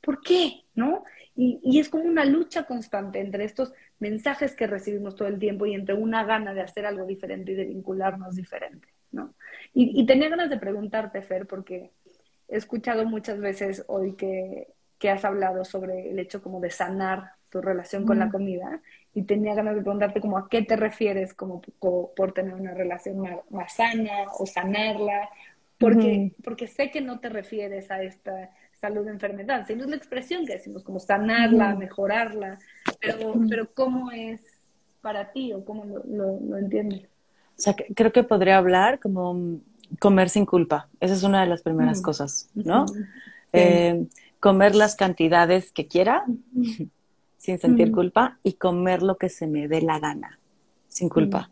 ¿por 0.00 0.20
qué? 0.20 0.64
¿No? 0.74 1.04
Y, 1.36 1.60
y, 1.62 1.78
es 1.78 1.88
como 1.88 2.04
una 2.04 2.24
lucha 2.24 2.64
constante 2.64 3.20
entre 3.20 3.44
estos 3.44 3.72
mensajes 4.00 4.56
que 4.56 4.66
recibimos 4.66 5.14
todo 5.14 5.28
el 5.28 5.38
tiempo 5.38 5.66
y 5.66 5.74
entre 5.74 5.94
una 5.94 6.24
gana 6.24 6.54
de 6.54 6.62
hacer 6.62 6.86
algo 6.86 7.06
diferente 7.06 7.52
y 7.52 7.54
de 7.54 7.64
vincularnos 7.66 8.34
diferente, 8.34 8.88
¿no? 9.14 9.34
Y, 9.72 10.00
y 10.00 10.06
tenía 10.06 10.28
ganas 10.28 10.50
de 10.50 10.58
preguntarte, 10.58 11.22
Fer, 11.22 11.46
porque 11.46 11.90
he 12.48 12.56
escuchado 12.56 13.04
muchas 13.06 13.40
veces 13.40 13.84
hoy 13.88 14.14
que, 14.14 14.68
que 14.98 15.10
has 15.10 15.24
hablado 15.24 15.64
sobre 15.64 16.10
el 16.10 16.18
hecho 16.18 16.42
como 16.42 16.60
de 16.60 16.70
sanar 16.70 17.32
tu 17.50 17.60
relación 17.60 18.04
con 18.04 18.18
la 18.18 18.30
comida 18.30 18.80
y 19.14 19.22
tenía 19.22 19.54
ganas 19.54 19.76
de 19.76 19.82
preguntarte 19.82 20.20
como 20.20 20.38
a 20.38 20.48
qué 20.48 20.62
te 20.62 20.74
refieres 20.74 21.34
como, 21.34 21.62
por 21.78 22.32
tener 22.32 22.52
una 22.54 22.74
relación 22.74 23.20
más, 23.50 23.74
sana 23.76 24.24
o 24.38 24.44
sanarla, 24.44 25.28
porque, 25.78 26.32
porque 26.42 26.66
sé 26.66 26.90
que 26.90 27.00
no 27.00 27.20
te 27.20 27.28
refieres 27.28 27.90
a 27.92 28.02
esta 28.02 28.50
salud 28.72 29.06
enfermedad, 29.06 29.66
sino 29.66 29.84
es 29.84 29.90
la 29.90 29.96
expresión 29.96 30.44
que 30.44 30.54
decimos 30.54 30.82
como 30.82 30.98
sanarla, 30.98 31.76
mejorarla, 31.76 32.58
pero, 33.00 33.34
pero 33.48 33.72
¿cómo 33.72 34.10
es 34.10 34.40
para 35.00 35.30
ti 35.30 35.52
o 35.52 35.64
cómo 35.64 35.84
lo, 35.84 36.40
lo, 36.40 36.56
entiendes? 36.58 37.08
O 37.56 37.60
sea, 37.60 37.74
creo 37.74 38.12
que 38.12 38.24
podría 38.24 38.58
hablar 38.58 38.98
como 39.00 39.60
comer 39.98 40.28
sin 40.28 40.46
culpa. 40.46 40.88
Esa 41.00 41.14
es 41.14 41.22
una 41.22 41.40
de 41.40 41.46
las 41.46 41.62
primeras 41.62 42.00
cosas, 42.00 42.48
¿no? 42.54 42.86
Eh, 43.52 44.06
comer 44.40 44.74
las 44.74 44.96
cantidades 44.96 45.72
que 45.72 45.86
quiera, 45.86 46.24
sin 47.38 47.58
sentir 47.58 47.92
culpa 47.92 48.38
y 48.42 48.54
comer 48.54 49.02
lo 49.02 49.16
que 49.16 49.28
se 49.28 49.46
me 49.46 49.68
dé 49.68 49.82
la 49.82 49.98
gana, 49.98 50.38
sin 50.88 51.08
culpa. 51.08 51.50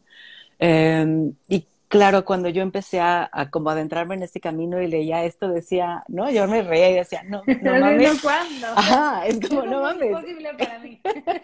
Em, 0.58 1.34
y 1.48 1.66
claro, 1.88 2.24
cuando 2.24 2.48
yo 2.48 2.62
empecé 2.62 3.00
a, 3.00 3.30
como 3.50 3.68
adentrarme 3.68 4.14
en 4.14 4.22
este 4.22 4.40
camino 4.40 4.80
y 4.80 4.86
leía 4.88 5.24
esto, 5.24 5.48
decía, 5.48 6.02
no, 6.08 6.30
yo 6.30 6.48
me 6.48 6.62
reía 6.62 6.90
y 6.90 6.94
decía, 6.94 7.22
no, 7.22 7.42
no 7.62 7.72
mames. 7.80 8.22
¿Cuándo? 8.22 8.66
Ajá, 8.68 9.26
es 9.26 9.38
como, 9.46 9.66
no, 9.66 9.82
mames. 9.82 10.08
Es 10.08 10.20
posible 10.20 10.54
para 10.58 10.78
mí. 10.78 11.00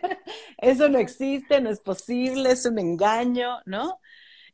Eso 0.58 0.88
no 0.88 0.98
existe, 0.98 1.60
no 1.60 1.68
es 1.68 1.80
posible, 1.80 2.50
es 2.52 2.64
un 2.64 2.78
engaño, 2.78 3.58
¿no? 3.66 4.00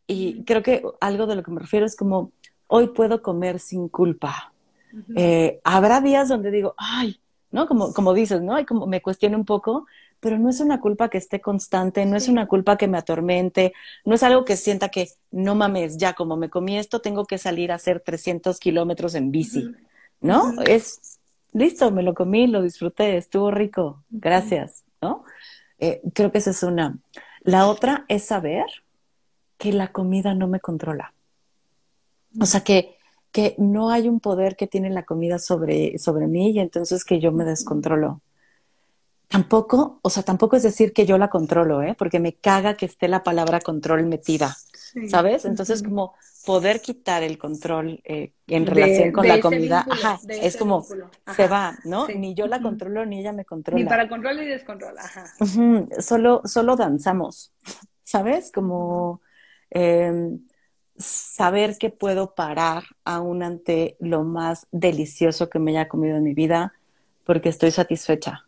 Y 0.06 0.44
creo 0.44 0.62
que 0.62 0.82
algo 1.00 1.26
de 1.26 1.36
lo 1.36 1.42
que 1.42 1.50
me 1.50 1.60
refiero 1.60 1.86
es 1.86 1.96
como, 1.96 2.32
hoy 2.66 2.88
puedo 2.88 3.22
comer 3.22 3.60
sin 3.60 3.88
culpa. 3.88 4.52
Eh, 5.16 5.60
habrá 5.64 6.00
días 6.00 6.28
donde 6.28 6.50
digo, 6.50 6.74
ay, 6.76 7.20
¿no? 7.50 7.66
Como, 7.66 7.92
como 7.92 8.14
dices, 8.14 8.42
¿no? 8.42 8.58
Y 8.58 8.64
como 8.64 8.86
me 8.86 9.02
cuestione 9.02 9.36
un 9.36 9.44
poco, 9.44 9.86
pero 10.20 10.38
no 10.38 10.48
es 10.48 10.60
una 10.60 10.80
culpa 10.80 11.08
que 11.08 11.18
esté 11.18 11.40
constante, 11.40 12.06
no 12.06 12.16
es 12.16 12.28
una 12.28 12.46
culpa 12.46 12.76
que 12.76 12.88
me 12.88 12.98
atormente, 12.98 13.74
no 14.04 14.14
es 14.14 14.22
algo 14.22 14.44
que 14.44 14.56
sienta 14.56 14.88
que, 14.88 15.08
no 15.30 15.54
mames, 15.54 15.98
ya 15.98 16.14
como 16.14 16.36
me 16.36 16.48
comí 16.48 16.78
esto, 16.78 17.00
tengo 17.00 17.26
que 17.26 17.38
salir 17.38 17.72
a 17.72 17.74
hacer 17.74 18.00
300 18.00 18.58
kilómetros 18.58 19.14
en 19.14 19.30
bici, 19.30 19.70
¿no? 20.20 20.54
Es, 20.62 21.18
listo, 21.52 21.90
me 21.90 22.02
lo 22.02 22.14
comí, 22.14 22.46
lo 22.46 22.62
disfruté, 22.62 23.16
estuvo 23.16 23.50
rico, 23.50 24.02
gracias, 24.10 24.84
¿no? 25.02 25.24
Eh, 25.78 26.00
creo 26.14 26.32
que 26.32 26.38
esa 26.38 26.50
es 26.50 26.62
una. 26.62 26.98
La 27.42 27.66
otra 27.66 28.04
es 28.08 28.24
saber 28.24 28.64
que 29.64 29.72
la 29.72 29.92
comida 29.92 30.34
no 30.34 30.46
me 30.46 30.60
controla. 30.60 31.14
O 32.38 32.44
sea, 32.44 32.62
que 32.62 32.98
que 33.34 33.56
no 33.58 33.90
hay 33.90 34.08
un 34.08 34.20
poder 34.20 34.54
que 34.54 34.68
tiene 34.68 34.90
la 34.90 35.02
comida 35.02 35.40
sobre, 35.40 35.98
sobre 35.98 36.28
mí 36.28 36.52
y 36.52 36.60
entonces 36.60 37.04
que 37.04 37.18
yo 37.18 37.32
me 37.32 37.44
descontrolo. 37.44 38.20
Tampoco, 39.26 39.98
o 40.02 40.08
sea, 40.08 40.22
tampoco 40.22 40.54
es 40.54 40.62
decir 40.62 40.92
que 40.92 41.04
yo 41.04 41.18
la 41.18 41.30
controlo, 41.30 41.82
¿eh? 41.82 41.96
Porque 41.98 42.20
me 42.20 42.34
caga 42.34 42.76
que 42.76 42.86
esté 42.86 43.08
la 43.08 43.24
palabra 43.24 43.58
control 43.58 44.06
metida, 44.06 44.56
¿sabes? 45.08 45.46
Entonces, 45.46 45.82
como 45.82 46.14
poder 46.46 46.80
quitar 46.80 47.24
el 47.24 47.36
control 47.36 48.00
eh, 48.04 48.34
en 48.46 48.66
relación 48.66 49.10
con 49.10 49.26
la 49.26 49.40
comida, 49.40 49.84
ajá, 49.90 50.20
es 50.28 50.56
como 50.56 50.86
se 51.34 51.48
va, 51.48 51.76
¿no? 51.82 52.06
Ni 52.06 52.34
yo 52.34 52.46
la 52.46 52.62
controlo 52.62 53.04
ni 53.04 53.18
ella 53.18 53.32
me 53.32 53.44
controla. 53.44 53.82
Ni 53.82 53.88
para 53.88 54.08
control 54.08 54.36
ni 54.36 54.46
descontrol, 54.46 54.96
ajá. 54.96 55.24
Solo, 55.98 56.42
solo 56.44 56.76
danzamos, 56.76 57.52
¿sabes? 58.04 58.52
Como 58.52 59.23
em, 59.74 60.40
saber 60.96 61.76
que 61.76 61.90
puedo 61.90 62.34
parar 62.34 62.84
aún 63.04 63.42
ante 63.42 63.96
lo 64.00 64.24
más 64.24 64.66
delicioso 64.72 65.50
que 65.50 65.58
me 65.58 65.72
haya 65.72 65.88
comido 65.88 66.16
en 66.16 66.22
mi 66.22 66.34
vida 66.34 66.72
porque 67.24 67.48
estoy 67.48 67.70
satisfecha. 67.70 68.44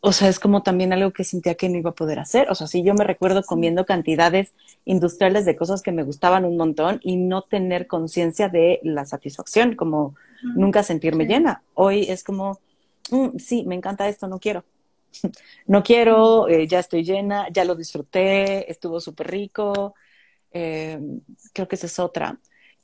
O, 0.00 0.12
sea, 0.12 0.28
es 0.28 0.40
como 0.40 0.62
también 0.62 0.94
algo 0.94 1.10
que 1.10 1.22
sentía 1.22 1.54
que 1.54 1.68
no 1.68 1.76
iba 1.76 1.90
a 1.90 1.94
poder 1.94 2.18
hacer. 2.18 2.50
O 2.50 2.54
sea, 2.54 2.66
si 2.66 2.82
yo 2.82 2.94
me 2.94 3.04
recuerdo 3.04 3.42
comiendo 3.42 3.84
cantidades 3.84 4.54
industriales 4.86 5.44
de 5.44 5.54
cosas 5.54 5.82
que 5.82 5.92
me 5.92 6.02
gustaban 6.02 6.46
un 6.46 6.56
montón 6.56 6.98
y 7.02 7.16
no 7.16 7.42
tener 7.42 7.86
conciencia 7.86 8.48
de 8.48 8.80
la 8.82 9.04
satisfacción, 9.04 9.74
como 9.74 10.14
nunca 10.42 10.82
sentirme 10.82 11.26
llena. 11.26 11.62
Hoy 11.74 12.06
es 12.08 12.24
como, 12.24 12.58
mm, 13.10 13.36
sí, 13.38 13.64
me 13.66 13.74
encanta 13.74 14.08
esto, 14.08 14.28
no 14.28 14.38
quiero. 14.38 14.64
no 15.66 15.82
quiero, 15.82 16.48
eh, 16.48 16.66
ya 16.66 16.80
estoy 16.80 17.04
llena, 17.04 17.48
ya 17.50 17.64
lo 17.64 17.74
disfruté, 17.74 18.70
estuvo 18.70 19.00
súper 19.00 19.30
rico, 19.30 19.94
eh, 20.52 20.98
creo 21.52 21.68
que 21.68 21.76
esa 21.76 21.86
es 21.86 21.98
otra, 21.98 22.38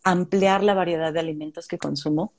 ampliar 0.04 0.62
la 0.62 0.74
variedad 0.74 1.12
de 1.12 1.20
alimentos 1.20 1.68
que 1.68 1.78
consumo, 1.78 2.32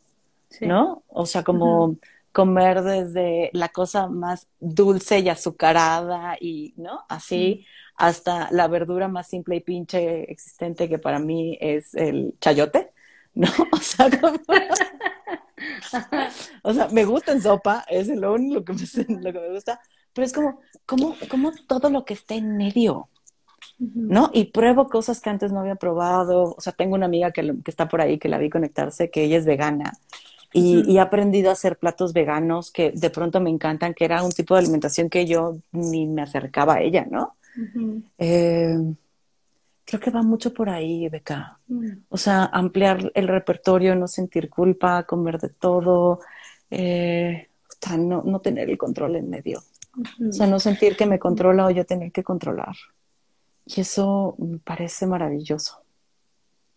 ¿no? 0.61 1.03
O 1.07 1.25
sea, 1.25 1.43
como 1.43 1.97
comer 2.31 2.81
desde 2.81 3.49
la 3.53 3.69
cosa 3.69 4.07
más 4.07 4.47
dulce 4.59 5.19
y 5.19 5.29
azucarada 5.29 6.35
y, 6.39 6.73
¿no? 6.77 7.05
Así, 7.07 7.65
hasta 7.95 8.49
la 8.51 8.67
verdura 8.67 9.07
más 9.07 9.27
simple 9.27 9.57
y 9.57 9.59
pinche 9.61 10.31
existente 10.31 10.89
que 10.89 10.97
para 10.97 11.19
mí 11.19 11.57
es 11.61 11.93
el 11.93 12.35
chayote, 12.41 12.91
¿no? 13.33 13.47
O 13.71 13.77
sea, 13.77 14.09
como... 14.09 14.39
o 16.63 16.73
sea, 16.73 16.87
me 16.89 17.05
gusta 17.05 17.31
en 17.31 17.41
sopa, 17.41 17.85
es 17.89 18.07
lo 18.07 18.33
único 18.33 18.63
que 18.63 18.73
me, 18.73 18.79
lo 19.21 19.33
que 19.33 19.39
me 19.39 19.49
gusta, 19.49 19.79
pero 20.13 20.25
es 20.25 20.33
como, 20.33 20.59
como, 20.85 21.15
como 21.29 21.51
todo 21.67 21.89
lo 21.89 22.05
que 22.05 22.13
está 22.13 22.35
en 22.35 22.57
medio, 22.57 23.09
¿no? 23.79 24.29
Y 24.33 24.45
pruebo 24.45 24.87
cosas 24.87 25.19
que 25.19 25.29
antes 25.29 25.51
no 25.51 25.59
había 25.59 25.75
probado. 25.75 26.53
O 26.55 26.61
sea, 26.61 26.73
tengo 26.73 26.95
una 26.95 27.07
amiga 27.07 27.31
que, 27.31 27.55
está 27.65 27.87
por 27.87 28.01
ahí 28.01 28.19
que 28.19 28.29
la 28.29 28.37
vi 28.37 28.49
conectarse, 28.49 29.09
que 29.09 29.23
ella 29.23 29.37
es 29.37 29.45
vegana. 29.45 29.93
Y, 30.53 30.83
y, 30.87 30.97
he 30.97 30.99
aprendido 30.99 31.49
a 31.49 31.53
hacer 31.53 31.77
platos 31.77 32.13
veganos 32.13 32.71
que 32.71 32.91
de 32.91 33.09
pronto 33.09 33.41
me 33.41 33.49
encantan, 33.49 33.95
que 33.95 34.05
era 34.05 34.21
un 34.21 34.31
tipo 34.31 34.53
de 34.53 34.59
alimentación 34.59 35.09
que 35.09 35.25
yo 35.25 35.57
ni 35.71 36.05
me 36.05 36.21
acercaba 36.21 36.75
a 36.75 36.81
ella, 36.81 37.07
¿no? 37.09 37.35
Eh, 38.19 38.77
creo 39.99 40.11
que 40.11 40.17
va 40.17 40.23
mucho 40.23 40.53
por 40.53 40.69
ahí, 40.69 41.07
Beca. 41.07 41.57
Mm. 41.67 41.89
O 42.09 42.17
sea, 42.17 42.45
ampliar 42.45 43.11
el 43.13 43.27
repertorio, 43.27 43.95
no 43.95 44.07
sentir 44.07 44.49
culpa, 44.49 45.03
comer 45.03 45.39
de 45.39 45.49
todo, 45.49 46.19
eh, 46.71 47.49
no, 47.97 48.23
no, 48.23 48.39
tener 48.39 48.69
el 48.69 48.77
control 48.77 49.17
en 49.17 49.29
medio. 49.29 49.61
O 50.27 50.31
sea, 50.31 50.47
no 50.47 50.59
sentir 50.59 50.95
que 50.95 51.05
me 51.05 51.19
controla 51.19 51.67
o 51.67 51.69
yo 51.69 51.85
tener 51.85 52.11
que 52.11 52.23
controlar. 52.23 52.75
Y 53.65 53.81
eso 53.81 54.35
me 54.39 54.57
parece 54.57 55.05
maravilloso. 55.05 55.83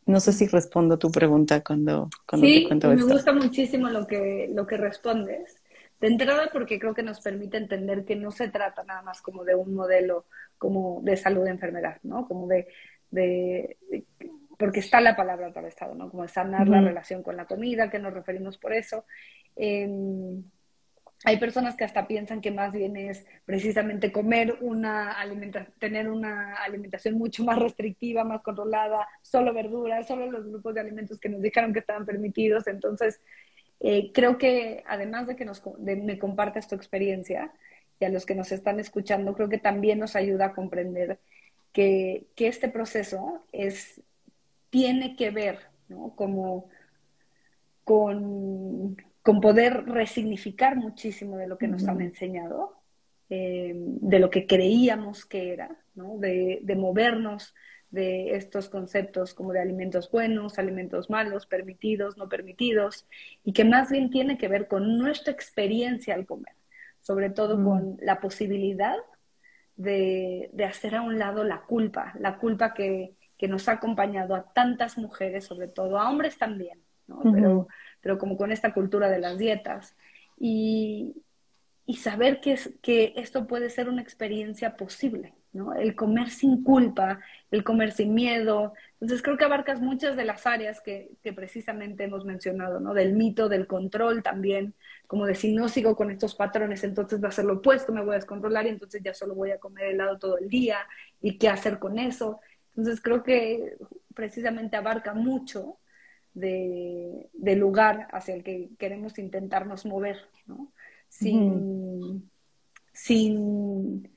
No 0.05 0.21
sé 0.21 0.33
si 0.33 0.47
respondo 0.47 0.97
a 0.97 0.99
tu 0.99 1.11
pregunta 1.11 1.65
cuando, 1.65 2.11
cuando 2.29 2.47
sí, 2.47 2.63
te 2.63 2.69
cuento 2.69 2.89
me 2.89 3.03
gusta 3.03 3.33
muchísimo 3.33 3.89
lo 3.89 4.07
que, 4.07 4.51
lo 4.53 4.67
que 4.67 4.77
respondes. 4.77 5.57
De 6.01 6.09
entrada 6.09 6.51
porque 6.53 6.79
creo 6.79 6.95
que 6.95 7.03
nos 7.03 7.21
permite 7.21 7.57
entender 7.57 8.05
que 8.05 8.17
no 8.17 8.31
se 8.31 8.49
trata 8.49 8.85
nada 8.85 9.03
más 9.03 9.23
como 9.23 9.45
de 9.45 9.55
un 9.55 9.75
modelo 9.75 10.27
como 10.59 11.01
de 11.03 11.17
salud 11.17 11.45
de 11.45 11.51
enfermedad, 11.51 11.99
¿no? 12.03 12.27
Como 12.29 12.47
de, 12.47 12.69
de, 13.17 13.77
porque 14.57 14.81
está 14.81 15.01
la 15.01 15.17
palabra 15.17 15.49
atravesado, 15.49 15.95
¿no? 15.95 16.09
Como 16.11 16.23
de 16.23 16.29
sanar 16.29 16.69
la 16.69 16.81
relación 16.81 17.23
con 17.23 17.37
la 17.37 17.47
comida, 17.47 17.91
que 17.91 17.99
nos 17.99 18.15
referimos 18.15 18.57
por 18.59 18.73
eso. 18.73 19.05
Eh, 19.57 19.89
hay 21.25 21.39
personas 21.39 21.77
que 21.77 21.85
hasta 21.85 22.07
piensan 22.07 22.41
que 22.41 22.51
más 22.51 22.73
bien 22.73 22.97
es 22.97 23.27
precisamente 23.45 24.13
comer 24.13 24.59
una 24.61 25.13
alimentación, 25.13 25.75
tener 25.79 26.09
una 26.09 26.55
alimentación 26.57 27.15
mucho 27.15 27.43
más 27.43 27.59
restrictiva, 27.59 28.23
más 28.23 28.43
controlada, 28.43 29.09
solo 29.23 29.55
verduras, 29.55 30.07
solo 30.07 30.31
los 30.31 30.47
grupos 30.47 30.75
de 30.75 30.81
alimentos 30.81 31.19
que 31.19 31.29
nos 31.29 31.41
dijeron 31.41 31.73
que 31.73 31.81
estaban 31.81 32.05
permitidos. 32.05 32.67
Entonces, 32.67 33.25
eh, 33.81 34.13
creo 34.13 34.37
que 34.37 34.85
además 34.87 35.27
de 35.27 35.37
que 35.37 35.45
nos, 35.45 35.63
de, 35.79 35.97
me 35.97 36.19
compartas 36.19 36.69
tu 36.69 36.75
experiencia 36.75 37.51
y 37.99 38.05
a 38.05 38.11
los 38.11 38.27
que 38.27 38.35
nos 38.35 38.53
están 38.53 38.79
escuchando, 38.79 39.35
creo 39.35 39.49
que 39.49 39.59
también 39.59 39.99
nos 39.99 40.17
ayuda 40.17 40.47
a 40.47 40.55
comprender 40.55 41.19
que, 41.77 42.27
que 42.35 42.49
este 42.49 42.71
proceso 42.71 43.45
es, 43.53 44.01
tiene 44.71 45.15
que 45.15 45.31
ver, 45.31 45.59
¿no? 45.91 46.15
Como 46.17 46.71
con 47.85 48.97
con 49.27 49.41
poder 49.41 49.87
resignificar 49.87 50.77
muchísimo 50.77 51.37
de 51.37 51.49
lo 51.49 51.59
que 51.59 51.67
nos 51.67 51.89
han 51.89 52.01
enseñado, 52.01 52.77
eh, 53.29 53.73
de 53.75 54.21
lo 54.21 54.31
que 54.31 54.47
creíamos 54.47 55.27
que 55.27 55.53
era, 55.53 55.77
¿no? 55.97 56.17
de, 56.19 56.61
de, 56.63 56.77
movernos 56.77 57.53
de 57.91 58.37
estos 58.37 58.69
conceptos 58.69 59.35
como 59.35 59.53
de 59.53 59.59
alimentos 59.59 60.13
buenos, 60.13 60.61
alimentos 60.61 61.11
malos, 61.11 61.45
permitidos, 61.47 62.17
no 62.17 62.29
permitidos, 62.29 63.09
y 63.43 63.53
que 63.53 63.65
más 63.65 63.91
bien 63.91 64.11
tiene 64.11 64.39
que 64.39 64.47
ver 64.47 64.69
con 64.69 64.97
nuestra 64.97 65.33
experiencia 65.33 66.15
al 66.15 66.25
comer, 66.25 66.55
sobre 67.01 67.29
todo 67.29 67.59
mm. 67.59 67.65
con 67.65 67.99
la 68.01 68.21
posibilidad 68.21 68.95
de, 69.77 70.51
de, 70.53 70.65
hacer 70.65 70.95
a 70.95 71.03
un 71.03 71.19
lado 71.19 71.45
la 71.45 71.63
culpa, 71.63 72.15
la 72.19 72.39
culpa 72.39 72.75
que, 72.75 73.15
que, 73.37 73.49
nos 73.49 73.69
ha 73.69 73.73
acompañado 73.73 74.35
a 74.35 74.53
tantas 74.53 74.97
mujeres, 74.99 75.45
sobre 75.45 75.69
todo 75.69 75.99
a 75.99 76.09
hombres 76.11 76.39
también, 76.39 76.81
¿no? 77.07 77.21
Pero 77.33 77.69
pero 78.07 78.19
como 78.19 78.37
con 78.37 78.53
esta 78.53 78.73
cultura 78.73 79.09
de 79.11 79.19
las 79.19 79.37
dietas. 79.37 79.97
Y, 80.39 81.25
y 81.87 81.97
saber 81.97 82.41
que, 82.41 82.53
es, 82.53 82.79
que 82.81 83.15
esto 83.17 83.49
puede 83.49 83.69
ser 83.69 83.89
una 83.89 84.01
experiencia 84.01 84.77
posible, 84.77 85.35
¿no? 85.57 85.75
El 85.75 85.95
comer 85.97 86.31
sin 86.31 86.63
culpa, 86.63 87.21
el 87.51 87.65
comer 87.65 87.93
sin 87.93 88.15
miedo. 88.15 88.75
Entonces 88.95 89.23
creo 89.23 89.37
que 89.37 89.45
abarcas 89.45 89.81
muchas 89.81 90.17
de 90.17 90.25
las 90.25 90.47
áreas 90.47 90.81
que, 90.81 91.11
que, 91.23 91.33
precisamente 91.33 92.05
hemos 92.05 92.25
mencionado, 92.25 92.79
¿no? 92.79 92.95
Del 92.95 93.15
mito, 93.15 93.49
del 93.49 93.67
control 93.67 94.23
también, 94.23 94.75
como 95.07 95.27
de 95.27 95.35
si 95.35 95.53
no 95.53 95.69
sigo 95.69 95.97
con 95.97 96.11
estos 96.11 96.35
patrones, 96.35 96.85
entonces 96.85 97.23
va 97.23 97.29
a 97.29 97.33
ser 97.33 97.47
lo 97.47 97.55
opuesto, 97.55 97.93
me 97.93 98.03
voy 98.03 98.13
a 98.13 98.19
descontrolar 98.19 98.67
y 98.67 98.71
entonces 98.71 99.03
ya 99.03 99.15
solo 99.15 99.35
voy 99.35 99.51
a 99.51 99.59
comer 99.59 99.87
helado 99.87 100.19
todo 100.19 100.39
el 100.39 100.49
día 100.49 100.79
y 101.21 101.39
qué 101.39 101.49
hacer 101.49 101.79
con 101.79 101.99
eso. 101.99 102.41
Entonces 102.77 103.03
creo 103.03 103.23
que 103.23 103.77
precisamente 104.15 104.77
abarca 104.77 105.15
mucho 105.15 105.79
de, 106.35 107.31
de, 107.33 107.57
lugar 107.57 108.09
hacia 108.13 108.35
el 108.35 108.45
que 108.45 108.71
queremos 108.79 109.19
intentarnos 109.19 109.87
mover, 109.87 110.19
¿no? 110.47 110.73
Sin, 111.09 112.31
sin, 112.93 114.11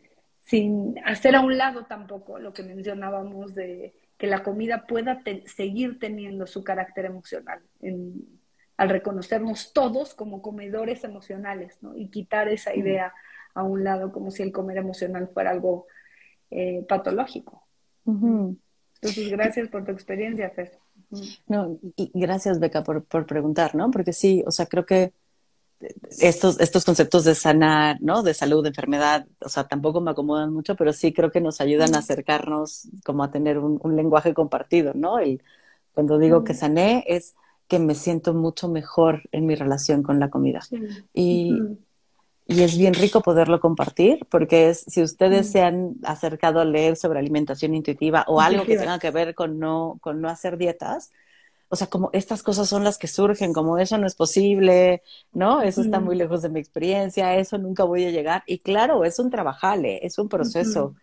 sin 0.49 0.95
hacer 1.05 1.35
a 1.35 1.41
un 1.41 1.59
lado 1.59 1.85
tampoco 1.85 2.39
lo 2.39 2.53
que 2.53 2.63
mencionábamos 2.63 3.53
de 3.53 3.93
que 4.17 4.25
la 4.25 4.41
comida 4.41 4.87
pueda 4.87 5.21
seguir 5.45 5.99
teniendo 5.99 6.47
su 6.47 6.63
carácter 6.63 7.05
emocional, 7.05 7.61
en, 7.81 8.25
al 8.75 8.89
reconocernos 8.89 9.73
todos 9.73 10.15
como 10.15 10.41
comedores 10.41 11.03
emocionales, 11.03 11.77
¿no? 11.81 11.95
Y 11.95 12.09
quitar 12.09 12.47
esa 12.47 12.75
idea 12.75 13.13
a 13.53 13.61
un 13.61 13.83
lado 13.83 14.11
como 14.11 14.31
si 14.31 14.41
el 14.41 14.51
comer 14.51 14.77
emocional 14.77 15.29
fuera 15.31 15.51
algo 15.51 15.85
eh, 16.49 16.83
patológico. 16.89 17.67
Entonces, 18.07 19.29
gracias 19.29 19.69
por 19.69 19.85
tu 19.85 19.91
experiencia, 19.91 20.49
Fer. 20.49 20.79
No, 21.45 21.77
y 21.95 22.11
gracias, 22.15 22.59
Beca, 22.59 22.83
por, 22.83 23.03
por 23.03 23.27
preguntar, 23.27 23.75
¿no? 23.75 23.91
Porque 23.91 24.13
sí, 24.13 24.43
o 24.47 24.51
sea, 24.51 24.65
creo 24.65 24.87
que 24.87 25.13
estos, 26.19 26.59
estos 26.59 26.86
conceptos 26.86 27.23
de 27.23 27.36
sanar, 27.36 27.97
¿no? 28.01 28.23
De 28.23 28.34
salud, 28.34 28.63
de 28.63 28.69
enfermedad, 28.69 29.25
o 29.41 29.49
sea, 29.49 29.67
tampoco 29.67 30.01
me 30.01 30.11
acomodan 30.11 30.53
mucho, 30.53 30.75
pero 30.75 30.93
sí 30.93 31.13
creo 31.13 31.32
que 31.32 31.41
nos 31.41 31.61
ayudan 31.61 31.95
a 31.95 31.99
acercarnos 31.99 32.89
como 33.05 33.23
a 33.23 33.32
tener 33.32 33.57
un, 33.57 33.80
un 33.82 33.95
lenguaje 33.95 34.34
compartido, 34.34 34.93
¿no? 34.93 35.23
Y 35.23 35.41
cuando 35.93 36.17
digo 36.17 36.43
que 36.43 36.53
sané 36.53 37.03
es 37.07 37.36
que 37.67 37.80
me 37.80 37.95
siento 37.95 38.34
mucho 38.34 38.67
mejor 38.67 39.23
en 39.32 39.45
mi 39.45 39.55
relación 39.55 40.03
con 40.03 40.19
la 40.19 40.30
comida. 40.30 40.61
Sí. 40.61 40.77
Y, 41.13 41.53
y 42.47 42.63
es 42.63 42.77
bien 42.77 42.95
rico 42.95 43.21
poderlo 43.21 43.59
compartir, 43.59 44.25
porque 44.30 44.69
es, 44.69 44.84
si 44.88 45.03
ustedes 45.03 45.51
se 45.51 45.61
han 45.61 45.95
acercado 46.03 46.59
a 46.59 46.65
leer 46.65 46.95
sobre 46.95 47.19
alimentación 47.19 47.75
intuitiva 47.75 48.25
o 48.27 48.41
algo 48.41 48.65
que 48.65 48.77
tenga 48.77 48.97
que 48.97 49.11
ver 49.11 49.36
con 49.36 49.59
no, 49.59 49.99
con 50.01 50.19
no 50.19 50.30
hacer 50.30 50.57
dietas, 50.57 51.11
o 51.70 51.76
sea, 51.76 51.88
como 51.88 52.09
estas 52.13 52.43
cosas 52.43 52.67
son 52.67 52.84
las 52.84 52.97
que 52.97 53.07
surgen, 53.07 53.53
como 53.53 53.78
eso 53.78 53.97
no 53.97 54.07
es 54.07 54.15
posible, 54.15 55.03
¿no? 55.34 55.61
Eso 55.61 55.82
está 55.82 55.99
muy 55.99 56.15
lejos 56.15 56.41
de 56.41 56.49
mi 56.49 56.59
experiencia, 56.59 57.38
eso 57.38 57.57
nunca 57.57 57.84
voy 57.84 58.05
a 58.05 58.11
llegar. 58.11 58.43
Y 58.47 58.59
claro, 58.59 59.05
es 59.05 59.20
un 59.20 59.30
trabajale, 59.30 60.05
es 60.05 60.17
un 60.17 60.30
proceso 60.30 60.95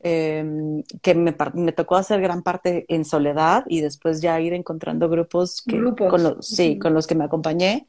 eh, 0.00 0.82
que 1.02 1.14
me, 1.14 1.34
me, 1.54 1.72
tocó 1.72 1.96
hacer 1.96 2.20
gran 2.20 2.42
parte 2.42 2.84
en 2.88 3.04
soledad 3.04 3.64
y 3.68 3.80
después 3.80 4.20
ya 4.20 4.40
ir 4.40 4.52
encontrando 4.54 5.08
grupos, 5.08 5.62
que, 5.62 5.76
grupos. 5.76 6.10
Con 6.10 6.22
los, 6.22 6.46
sí, 6.46 6.78
con 6.78 6.94
los 6.94 7.06
que 7.06 7.14
me 7.14 7.24
acompañé, 7.24 7.86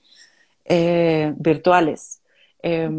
eh, 0.66 1.34
virtuales 1.38 2.22
eh, 2.62 2.90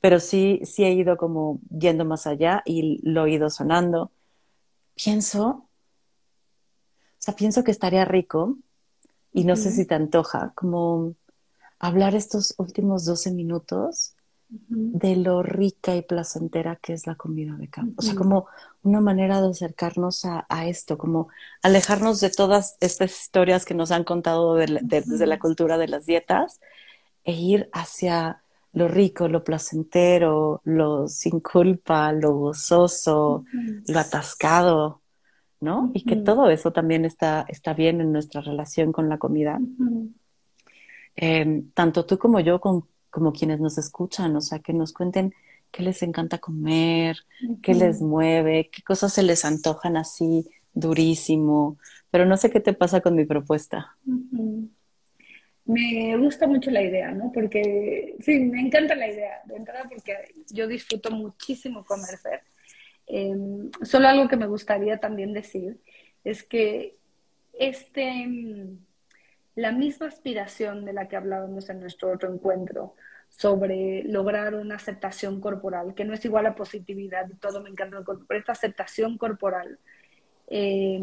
Pero 0.00 0.20
sí, 0.20 0.60
sí 0.64 0.84
he 0.84 0.92
ido 0.92 1.16
como 1.16 1.60
yendo 1.70 2.04
más 2.04 2.26
allá 2.26 2.62
y 2.64 3.00
lo 3.02 3.26
he 3.26 3.32
ido 3.32 3.50
sonando. 3.50 4.10
Pienso, 4.94 5.67
sea, 7.28 7.36
pienso 7.36 7.64
que 7.64 7.70
estaría 7.70 8.04
rico 8.04 8.56
y 9.32 9.44
no 9.44 9.56
sé 9.56 9.70
si 9.70 9.84
te 9.84 9.94
antoja, 9.94 10.52
como 10.54 11.14
hablar 11.78 12.14
estos 12.14 12.54
últimos 12.58 13.04
12 13.04 13.32
minutos 13.32 14.14
de 14.48 15.14
lo 15.16 15.42
rica 15.42 15.94
y 15.94 16.00
placentera 16.00 16.76
que 16.76 16.94
es 16.94 17.06
la 17.06 17.16
comida 17.16 17.54
de 17.56 17.68
campo. 17.68 17.96
O 17.98 18.02
sea, 18.02 18.14
como 18.14 18.46
una 18.82 19.00
manera 19.02 19.42
de 19.42 19.50
acercarnos 19.50 20.24
a, 20.24 20.46
a, 20.48 20.66
esto, 20.66 20.96
como 20.96 21.28
alejarnos 21.62 22.20
de 22.20 22.30
todas 22.30 22.76
estas 22.80 23.20
historias 23.20 23.66
que 23.66 23.74
nos 23.74 23.90
han 23.90 24.04
contado 24.04 24.54
de, 24.54 24.80
de, 24.82 25.02
desde 25.02 25.26
la 25.26 25.38
cultura 25.38 25.76
de 25.76 25.88
las 25.88 26.06
dietas 26.06 26.60
e 27.24 27.32
ir 27.32 27.68
hacia 27.74 28.42
lo 28.72 28.88
rico, 28.88 29.28
lo 29.28 29.44
placentero, 29.44 30.62
lo 30.64 31.08
sin 31.08 31.40
culpa, 31.40 32.12
lo 32.12 32.32
gozoso, 32.32 33.44
lo 33.86 33.98
atascado, 33.98 35.02
¿no? 35.60 35.90
Y 35.94 36.04
que 36.04 36.16
todo 36.16 36.50
eso 36.50 36.72
también 36.72 37.04
está, 37.04 37.44
está 37.48 37.74
bien 37.74 38.00
en 38.00 38.12
nuestra 38.12 38.40
relación 38.40 38.92
con 38.92 39.08
la 39.08 39.18
comida. 39.18 39.60
eh, 41.16 41.64
tanto 41.74 42.06
tú 42.06 42.18
como 42.18 42.40
yo, 42.40 42.60
con, 42.60 42.84
como 43.10 43.32
quienes 43.32 43.60
nos 43.60 43.78
escuchan, 43.78 44.36
o 44.36 44.40
sea, 44.40 44.60
que 44.60 44.72
nos 44.72 44.92
cuenten 44.92 45.34
qué 45.70 45.82
les 45.82 46.02
encanta 46.02 46.38
comer, 46.38 47.18
qué 47.62 47.74
les 47.74 48.00
mueve, 48.00 48.70
qué 48.72 48.82
cosas 48.82 49.12
se 49.12 49.22
les 49.22 49.44
antojan 49.44 49.96
así 49.96 50.48
durísimo. 50.72 51.78
Pero 52.10 52.24
no 52.24 52.36
sé 52.36 52.50
qué 52.50 52.60
te 52.60 52.72
pasa 52.72 53.00
con 53.00 53.14
mi 53.14 53.24
propuesta. 53.24 53.96
Me 55.64 56.16
gusta 56.16 56.46
mucho 56.46 56.70
la 56.70 56.82
idea, 56.82 57.10
¿no? 57.12 57.30
Porque, 57.30 58.16
sí, 58.20 58.38
me 58.40 58.60
encanta 58.60 58.94
la 58.94 59.08
idea, 59.08 59.42
de 59.44 59.56
entrada 59.56 59.86
porque 59.88 60.14
yo 60.50 60.66
disfruto 60.66 61.10
muchísimo 61.10 61.84
comer 61.84 62.16
Fer. 62.16 62.40
Eh, 63.08 63.34
solo 63.82 64.08
algo 64.08 64.28
que 64.28 64.36
me 64.36 64.46
gustaría 64.46 65.00
también 65.00 65.32
decir 65.32 65.80
es 66.24 66.42
que 66.42 66.96
este, 67.58 68.26
la 69.54 69.72
misma 69.72 70.06
aspiración 70.06 70.84
de 70.84 70.92
la 70.92 71.08
que 71.08 71.16
hablábamos 71.16 71.68
en 71.70 71.80
nuestro 71.80 72.12
otro 72.12 72.32
encuentro 72.32 72.94
sobre 73.28 74.04
lograr 74.04 74.54
una 74.54 74.76
aceptación 74.76 75.40
corporal, 75.40 75.94
que 75.94 76.04
no 76.04 76.14
es 76.14 76.24
igual 76.24 76.46
a 76.46 76.54
positividad 76.54 77.28
y 77.28 77.34
todo 77.34 77.62
me 77.62 77.70
encanta, 77.70 78.02
pero 78.26 78.40
esta 78.40 78.52
aceptación 78.52 79.18
corporal 79.18 79.78
eh, 80.46 81.00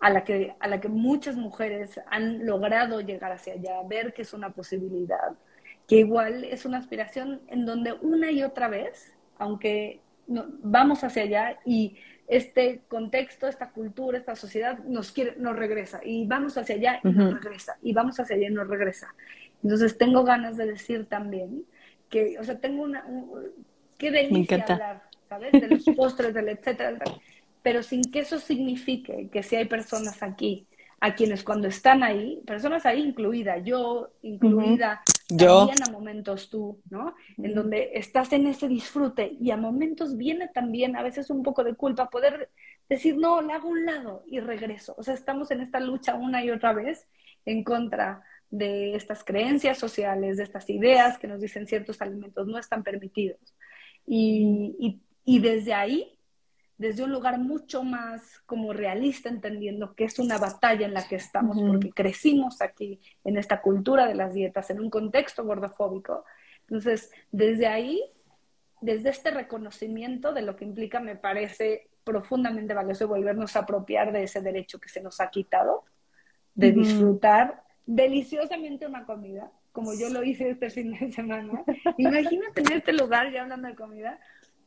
a 0.00 0.10
la, 0.10 0.24
que, 0.24 0.54
a 0.60 0.68
la 0.68 0.80
que 0.80 0.88
muchas 0.88 1.36
mujeres 1.36 2.00
han 2.08 2.44
logrado 2.44 3.00
llegar 3.00 3.32
hacia 3.32 3.54
allá, 3.54 3.82
ver 3.88 4.12
que 4.12 4.22
es 4.22 4.32
una 4.34 4.50
posibilidad, 4.50 5.32
que 5.88 5.96
igual 5.96 6.44
es 6.44 6.64
una 6.64 6.78
aspiración 6.78 7.40
en 7.48 7.64
donde 7.64 7.92
una 7.92 8.30
y 8.30 8.42
otra 8.42 8.68
vez, 8.68 9.12
aunque 9.38 10.00
no, 10.26 10.46
vamos 10.62 11.04
hacia 11.04 11.22
allá 11.22 11.58
y 11.64 11.96
este 12.28 12.82
contexto, 12.88 13.46
esta 13.46 13.70
cultura, 13.70 14.18
esta 14.18 14.34
sociedad 14.34 14.78
nos 14.80 15.12
quiere, 15.12 15.34
nos 15.38 15.56
regresa 15.56 16.00
y 16.04 16.26
vamos 16.26 16.58
hacia 16.58 16.74
allá 16.74 17.00
y 17.04 17.08
uh 17.08 17.10
-huh. 17.12 17.14
nos 17.16 17.44
regresa 17.44 17.78
y 17.82 17.92
vamos 17.92 18.18
hacia 18.18 18.36
allá 18.36 18.48
y 18.48 18.52
nos 18.52 18.68
regresa. 18.68 19.14
Entonces 19.62 19.96
tengo 19.96 20.24
ganas 20.24 20.56
de 20.56 20.66
decir 20.66 21.06
también 21.06 21.64
que, 22.10 22.38
o 22.38 22.44
sea, 22.44 22.58
tengo 22.58 22.82
una, 22.82 23.04
un, 23.06 23.30
qué 23.98 24.10
delicia 24.10 24.64
hablar 24.68 25.02
¿sabes? 25.28 25.52
De 25.52 25.68
los 25.68 25.84
postres, 25.96 26.34
del 26.34 26.48
etcétera, 26.48 26.98
pero 27.62 27.82
sin 27.82 28.02
que 28.02 28.20
eso 28.20 28.38
signifique 28.38 29.28
que 29.32 29.42
si 29.42 29.56
hay 29.56 29.66
personas 29.66 30.22
aquí 30.22 30.66
a 31.00 31.14
quienes 31.14 31.42
cuando 31.42 31.68
están 31.68 32.02
ahí, 32.02 32.40
personas 32.46 32.86
ahí 32.86 33.02
incluida, 33.02 33.58
yo 33.58 34.10
incluida, 34.22 35.02
también 35.28 35.82
a 35.82 35.90
momentos 35.90 36.50
tú, 36.50 36.80
¿no? 36.88 37.14
En 37.36 37.54
donde 37.54 37.90
estás 37.94 38.32
en 38.32 38.46
ese 38.46 38.68
disfrute 38.68 39.36
y 39.40 39.50
a 39.50 39.56
momentos 39.56 40.16
viene 40.16 40.48
también 40.48 40.96
a 40.96 41.02
veces 41.02 41.30
un 41.30 41.42
poco 41.42 41.64
de 41.64 41.74
culpa 41.74 42.08
poder 42.10 42.50
decir, 42.88 43.16
no, 43.16 43.42
la 43.42 43.56
hago 43.56 43.68
a 43.68 43.72
un 43.72 43.84
lado 43.84 44.24
y 44.26 44.40
regreso. 44.40 44.94
O 44.96 45.02
sea, 45.02 45.14
estamos 45.14 45.50
en 45.50 45.60
esta 45.60 45.80
lucha 45.80 46.14
una 46.14 46.44
y 46.44 46.50
otra 46.50 46.72
vez 46.72 47.08
en 47.44 47.64
contra 47.64 48.22
de 48.50 48.94
estas 48.94 49.24
creencias 49.24 49.78
sociales, 49.78 50.36
de 50.36 50.44
estas 50.44 50.70
ideas 50.70 51.18
que 51.18 51.26
nos 51.26 51.40
dicen 51.40 51.66
ciertos 51.66 52.00
alimentos 52.00 52.46
no 52.46 52.58
están 52.58 52.82
permitidos. 52.82 53.40
Y, 54.06 55.00
y, 55.24 55.38
desde 55.40 55.74
ahí, 55.74 56.15
desde 56.78 57.04
un 57.04 57.12
lugar 57.12 57.38
mucho 57.38 57.82
más 57.82 58.40
como 58.44 58.72
realista, 58.72 59.28
entendiendo 59.28 59.94
que 59.94 60.04
es 60.04 60.18
una 60.18 60.38
batalla 60.38 60.86
en 60.86 60.94
la 60.94 61.08
que 61.08 61.16
estamos, 61.16 61.60
porque 61.62 61.90
crecimos 61.90 62.60
aquí 62.60 63.00
en 63.24 63.38
esta 63.38 63.62
cultura 63.62 64.06
de 64.06 64.14
las 64.14 64.34
dietas, 64.34 64.68
en 64.70 64.80
un 64.80 64.90
contexto 64.90 65.44
gordofóbico. 65.44 66.24
Entonces, 66.62 67.10
desde 67.30 67.66
ahí, 67.66 68.02
desde 68.80 69.08
este 69.08 69.30
reconocimiento 69.30 70.32
de 70.32 70.42
lo 70.42 70.56
que 70.56 70.64
implica, 70.64 71.00
me 71.00 71.16
parece 71.16 71.88
profundamente 72.04 72.74
valioso 72.74 73.08
volvernos 73.08 73.56
a 73.56 73.60
apropiar 73.60 74.12
de 74.12 74.24
ese 74.24 74.40
derecho 74.40 74.78
que 74.78 74.88
se 74.88 75.02
nos 75.02 75.20
ha 75.20 75.30
quitado, 75.30 75.84
de 76.54 76.72
disfrutar 76.72 77.64
deliciosamente 77.86 78.86
una 78.86 79.06
comida, 79.06 79.50
como 79.72 79.92
yo 79.94 80.08
lo 80.10 80.22
hice 80.22 80.50
este 80.50 80.70
fin 80.70 80.92
de 80.92 81.12
semana. 81.12 81.64
Imagínate 81.98 82.60
en 82.60 82.72
este 82.72 82.92
lugar, 82.92 83.32
ya 83.32 83.42
hablando 83.42 83.68
de 83.68 83.74
comida, 83.74 84.20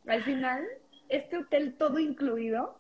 al 0.08 0.24
final, 0.24 0.66
este 1.10 1.38
hotel 1.38 1.76
todo 1.78 2.00
incluido, 2.00 2.80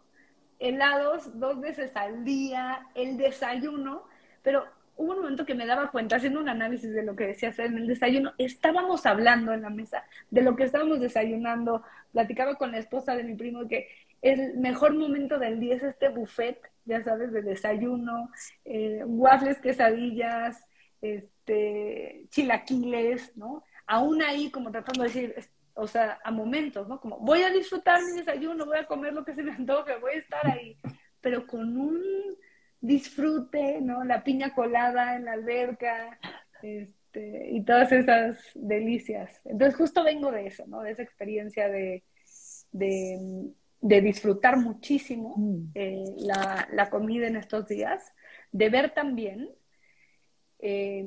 helados 0.60 1.40
dos 1.40 1.60
veces 1.60 1.96
al 1.96 2.24
día, 2.24 2.88
el 2.96 3.18
desayuno, 3.18 4.04
pero 4.44 4.66
hubo 4.96 5.14
un 5.14 5.22
momento 5.22 5.46
que 5.46 5.56
me 5.56 5.66
daba 5.66 5.92
cuenta, 5.92 6.18
haciendo 6.18 6.40
un 6.40 6.50
análisis 6.50 6.92
de 6.92 7.04
lo 7.04 7.16
que 7.16 7.28
decía 7.28 7.50
hacer 7.50 7.68
en 7.68 7.78
el 7.78 7.88
desayuno, 7.88 8.34
estábamos 8.38 9.06
hablando 9.06 9.54
en 9.54 9.62
la 9.62 9.70
mesa 9.70 10.04
de 10.30 10.42
lo 10.42 10.56
que 10.56 10.64
estábamos 10.64 11.00
desayunando, 11.00 11.84
platicaba 12.12 12.56
con 12.56 12.72
la 12.72 12.80
esposa 12.80 13.16
de 13.16 13.24
mi 13.24 13.36
primo 13.36 13.68
que 13.68 13.88
el 14.22 14.58
mejor 14.58 14.94
momento 14.96 15.40
del 15.40 15.60
día 15.60 15.76
es 15.76 15.84
este 15.84 16.10
buffet, 16.10 16.60
ya 16.84 17.02
sabes, 17.02 17.32
de 17.32 17.42
desayuno, 17.42 18.30
eh, 18.66 19.04
waffles, 19.06 19.60
quesadillas, 19.60 20.68
este, 21.02 22.26
chilaquiles, 22.30 23.38
¿no? 23.38 23.64
Aún 23.88 24.22
ahí 24.22 24.52
como 24.52 24.72
tratando 24.72 25.04
de 25.04 25.10
decir, 25.10 25.36
o 25.74 25.88
sea, 25.88 26.20
a 26.24 26.32
momentos, 26.32 26.88
¿no? 26.88 27.00
Como 27.00 27.20
voy 27.20 27.44
a 27.44 27.50
disfrutar 27.50 28.02
mi 28.04 28.18
desayuno, 28.18 28.66
voy 28.66 28.78
a 28.78 28.86
comer 28.86 29.14
lo 29.14 29.24
que 29.24 29.34
se 29.34 29.44
me 29.44 29.52
antoje, 29.52 29.98
voy 30.00 30.14
a 30.14 30.20
estar 30.20 30.48
ahí, 30.48 30.78
pero 31.22 31.46
con 31.48 31.78
un 31.78 32.02
disfrute, 32.82 33.82
¿no? 33.82 34.04
La 34.04 34.24
piña 34.24 34.54
colada 34.54 35.16
en 35.16 35.26
la 35.26 35.34
alberca, 35.34 36.20
este, 36.62 37.50
y 37.52 37.64
todas 37.64 37.92
esas 37.92 38.38
delicias. 38.54 39.42
Entonces 39.46 39.76
justo 39.76 40.04
vengo 40.04 40.32
de 40.32 40.48
eso, 40.48 40.66
¿no? 40.68 40.82
De 40.82 40.92
esa 40.92 41.04
experiencia 41.04 41.70
de, 41.70 42.04
de 42.72 43.52
de 43.82 44.02
disfrutar 44.02 44.58
muchísimo 44.58 45.36
mm. 45.38 45.72
eh, 45.76 46.06
la, 46.18 46.90
comida 46.90 47.28
en 47.28 47.36
estos 47.36 47.68
días, 47.68 48.14
de 48.52 48.70
ver 48.70 48.94
también 48.94 49.50
eh, 50.60 51.05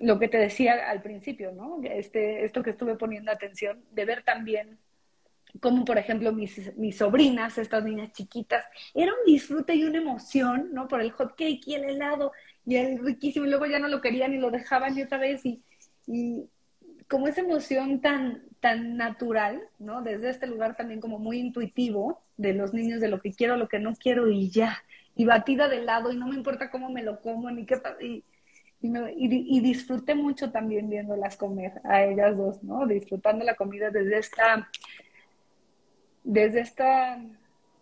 lo 0.00 0.18
que 0.18 0.28
te 0.28 0.38
decía 0.38 0.90
al 0.90 1.02
principio, 1.02 1.52
¿no? 1.52 1.80
Este, 1.84 2.44
esto 2.44 2.62
que 2.62 2.70
estuve 2.70 2.96
poniendo 2.96 3.30
atención, 3.30 3.84
de 3.92 4.04
ver 4.04 4.22
también 4.22 4.78
cómo, 5.60 5.84
por 5.84 5.98
ejemplo, 5.98 6.32
mis, 6.32 6.76
mis 6.76 6.96
sobrinas, 6.98 7.58
estas 7.58 7.84
niñas 7.84 8.12
chiquitas, 8.12 8.64
era 8.94 9.12
un 9.12 9.32
disfrute 9.32 9.74
y 9.74 9.84
una 9.84 9.98
emoción, 9.98 10.70
¿no? 10.72 10.88
Por 10.88 11.00
el 11.00 11.12
hot 11.12 11.36
cake 11.36 11.66
y 11.66 11.74
el 11.74 11.84
helado 11.84 12.32
y 12.66 12.76
el 12.76 12.98
riquísimo, 12.98 13.46
y 13.46 13.50
luego 13.50 13.66
ya 13.66 13.78
no 13.78 13.88
lo 13.88 14.00
querían 14.00 14.34
y 14.34 14.38
lo 14.38 14.50
dejaban 14.50 14.96
y 14.96 15.02
otra 15.02 15.18
vez, 15.18 15.44
y, 15.44 15.62
y 16.06 16.48
como 17.08 17.26
esa 17.26 17.40
emoción 17.40 18.00
tan, 18.00 18.44
tan 18.60 18.96
natural, 18.96 19.60
¿no? 19.78 20.02
Desde 20.02 20.30
este 20.30 20.46
lugar 20.46 20.76
también 20.76 21.00
como 21.00 21.18
muy 21.18 21.38
intuitivo 21.38 22.22
de 22.36 22.54
los 22.54 22.72
niños, 22.72 23.00
de 23.00 23.08
lo 23.08 23.20
que 23.20 23.32
quiero, 23.32 23.56
lo 23.56 23.68
que 23.68 23.78
no 23.78 23.94
quiero 23.94 24.28
y 24.28 24.50
ya. 24.50 24.82
Y 25.16 25.24
batida 25.24 25.68
de 25.68 25.82
lado 25.82 26.12
y 26.12 26.16
no 26.16 26.28
me 26.28 26.36
importa 26.36 26.70
cómo 26.70 26.90
me 26.90 27.02
lo 27.02 27.20
como 27.20 27.50
ni 27.50 27.66
qué... 27.66 27.80
Y, 28.00 28.24
y, 28.82 29.56
y, 29.56 29.60
disfruté 29.60 30.14
mucho 30.14 30.50
también 30.50 30.88
viéndolas 30.88 31.36
comer 31.36 31.80
a 31.84 32.02
ellas 32.02 32.36
dos, 32.36 32.62
¿no? 32.62 32.86
Disfrutando 32.86 33.44
la 33.44 33.54
comida 33.54 33.90
desde 33.90 34.18
esta, 34.18 34.70
desde 36.24 36.60
esta, 36.60 37.22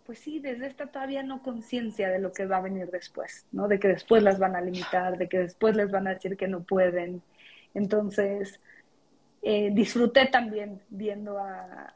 pues 0.05 0.19
sí, 0.19 0.39
desde 0.39 0.67
esta 0.67 0.87
todavía 0.87 1.23
no 1.23 1.41
conciencia 1.41 2.09
de 2.09 2.19
lo 2.19 2.33
que 2.33 2.45
va 2.45 2.57
a 2.57 2.61
venir 2.61 2.91
después, 2.91 3.45
¿no? 3.51 3.67
De 3.67 3.79
que 3.79 3.87
después 3.87 4.23
las 4.23 4.39
van 4.39 4.55
a 4.55 4.61
limitar, 4.61 5.17
de 5.17 5.29
que 5.29 5.39
después 5.39 5.75
les 5.75 5.89
van 5.89 6.07
a 6.07 6.13
decir 6.15 6.35
que 6.35 6.47
no 6.47 6.63
pueden. 6.63 7.21
Entonces, 7.73 8.59
eh, 9.41 9.69
disfruté 9.71 10.25
también 10.25 10.81
viendo 10.89 11.37
a, 11.37 11.95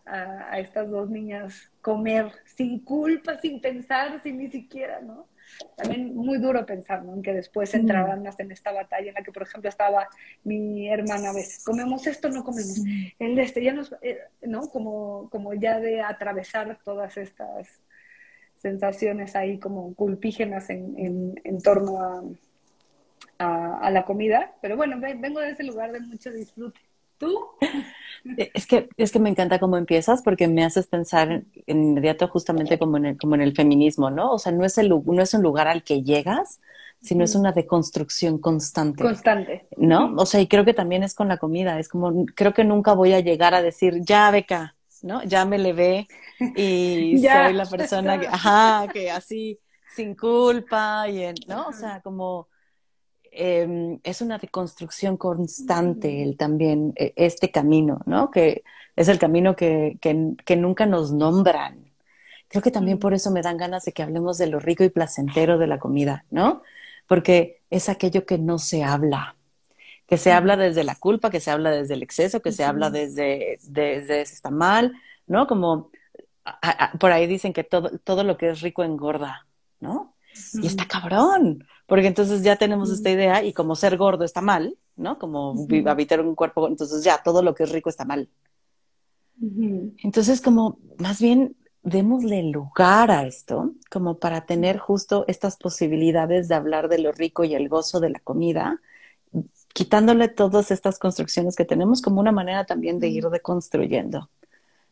estas 0.58 0.90
dos 0.90 1.10
niñas 1.10 1.72
comer 1.82 2.32
sin 2.46 2.80
culpa, 2.80 3.38
sin 3.40 3.60
pensar, 3.60 4.22
sin 4.22 4.38
ni 4.38 4.48
siquiera, 4.48 5.02
¿no? 5.02 5.28
También 5.76 6.16
muy 6.16 6.38
duro 6.38 6.66
pensar, 6.66 7.04
¿no? 7.04 7.14
En 7.14 7.22
que 7.22 7.34
después 7.34 7.74
entraban 7.74 8.24
más 8.24 8.40
en 8.40 8.52
esta 8.52 8.72
batalla 8.72 9.10
en 9.10 9.16
la 9.16 9.24
que, 9.24 9.32
por 9.32 9.44
ejemplo, 9.44 9.70
estaba 9.70 10.08
mi 10.44 10.90
hermana 10.90 11.30
a 11.30 11.34
veces, 11.34 11.64
comemos 11.64 12.08
esto, 12.08 12.30
no 12.30 12.44
comemos. 12.44 12.80
El 13.20 13.38
este, 13.40 13.64
ya 13.64 13.74
nos, 13.74 13.96
eh, 14.02 14.20
¿no? 14.42 14.70
Como, 14.70 15.30
como 15.30 15.54
ya 15.54 15.80
de 15.80 16.02
atravesar 16.02 16.80
todas 16.84 17.18
estas 17.18 17.68
sensaciones 18.56 19.36
ahí 19.36 19.60
como 19.60 19.94
culpígenas 19.94 20.70
en, 20.70 21.36
en, 21.44 21.62
torno 21.62 22.00
a, 22.00 22.24
a, 23.40 23.80
a 23.80 23.92
la 23.92 24.06
comida. 24.06 24.54
Pero 24.62 24.78
bueno, 24.78 25.00
vengo 25.00 25.40
de 25.40 25.52
ese 25.52 25.64
lugar 25.64 25.92
de 25.92 26.00
mucho 26.00 26.32
disfrute. 26.32 26.80
Eh, 28.38 28.52
es 28.54 28.66
que, 28.68 28.90
es 28.98 29.12
que 29.12 29.20
me 29.20 29.30
encanta 29.30 29.60
cómo 29.60 29.78
empiezas 29.78 30.22
porque 30.22 30.48
me 30.48 30.64
haces 30.64 30.88
pensar 30.88 31.32
en, 31.32 31.46
inmediato 31.68 32.28
justamente 32.28 32.80
como 32.80 32.98
en, 32.98 33.06
el, 33.06 33.18
como 33.18 33.36
en 33.36 33.42
el 33.42 33.56
feminismo, 33.56 34.10
¿no? 34.10 34.32
O 34.32 34.40
sea, 34.40 34.52
no 34.52 34.66
es, 34.66 34.78
el, 34.78 34.90
no 34.90 35.22
es 35.22 35.34
un 35.34 35.42
lugar 35.42 35.68
al 35.68 35.84
que 35.84 36.04
llegas, 36.04 36.62
sino 37.02 37.26
es 37.26 37.36
una 37.36 37.52
deconstrucción 37.52 38.38
constante. 38.38 39.04
Constante. 39.04 39.68
¿No? 39.76 40.16
O 40.16 40.26
sea, 40.26 40.40
y 40.40 40.48
creo 40.48 40.64
que 40.64 40.74
también 40.74 41.04
es 41.04 41.14
con 41.14 41.28
la 41.28 41.38
comida, 41.38 41.80
es 41.80 41.90
como, 41.90 42.26
creo 42.34 42.54
que 42.54 42.64
nunca 42.64 42.94
voy 42.94 43.14
a 43.14 43.20
llegar 43.20 43.54
a 43.54 43.62
decir, 43.62 44.00
ya, 44.02 44.32
beca, 44.32 44.76
¿no? 45.02 45.22
Ya 45.24 45.46
me 45.46 45.58
levé 45.58 46.08
y 46.56 47.18
soy 47.28 47.54
la 47.54 47.66
persona 47.66 48.20
que, 48.20 48.28
ajá, 48.28 48.88
que 48.94 49.12
así, 49.12 49.60
sin 49.94 50.16
culpa, 50.16 51.10
y 51.10 51.26
¿no? 51.48 51.68
O 51.68 51.74
sea, 51.74 52.00
como 52.02 52.48
Em, 53.36 54.00
es 54.04 54.22
una 54.22 54.38
reconstrucción 54.38 55.18
constante 55.18 56.22
el 56.22 56.38
también, 56.38 56.94
e, 56.96 57.14
este 57.16 57.50
camino, 57.52 58.00
¿no? 58.06 58.30
Que 58.30 58.64
es 58.96 59.08
el 59.08 59.18
camino 59.18 59.56
que, 59.56 59.98
que, 60.00 60.56
nunca 60.56 60.86
nos 60.86 61.12
nombran. 61.12 61.92
Creo 62.48 62.62
que 62.62 62.70
también 62.70 63.00
por 63.00 63.16
eso 63.16 63.32
me 63.32 63.42
dan 63.42 63.58
ganas 63.58 63.86
de 63.86 63.92
que 63.92 64.04
hablemos 64.04 64.38
de 64.38 64.48
lo 64.48 64.60
rico 64.60 64.84
y 64.84 64.90
placentero 64.90 65.58
de 65.58 65.66
la 65.66 65.80
comida, 65.80 66.26
¿no? 66.30 66.62
Porque 67.08 67.62
es 67.72 67.90
aquello 67.90 68.26
que 68.28 68.38
no 68.38 68.60
se 68.60 68.84
habla, 68.84 69.36
que 70.06 70.18
se 70.18 70.32
habla 70.32 70.56
desde 70.56 70.84
la 70.84 70.96
culpa, 70.96 71.32
que 71.32 71.40
se 71.40 71.50
habla 71.50 71.72
desde 71.72 71.96
el 71.96 72.04
exceso, 72.04 72.42
que 72.42 72.52
se 72.52 72.64
habla 72.64 72.92
desde, 72.92 73.58
desde 73.64 74.22
está 74.22 74.52
mal, 74.52 74.94
¿no? 75.26 75.48
Como 75.48 75.90
por 77.00 77.12
ahí 77.12 77.26
dicen 77.26 77.54
que 77.54 77.64
todo, 77.64 77.98
todo 78.04 78.24
lo 78.24 78.38
que 78.38 78.50
es 78.50 78.62
rico 78.62 78.84
engorda, 78.84 79.48
¿no? 79.80 80.16
Y 80.54 80.68
está 80.68 80.88
cabrón, 80.88 81.66
porque 81.86 82.08
entonces 82.08 82.44
ya 82.44 82.56
tenemos 82.56 82.90
esta 82.90 83.10
idea 83.10 83.44
y 83.44 83.54
como 83.54 83.76
ser 83.76 83.98
gordo 83.98 84.24
está 84.24 84.42
mal, 84.42 84.78
¿no? 84.96 85.20
Como 85.20 85.68
habitar 85.86 86.22
un 86.22 86.36
cuerpo, 86.36 86.68
entonces 86.68 87.04
ya 87.04 87.22
todo 87.24 87.42
lo 87.42 87.56
que 87.56 87.64
es 87.64 87.72
rico 87.72 87.90
está 87.90 88.06
mal. 88.06 88.30
Entonces 90.04 90.42
como 90.42 90.78
más 90.98 91.20
bien 91.20 91.56
démosle 91.84 92.44
lugar 92.44 93.12
a 93.12 93.28
esto, 93.28 93.74
como 93.92 94.18
para 94.18 94.46
tener 94.46 94.78
justo 94.78 95.26
estas 95.28 95.58
posibilidades 95.58 96.48
de 96.48 96.56
hablar 96.56 96.88
de 96.88 97.00
lo 97.00 97.12
rico 97.12 97.44
y 97.44 97.56
el 97.56 97.68
gozo 97.68 98.00
de 98.00 98.10
la 98.10 98.20
comida, 98.20 98.80
quitándole 99.74 100.30
todas 100.30 100.72
estas 100.72 100.98
construcciones 100.98 101.56
que 101.56 101.66
tenemos 101.66 102.02
como 102.02 102.22
una 102.22 102.32
manera 102.32 102.66
también 102.66 103.00
de 103.00 103.10
ir 103.10 103.26
deconstruyendo, 103.26 104.30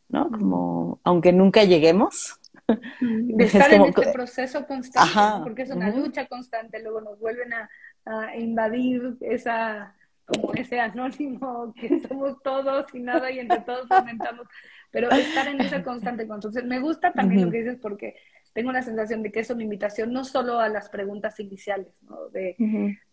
¿no? 0.10 0.30
Como, 0.30 1.00
aunque 1.04 1.32
nunca 1.32 1.64
lleguemos, 1.64 2.41
de 2.68 3.43
estar 3.43 3.74
en 3.74 3.84
este 3.84 4.12
proceso 4.12 4.66
constante, 4.66 5.43
porque 5.43 5.64
es 5.64 5.72
una 5.72 5.89
lucha 5.89 6.26
constante, 6.28 6.82
luego 6.82 7.01
nos 7.01 7.20
vuelven 7.20 7.53
a, 7.53 7.70
invadir 8.36 9.16
esa 9.22 9.95
como 10.26 10.53
ese 10.53 10.80
anónimo 10.80 11.74
que 11.80 11.99
somos 12.07 12.41
todos 12.41 12.86
y 12.95 12.99
nada 12.99 13.30
y 13.30 13.39
entre 13.39 13.59
todos 13.59 13.89
aumentamos, 13.91 14.47
pero 14.89 15.12
estar 15.12 15.47
en 15.47 15.62
esa 15.62 15.84
constante 15.84 16.28
construcción. 16.28 16.68
Me 16.68 16.80
gusta 16.80 17.12
también 17.12 17.45
lo 17.45 17.51
que 17.51 17.59
dices 17.59 17.78
porque 17.82 18.16
tengo 18.53 18.72
la 18.72 18.82
sensación 18.82 19.24
de 19.24 19.32
que 19.32 19.39
es 19.39 19.49
una 19.49 19.64
invitación 19.64 20.12
no 20.12 20.26
solo 20.26 20.59
a 20.59 20.68
las 20.68 20.89
preguntas 20.89 21.39
iniciales, 21.39 21.93
¿no? 22.03 22.30
de, 22.30 22.55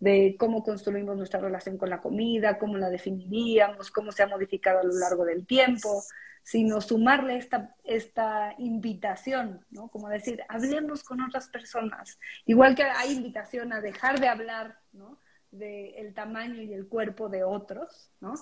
de, 0.00 0.36
cómo 0.38 0.64
construimos 0.64 1.16
nuestra 1.16 1.40
relación 1.40 1.78
con 1.78 1.90
la 1.90 2.00
comida, 2.00 2.58
cómo 2.58 2.76
la 2.76 2.90
definiríamos, 2.90 3.90
cómo 3.90 4.10
se 4.10 4.24
ha 4.24 4.26
modificado 4.26 4.80
a 4.80 4.84
lo 4.84 4.98
largo 4.98 5.24
del 5.24 5.46
tiempo, 5.46 6.02
sino 6.48 6.80
sumarle 6.80 7.36
esta, 7.36 7.76
esta 7.84 8.54
invitación, 8.56 9.66
¿no? 9.70 9.88
Como 9.88 10.08
decir, 10.08 10.42
hablemos 10.48 11.04
con 11.04 11.20
otras 11.20 11.50
personas. 11.50 12.18
Igual 12.46 12.74
que 12.74 12.84
hay 12.84 13.12
invitación 13.12 13.70
a 13.74 13.82
dejar 13.82 14.18
de 14.18 14.28
hablar, 14.28 14.78
¿no? 14.94 15.18
del 15.50 16.12
tamaño 16.14 16.62
y 16.62 16.72
el 16.72 16.88
cuerpo 16.88 17.28
de 17.28 17.44
otros, 17.44 18.10
¿no? 18.20 18.34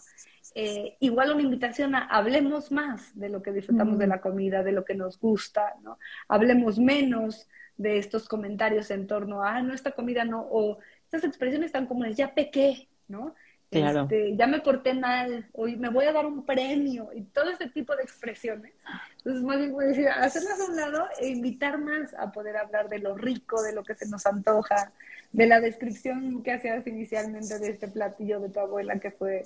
Eh, 0.54 0.96
igual 1.00 1.32
una 1.32 1.42
invitación 1.42 1.94
a 1.94 2.06
hablemos 2.06 2.72
más 2.72 3.16
de 3.18 3.28
lo 3.28 3.42
que 3.42 3.52
disfrutamos 3.52 3.98
de 3.98 4.08
la 4.08 4.20
comida, 4.20 4.62
de 4.62 4.72
lo 4.72 4.84
que 4.84 4.94
nos 4.94 5.18
gusta, 5.18 5.74
¿no? 5.82 5.98
Hablemos 6.28 6.78
menos 6.78 7.48
de 7.76 7.98
estos 7.98 8.28
comentarios 8.28 8.90
en 8.90 9.06
torno 9.06 9.42
a, 9.42 9.56
ah, 9.56 9.62
no, 9.62 9.74
esta 9.74 9.92
comida 9.92 10.24
no, 10.24 10.46
o 10.50 10.78
estas 11.04 11.24
expresiones 11.24 11.72
tan 11.72 11.86
comunes, 11.86 12.16
ya 12.16 12.34
pequé, 12.34 12.88
¿no? 13.08 13.34
Claro. 13.80 14.02
Este, 14.02 14.36
ya 14.36 14.46
me 14.46 14.60
porté 14.60 14.94
mal, 14.94 15.46
hoy 15.52 15.76
me 15.76 15.88
voy 15.88 16.04
a 16.06 16.12
dar 16.12 16.26
un 16.26 16.44
premio, 16.44 17.10
y 17.14 17.22
todo 17.22 17.50
este 17.50 17.68
tipo 17.68 17.94
de 17.96 18.02
expresiones. 18.02 18.72
Entonces, 19.18 19.42
más 19.42 19.58
bien 19.58 19.72
voy 19.72 19.84
a 19.84 19.88
decir, 19.88 20.08
hacerlas 20.08 20.60
a 20.60 20.70
un 20.70 20.76
lado 20.76 21.06
e 21.20 21.28
invitar 21.28 21.78
más 21.78 22.14
a 22.14 22.32
poder 22.32 22.56
hablar 22.56 22.88
de 22.88 22.98
lo 22.98 23.16
rico, 23.16 23.62
de 23.62 23.72
lo 23.72 23.84
que 23.84 23.94
se 23.94 24.08
nos 24.08 24.26
antoja, 24.26 24.92
de 25.32 25.46
la 25.46 25.60
descripción 25.60 26.42
que 26.42 26.52
hacías 26.52 26.86
inicialmente 26.86 27.58
de 27.58 27.70
este 27.70 27.88
platillo 27.88 28.40
de 28.40 28.48
tu 28.48 28.60
abuela, 28.60 28.98
que 28.98 29.10
fue 29.10 29.44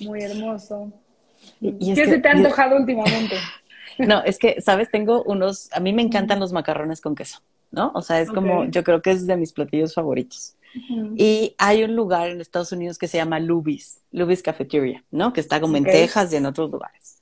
muy 0.00 0.22
hermoso. 0.22 0.92
Y, 1.60 1.94
¿Qué 1.94 2.06
se 2.06 2.18
te 2.18 2.28
ha 2.28 2.32
antojado 2.32 2.76
últimamente? 2.76 3.36
No, 3.98 4.22
es 4.24 4.38
que, 4.38 4.60
¿sabes? 4.60 4.90
Tengo 4.90 5.22
unos, 5.22 5.72
a 5.72 5.80
mí 5.80 5.92
me 5.92 6.02
encantan 6.02 6.40
los 6.40 6.52
macarrones 6.52 7.00
con 7.00 7.14
queso, 7.14 7.40
¿no? 7.70 7.92
O 7.94 8.02
sea, 8.02 8.20
es 8.20 8.30
como, 8.30 8.64
yo 8.64 8.82
creo 8.84 9.00
que 9.00 9.10
es 9.10 9.26
de 9.26 9.36
mis 9.36 9.52
platillos 9.52 9.94
favoritos. 9.94 10.55
Y 11.16 11.54
hay 11.58 11.84
un 11.84 11.96
lugar 11.96 12.28
en 12.28 12.40
Estados 12.40 12.72
Unidos 12.72 12.98
que 12.98 13.08
se 13.08 13.18
llama 13.18 13.40
Lubis, 13.40 14.00
Lubis 14.10 14.42
Cafeteria, 14.42 15.04
¿no? 15.10 15.32
Que 15.32 15.40
está 15.40 15.60
como 15.60 15.76
en 15.76 15.84
Texas 15.84 16.32
y 16.32 16.36
en 16.36 16.46
otros 16.46 16.70
lugares. 16.70 17.16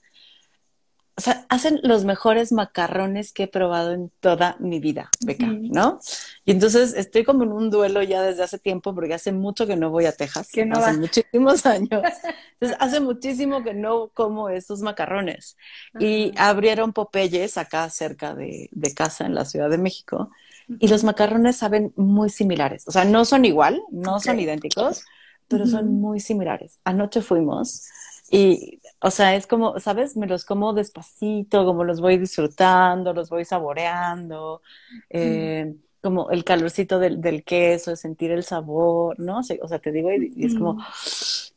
O 1.16 1.20
sea, 1.20 1.46
hacen 1.48 1.78
los 1.84 2.04
mejores 2.04 2.50
macarrones 2.50 3.32
que 3.32 3.44
he 3.44 3.48
probado 3.48 3.92
en 3.92 4.10
toda 4.18 4.56
mi 4.58 4.80
vida, 4.80 5.10
Beca, 5.24 5.46
¿no? 5.46 6.00
Y 6.44 6.50
entonces 6.50 6.92
estoy 6.94 7.22
como 7.22 7.44
en 7.44 7.52
un 7.52 7.70
duelo 7.70 8.02
ya 8.02 8.20
desde 8.20 8.42
hace 8.42 8.58
tiempo, 8.58 8.96
porque 8.96 9.14
hace 9.14 9.30
mucho 9.30 9.64
que 9.64 9.76
no 9.76 9.90
voy 9.90 10.06
a 10.06 10.12
Texas, 10.12 10.50
que 10.50 10.66
no 10.66 10.76
hace 10.76 10.98
muchísimos 10.98 11.66
años. 11.66 12.02
Entonces, 12.58 12.76
hace 12.80 12.98
muchísimo 12.98 13.62
que 13.62 13.74
no 13.74 14.08
como 14.08 14.48
estos 14.48 14.80
macarrones. 14.80 15.56
Y 16.00 16.32
abrieron 16.36 16.92
Popeyes 16.92 17.58
acá 17.58 17.88
cerca 17.90 18.34
de, 18.34 18.68
de 18.72 18.94
casa 18.94 19.24
en 19.24 19.36
la 19.36 19.44
Ciudad 19.44 19.70
de 19.70 19.78
México. 19.78 20.32
Y 20.78 20.88
los 20.88 21.04
macarrones 21.04 21.56
saben 21.56 21.92
muy 21.96 22.30
similares. 22.30 22.86
O 22.88 22.92
sea, 22.92 23.04
no 23.04 23.24
son 23.24 23.44
igual, 23.44 23.82
no 23.90 24.20
son 24.20 24.40
idénticos, 24.40 25.04
pero 25.48 25.66
son 25.66 26.00
muy 26.00 26.20
similares. 26.20 26.80
Anoche 26.84 27.20
fuimos 27.20 27.86
y, 28.30 28.80
o 29.00 29.10
sea, 29.10 29.36
es 29.36 29.46
como, 29.46 29.78
¿sabes? 29.80 30.16
Me 30.16 30.26
los 30.26 30.44
como 30.44 30.72
despacito, 30.72 31.64
como 31.64 31.84
los 31.84 32.00
voy 32.00 32.18
disfrutando, 32.18 33.12
los 33.12 33.28
voy 33.30 33.44
saboreando. 33.44 34.62
Eh, 35.10 35.74
como 36.00 36.30
el 36.30 36.44
calorcito 36.44 36.98
del, 36.98 37.20
del, 37.20 37.44
queso, 37.44 37.96
sentir 37.96 38.30
el 38.30 38.42
sabor, 38.42 39.18
¿no? 39.18 39.38
O 39.38 39.68
sea, 39.68 39.78
te 39.78 39.92
digo, 39.92 40.10
y, 40.12 40.44
es 40.44 40.54
como, 40.54 40.78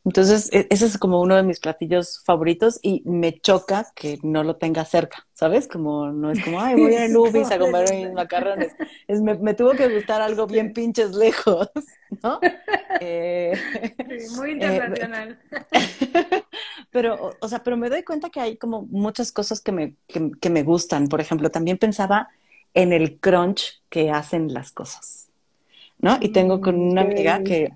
entonces, 0.07 0.49
e, 0.53 0.67
ese 0.69 0.85
es 0.85 0.97
como 0.97 1.19
uno 1.19 1.35
de 1.35 1.43
mis 1.43 1.59
platillos 1.59 2.23
favoritos 2.23 2.79
y 2.81 3.01
me 3.03 3.37
choca 3.41 3.91
que 3.93 4.17
no 4.23 4.41
lo 4.41 4.55
tenga 4.55 4.85
cerca, 4.85 5.27
¿sabes? 5.33 5.67
Como 5.67 6.13
no 6.13 6.31
es 6.31 6.41
como, 6.41 6.61
ay, 6.61 6.75
voy 6.75 6.95
a 6.95 7.09
Lubis 7.09 7.51
a 7.51 7.59
comer 7.59 7.93
mis 7.93 8.13
macarrones. 8.13 8.71
Es, 9.05 9.19
me, 9.21 9.53
tuvo 9.53 9.71
que 9.71 9.89
gustar 9.89 10.21
algo 10.21 10.47
bien 10.47 10.71
pinches 10.71 11.13
lejos, 11.13 11.69
¿no? 12.23 12.39
Eh, 13.01 13.51
sí, 13.97 14.35
muy 14.37 14.51
internacional. 14.51 15.41
pero, 16.89 17.35
o, 17.41 17.47
sea, 17.49 17.61
pero 17.61 17.75
me 17.75 17.89
doy 17.89 18.03
cuenta 18.03 18.29
que 18.29 18.39
hay 18.39 18.55
como 18.55 18.83
muchas 18.83 19.33
cosas 19.33 19.59
que 19.59 19.73
me, 19.73 19.95
que 20.07 20.49
me 20.49 20.63
gustan. 20.63 21.09
Por 21.09 21.19
ejemplo, 21.19 21.49
también 21.49 21.77
pensaba 21.77 22.29
en 22.73 22.93
el 22.93 23.19
crunch 23.19 23.83
que 23.89 24.09
hacen 24.09 24.53
las 24.53 24.71
cosas. 24.71 25.26
¿No? 25.99 26.17
Y 26.21 26.29
tengo 26.29 26.61
con 26.61 26.79
una 26.79 27.01
amiga 27.01 27.41
que 27.43 27.73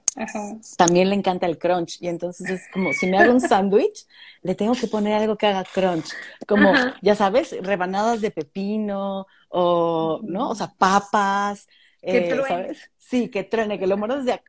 también 0.78 1.10
le 1.10 1.16
encanta 1.16 1.48
el 1.48 1.58
crunch 1.58 1.98
y 2.02 2.08
entonces 2.08 2.50
es 2.50 2.62
como 2.72 2.94
si 2.94 3.08
me 3.08 3.18
hago 3.18 3.32
un 3.34 3.42
sándwich, 3.42 4.06
le 4.44 4.56
tengo 4.56 4.74
que 4.74 4.88
poner 4.88 5.14
algo 5.14 5.38
que 5.38 5.48
haga 5.48 5.64
crunch, 5.64 6.12
como 6.48 6.72
ya 7.02 7.16
sabes, 7.16 7.56
rebanadas 7.62 8.22
de 8.22 8.32
pepino 8.32 9.26
o, 9.50 10.20
¿no? 10.24 10.50
O 10.50 10.56
sea, 10.56 10.72
papas, 10.78 11.68
eh, 12.02 12.40
¿sabes? 12.48 12.92
Sí, 12.98 13.30
que 13.30 13.44
truene, 13.44 13.80
que 13.80 13.88
lo 13.88 13.98
muerdas 13.98 14.26
de 14.26 14.40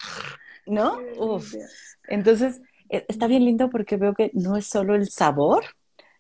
¿no? 0.67 0.99
Uf. 1.19 1.55
Entonces, 2.09 2.61
e, 2.89 3.05
está 3.09 3.27
bien 3.27 3.45
lindo 3.45 3.71
porque 3.71 3.97
veo 3.97 4.15
que 4.15 4.31
no 4.35 4.57
es 4.57 4.67
solo 4.67 4.95
el 4.95 5.11
sabor, 5.11 5.65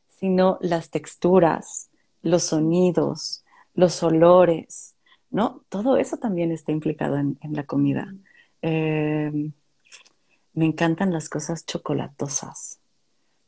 sino 0.08 0.58
las 0.60 0.90
texturas, 0.90 1.90
los 2.22 2.44
sonidos, 2.44 3.44
los 3.74 4.02
olores, 4.02 4.91
¿no? 5.32 5.64
Todo 5.68 5.96
eso 5.96 6.18
también 6.18 6.52
está 6.52 6.70
implicado 6.70 7.16
en, 7.16 7.38
la 7.50 7.64
comida. 7.64 8.14
Eh, 8.60 9.50
me 10.52 10.66
encantan 10.66 11.12
las 11.12 11.28
cosas 11.28 11.66
chocolatosas. 11.66 12.78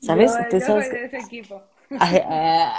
¿Sabes? 0.01 0.33
Yo, 0.51 0.61
soy 0.61 0.89
de 0.89 1.05
ese 1.05 1.19
equipo. 1.19 1.63
Ah. 2.01 2.77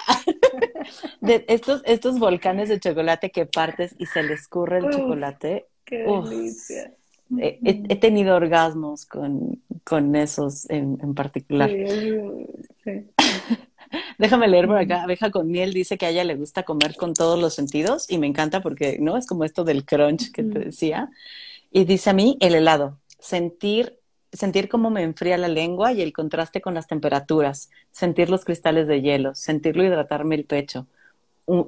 de 1.22 1.46
estos, 1.48 1.84
estos 1.86 2.20
volcanes 2.20 2.68
de 2.68 2.80
chocolate 2.80 3.30
que 3.30 3.46
partes 3.46 3.96
y 3.98 4.08
se 4.08 4.24
les 4.24 4.42
escurre 4.42 4.80
el 4.80 4.90
chocolate. 4.90 5.68
¡Qué 5.86 6.00
delicia! 6.00 6.92
He, 7.38 7.96
tenido 7.98 8.36
orgasmos 8.36 9.06
con, 9.06 9.62
con 9.84 10.16
esos 10.16 10.70
en, 10.70 10.98
en 11.02 11.14
particular. 11.14 11.70
Sí, 11.70 12.48
sí. 12.84 13.08
Déjame 14.18 14.48
leer 14.48 14.68
por 14.68 14.78
acá. 14.78 15.04
Abeja 15.04 15.32
con 15.32 15.48
miel 15.48 15.74
dice 15.74 15.98
que 15.98 16.06
a 16.06 16.10
ella 16.10 16.24
le 16.24 16.36
gusta 16.36 16.64
comer 16.64 16.96
con 16.96 17.14
todos 17.14 17.40
los 17.40 17.54
sentidos 17.54 18.10
y 18.10 18.18
me 18.18 18.28
encanta 18.28 18.62
porque, 18.62 18.98
¿no? 19.00 19.18
Es 19.18 19.26
como 19.28 19.44
esto 19.44 19.64
del 19.64 19.86
crunch 19.86 20.32
que 20.32 20.44
te 20.44 20.60
decía. 20.60 21.10
Y 21.72 21.86
dice 21.86 22.10
a 22.10 22.14
mí 22.14 22.38
el 22.40 22.56
helado, 22.56 23.00
sentir 23.20 24.00
sentir 24.36 24.70
cómo 24.70 24.90
me 24.90 25.04
enfría 25.04 25.38
la 25.38 25.48
lengua 25.48 25.94
y 25.94 26.02
el 26.02 26.14
contraste 26.14 26.62
con 26.62 26.74
las 26.74 26.88
temperaturas, 26.88 27.70
sentir 27.92 28.30
los 28.30 28.46
cristales 28.46 28.88
de 28.88 29.02
hielo, 29.02 29.34
sentirlo 29.34 29.84
hidratarme 29.84 30.36
el 30.36 30.46
pecho, 30.46 30.88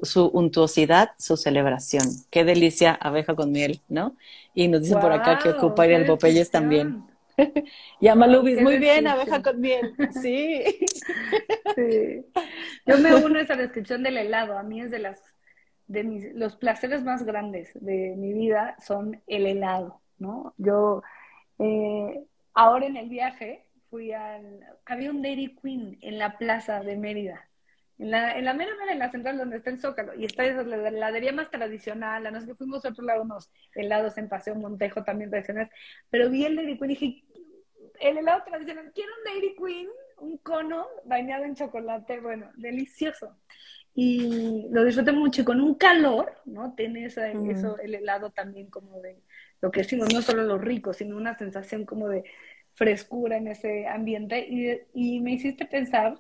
su 0.04 0.26
untuosidad, 0.28 1.12
su 1.18 1.38
celebración. 1.38 2.06
Qué 2.30 2.44
delicia, 2.44 2.94
abeja 2.94 3.36
con 3.36 3.52
miel, 3.52 3.82
¿no? 3.88 4.16
Y 4.54 4.68
nos 4.68 4.82
dice 4.82 4.96
por 4.98 5.12
acá 5.12 5.40
que 5.40 5.50
ocupa 5.50 5.88
ir 5.88 5.96
al 5.96 6.50
también. 6.52 7.04
Llama 8.02 8.28
Lubis, 8.28 8.62
muy 8.62 8.78
bien, 8.78 9.08
abeja 9.08 9.42
con 9.42 9.60
miel. 9.62 9.94
Sí. 10.22 10.64
sí. 11.76 12.26
Yo 12.86 12.98
me 12.98 13.16
uno 13.16 13.40
a 13.40 13.42
esa 13.42 13.56
descripción 13.56 14.04
del 14.04 14.18
helado. 14.18 14.58
A 14.58 14.64
mí 14.64 14.82
es 14.82 14.92
de 14.92 15.00
las 15.00 15.22
de 15.88 16.04
mis 16.04 16.34
los 16.34 16.58
placeres 16.58 17.04
más 17.04 17.24
grandes 17.24 17.72
de 17.74 18.16
mi 18.18 18.34
vida 18.34 18.76
son 18.86 19.22
el 19.26 19.46
helado, 19.46 20.02
¿no? 20.18 20.54
Yo 20.58 21.02
eh, 21.60 22.26
ahora 22.54 22.88
en 22.88 22.98
el 22.98 23.10
viaje 23.10 23.66
fui 23.90 24.12
al 24.12 24.60
había 24.86 25.12
un 25.12 25.22
Dairy 25.22 25.56
Queen 25.62 25.98
en 26.02 26.20
la 26.20 26.38
plaza 26.38 26.82
de 26.82 26.98
Mérida. 26.98 27.44
En 28.00 28.12
la, 28.12 28.38
en 28.38 28.46
la 28.46 28.54
mera 28.54 28.76
mera, 28.76 28.94
en 28.94 29.00
la 29.00 29.10
central 29.10 29.40
donde 29.40 29.58
está 29.58 29.72
el 29.72 29.80
Zócalo, 29.80 30.14
y 30.14 30.26
está 30.26 30.44
la 30.44 30.88
heladería 30.88 31.32
más 31.34 31.50
tradicional, 31.50 32.28
a 32.28 32.32
nosotros 32.32 32.60
fuimos 32.60 32.86
a 32.86 32.90
otro 32.90 33.04
lado 33.04 33.24
unos 33.24 33.50
helados 33.74 34.20
en 34.20 34.30
Paseo 34.30 34.54
Montejo 34.54 35.04
también 35.04 35.32
tradicionales, 35.32 35.72
pero 36.12 36.30
vi 36.30 36.46
el 36.46 36.56
Dairy 36.56 36.78
Queen 36.78 36.92
y 36.92 36.94
dije, 36.94 37.24
el 38.00 38.18
helado 38.18 38.44
tradicional, 38.44 38.92
quiero 38.94 39.12
un 39.18 39.24
Dairy 39.24 39.56
Queen, 39.56 39.88
un 40.20 40.38
cono 40.38 40.88
bañado 41.06 41.46
en 41.46 41.56
chocolate, 41.56 42.20
bueno, 42.20 42.50
delicioso. 42.56 43.38
Y 43.94 44.68
lo 44.70 44.84
disfruté 44.84 45.12
mucho 45.12 45.42
y 45.42 45.46
con 45.46 45.60
un 45.60 45.76
calor, 45.76 46.32
¿no? 46.46 46.76
Tiene 46.76 47.06
eso, 47.06 47.22
el 47.24 47.96
helado 47.96 48.30
también 48.30 48.70
como 48.70 49.00
de 49.02 49.24
lo 49.60 49.72
que 49.72 49.82
decimos, 49.82 50.14
no 50.14 50.22
solo 50.22 50.44
lo 50.44 50.58
rico, 50.60 50.94
sino 50.94 51.18
una 51.18 51.36
sensación 51.36 51.84
como 51.86 52.08
de 52.08 52.24
frescura 52.74 53.38
en 53.38 53.48
ese 53.48 53.88
ambiente. 53.88 54.46
Y, 54.48 54.82
y 54.94 55.20
me 55.22 55.32
hiciste 55.32 55.66
pensar, 55.66 56.16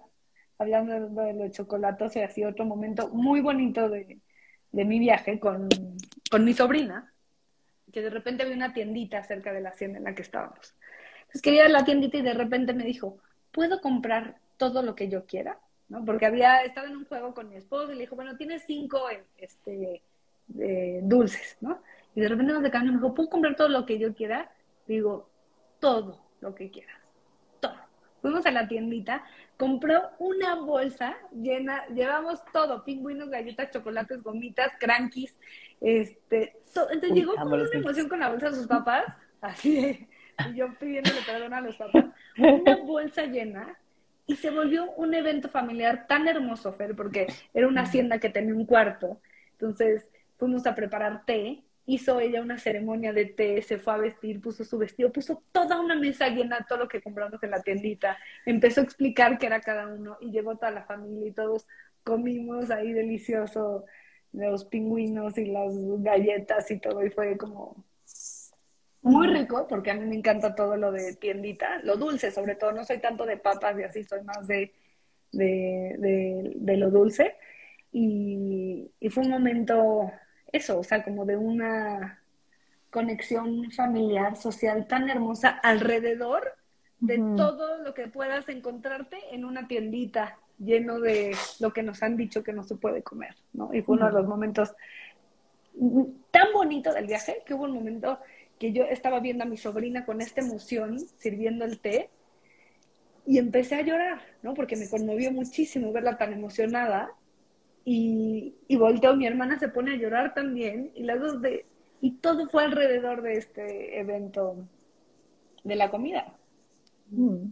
hablando 0.57 1.23
de, 1.23 1.33
los 1.33 1.51
chocolates, 1.51 2.15
y 2.15 2.21
así 2.21 2.43
otro 2.43 2.65
momento 2.65 3.09
muy 3.09 3.41
bonito 3.41 3.89
de, 3.89 4.21
de 4.71 4.85
mi 4.85 4.97
viaje 4.97 5.39
con, 5.39 5.69
con 6.31 6.43
mi 6.43 6.53
sobrina, 6.53 7.13
que 7.91 8.01
de 8.01 8.09
repente 8.09 8.45
vi 8.45 8.53
una 8.53 8.73
tiendita 8.73 9.23
cerca 9.23 9.53
de 9.53 9.61
la 9.61 9.69
hacienda 9.69 9.99
en 9.99 10.05
la 10.05 10.15
que 10.15 10.23
estábamos. 10.23 10.75
Entonces 11.37 11.41
quería 11.43 11.65
ir 11.65 11.75
a 11.75 11.79
la 11.79 11.85
tiendita 11.85 12.17
y 12.17 12.21
de 12.23 12.33
repente 12.33 12.73
me 12.73 12.83
dijo, 12.83 13.19
¿puedo 13.51 13.79
comprar 13.79 14.39
todo 14.57 14.81
lo 14.81 14.95
que 14.95 15.07
yo 15.07 15.27
quiera? 15.27 15.59
¿no? 15.87 16.03
Porque 16.03 16.25
había 16.25 16.63
estado 16.63 16.87
en 16.87 16.97
un 16.97 17.05
juego 17.05 17.35
con 17.35 17.47
mi 17.49 17.57
esposo 17.57 17.91
y 17.91 17.95
le 17.95 18.01
dijo, 18.01 18.15
bueno, 18.15 18.35
tienes 18.37 18.63
cinco 18.65 19.03
este, 19.37 20.01
dulces, 21.03 21.57
¿no? 21.61 21.79
Y 22.15 22.21
de 22.21 22.29
repente 22.29 22.53
nos 22.53 22.63
de 22.63 22.71
camino 22.71 22.93
me 22.93 22.97
dijo, 22.97 23.13
¿puedo 23.13 23.29
comprar 23.29 23.55
todo 23.55 23.69
lo 23.69 23.85
que 23.85 23.99
yo 23.99 24.15
quiera? 24.15 24.49
Digo, 24.87 25.29
todo 25.79 26.23
lo 26.41 26.55
que 26.55 26.71
quieras, 26.71 26.99
todo. 27.59 27.75
fuimos 28.19 28.43
a 28.47 28.51
la 28.51 28.67
tiendita, 28.67 29.23
compró 29.57 30.09
una 30.17 30.55
bolsa 30.55 31.17
llena, 31.31 31.85
llevamos 31.89 32.39
todo, 32.51 32.83
pingüinos, 32.83 33.29
galletas, 33.29 33.69
chocolates, 33.69 34.23
gomitas, 34.23 34.71
crankies, 34.79 35.37
este, 35.81 36.57
todo. 36.73 36.89
Entonces 36.89 37.15
llegó 37.15 37.35
con 37.35 37.53
una 37.53 37.69
emoción 37.73 38.09
con 38.09 38.21
la 38.21 38.29
bolsa 38.29 38.49
de 38.49 38.55
sus 38.55 38.65
papás, 38.65 39.05
así 39.39 40.07
y 40.49 40.55
yo 40.55 40.73
pidiéndole 40.79 41.21
perdón 41.25 41.53
a 41.53 41.61
los 41.61 41.75
papás, 41.75 42.05
una 42.37 42.75
bolsa 42.77 43.25
llena 43.25 43.77
y 44.25 44.35
se 44.35 44.49
volvió 44.49 44.91
un 44.91 45.13
evento 45.13 45.49
familiar 45.49 46.05
tan 46.07 46.27
hermoso, 46.27 46.75
porque 46.95 47.27
era 47.53 47.67
una 47.67 47.83
hacienda 47.83 48.19
que 48.19 48.29
tenía 48.29 48.53
un 48.53 48.65
cuarto. 48.65 49.21
Entonces 49.53 50.05
fuimos 50.37 50.67
a 50.67 50.75
preparar 50.75 51.25
té, 51.25 51.63
hizo 51.85 52.19
ella 52.19 52.41
una 52.41 52.57
ceremonia 52.57 53.13
de 53.13 53.25
té, 53.25 53.61
se 53.61 53.79
fue 53.79 53.93
a 53.93 53.97
vestir, 53.97 54.41
puso 54.41 54.65
su 54.65 54.77
vestido, 54.77 55.11
puso 55.11 55.41
toda 55.53 55.79
una 55.79 55.95
mesa 55.95 56.27
llena 56.27 56.65
todo 56.67 56.79
lo 56.79 56.87
que 56.89 57.01
compramos 57.01 57.41
en 57.41 57.51
la 57.51 57.61
tiendita, 57.61 58.17
empezó 58.45 58.81
a 58.81 58.83
explicar 58.83 59.37
qué 59.37 59.45
era 59.45 59.61
cada 59.61 59.87
uno 59.87 60.17
y 60.19 60.31
llegó 60.31 60.57
toda 60.57 60.71
la 60.71 60.83
familia 60.83 61.27
y 61.27 61.31
todos 61.31 61.65
comimos 62.03 62.69
ahí 62.69 62.91
delicioso 62.91 63.85
los 64.33 64.65
pingüinos 64.65 65.37
y 65.37 65.45
las 65.45 65.73
galletas 66.03 66.69
y 66.69 66.79
todo 66.79 67.03
y 67.05 67.09
fue 67.09 67.37
como 67.37 67.83
muy 69.07 69.27
rico, 69.27 69.67
porque 69.67 69.91
a 69.91 69.95
mí 69.95 70.05
me 70.05 70.15
encanta 70.15 70.55
todo 70.55 70.77
lo 70.77 70.91
de 70.91 71.15
tiendita, 71.15 71.79
lo 71.83 71.97
dulce 71.97 72.31
sobre 72.31 72.55
todo, 72.55 72.71
no 72.71 72.83
soy 72.83 72.99
tanto 72.99 73.25
de 73.25 73.37
papas 73.37 73.77
y 73.79 73.83
así, 73.83 74.03
soy 74.03 74.23
más 74.23 74.47
de, 74.47 74.73
de, 75.31 76.77
lo 76.77 76.89
dulce. 76.91 77.35
Y, 77.91 78.91
fue 79.09 79.23
un 79.23 79.29
momento, 79.29 80.11
eso, 80.51 80.79
o 80.79 80.83
sea, 80.83 81.03
como 81.03 81.25
de 81.25 81.37
una 81.37 82.21
conexión 82.91 83.71
familiar, 83.71 84.35
social 84.35 84.87
tan 84.87 85.09
hermosa 85.09 85.49
alrededor 85.49 86.53
de 86.99 87.17
todo 87.35 87.77
lo 87.83 87.93
que 87.93 88.07
puedas 88.07 88.49
encontrarte 88.49 89.17
en 89.31 89.45
una 89.45 89.67
tiendita 89.67 90.37
lleno 90.57 90.99
de 90.99 91.35
lo 91.59 91.71
que 91.71 91.83
nos 91.83 92.01
han 92.01 92.17
dicho 92.17 92.43
que 92.43 92.53
no 92.53 92.63
se 92.63 92.75
puede 92.75 93.03
comer, 93.03 93.35
¿no? 93.53 93.71
Y 93.73 93.81
fue 93.81 93.95
uno 93.95 94.07
de 94.07 94.13
los 94.13 94.27
momentos 94.27 94.75
tan 96.31 96.47
bonitos 96.53 96.95
del 96.95 97.05
viaje 97.05 97.43
que 97.45 97.53
hubo 97.53 97.65
un 97.65 97.73
momento 97.73 98.19
que 98.59 98.73
yo 98.73 98.83
estaba 98.83 99.19
viendo 99.19 99.43
a 99.43 99.47
mi 99.47 99.57
sobrina 99.57 100.05
con 100.05 100.21
esta 100.21 100.41
emoción 100.41 100.99
sirviendo 101.17 101.65
el 101.65 101.79
té 101.79 102.09
y 103.25 103.37
empecé 103.37 103.75
a 103.75 103.81
llorar, 103.81 104.21
¿no? 104.41 104.53
Porque 104.53 104.75
me 104.75 104.89
conmovió 104.89 105.31
muchísimo 105.31 105.91
verla 105.91 106.17
tan 106.17 106.33
emocionada 106.33 107.11
y, 107.85 108.55
y 108.67 108.75
volteo, 108.77 109.15
mi 109.15 109.27
hermana 109.27 109.59
se 109.59 109.69
pone 109.69 109.91
a 109.91 109.97
llorar 109.97 110.33
también 110.33 110.91
y 110.95 111.03
las 111.03 111.19
dos 111.19 111.41
de... 111.41 111.65
Y 111.99 112.11
todo 112.11 112.47
fue 112.47 112.63
alrededor 112.63 113.21
de 113.21 113.33
este 113.33 113.99
evento 113.99 114.55
de 115.63 115.75
la 115.75 115.89
comida. 115.89 116.33
Mm. 117.09 117.49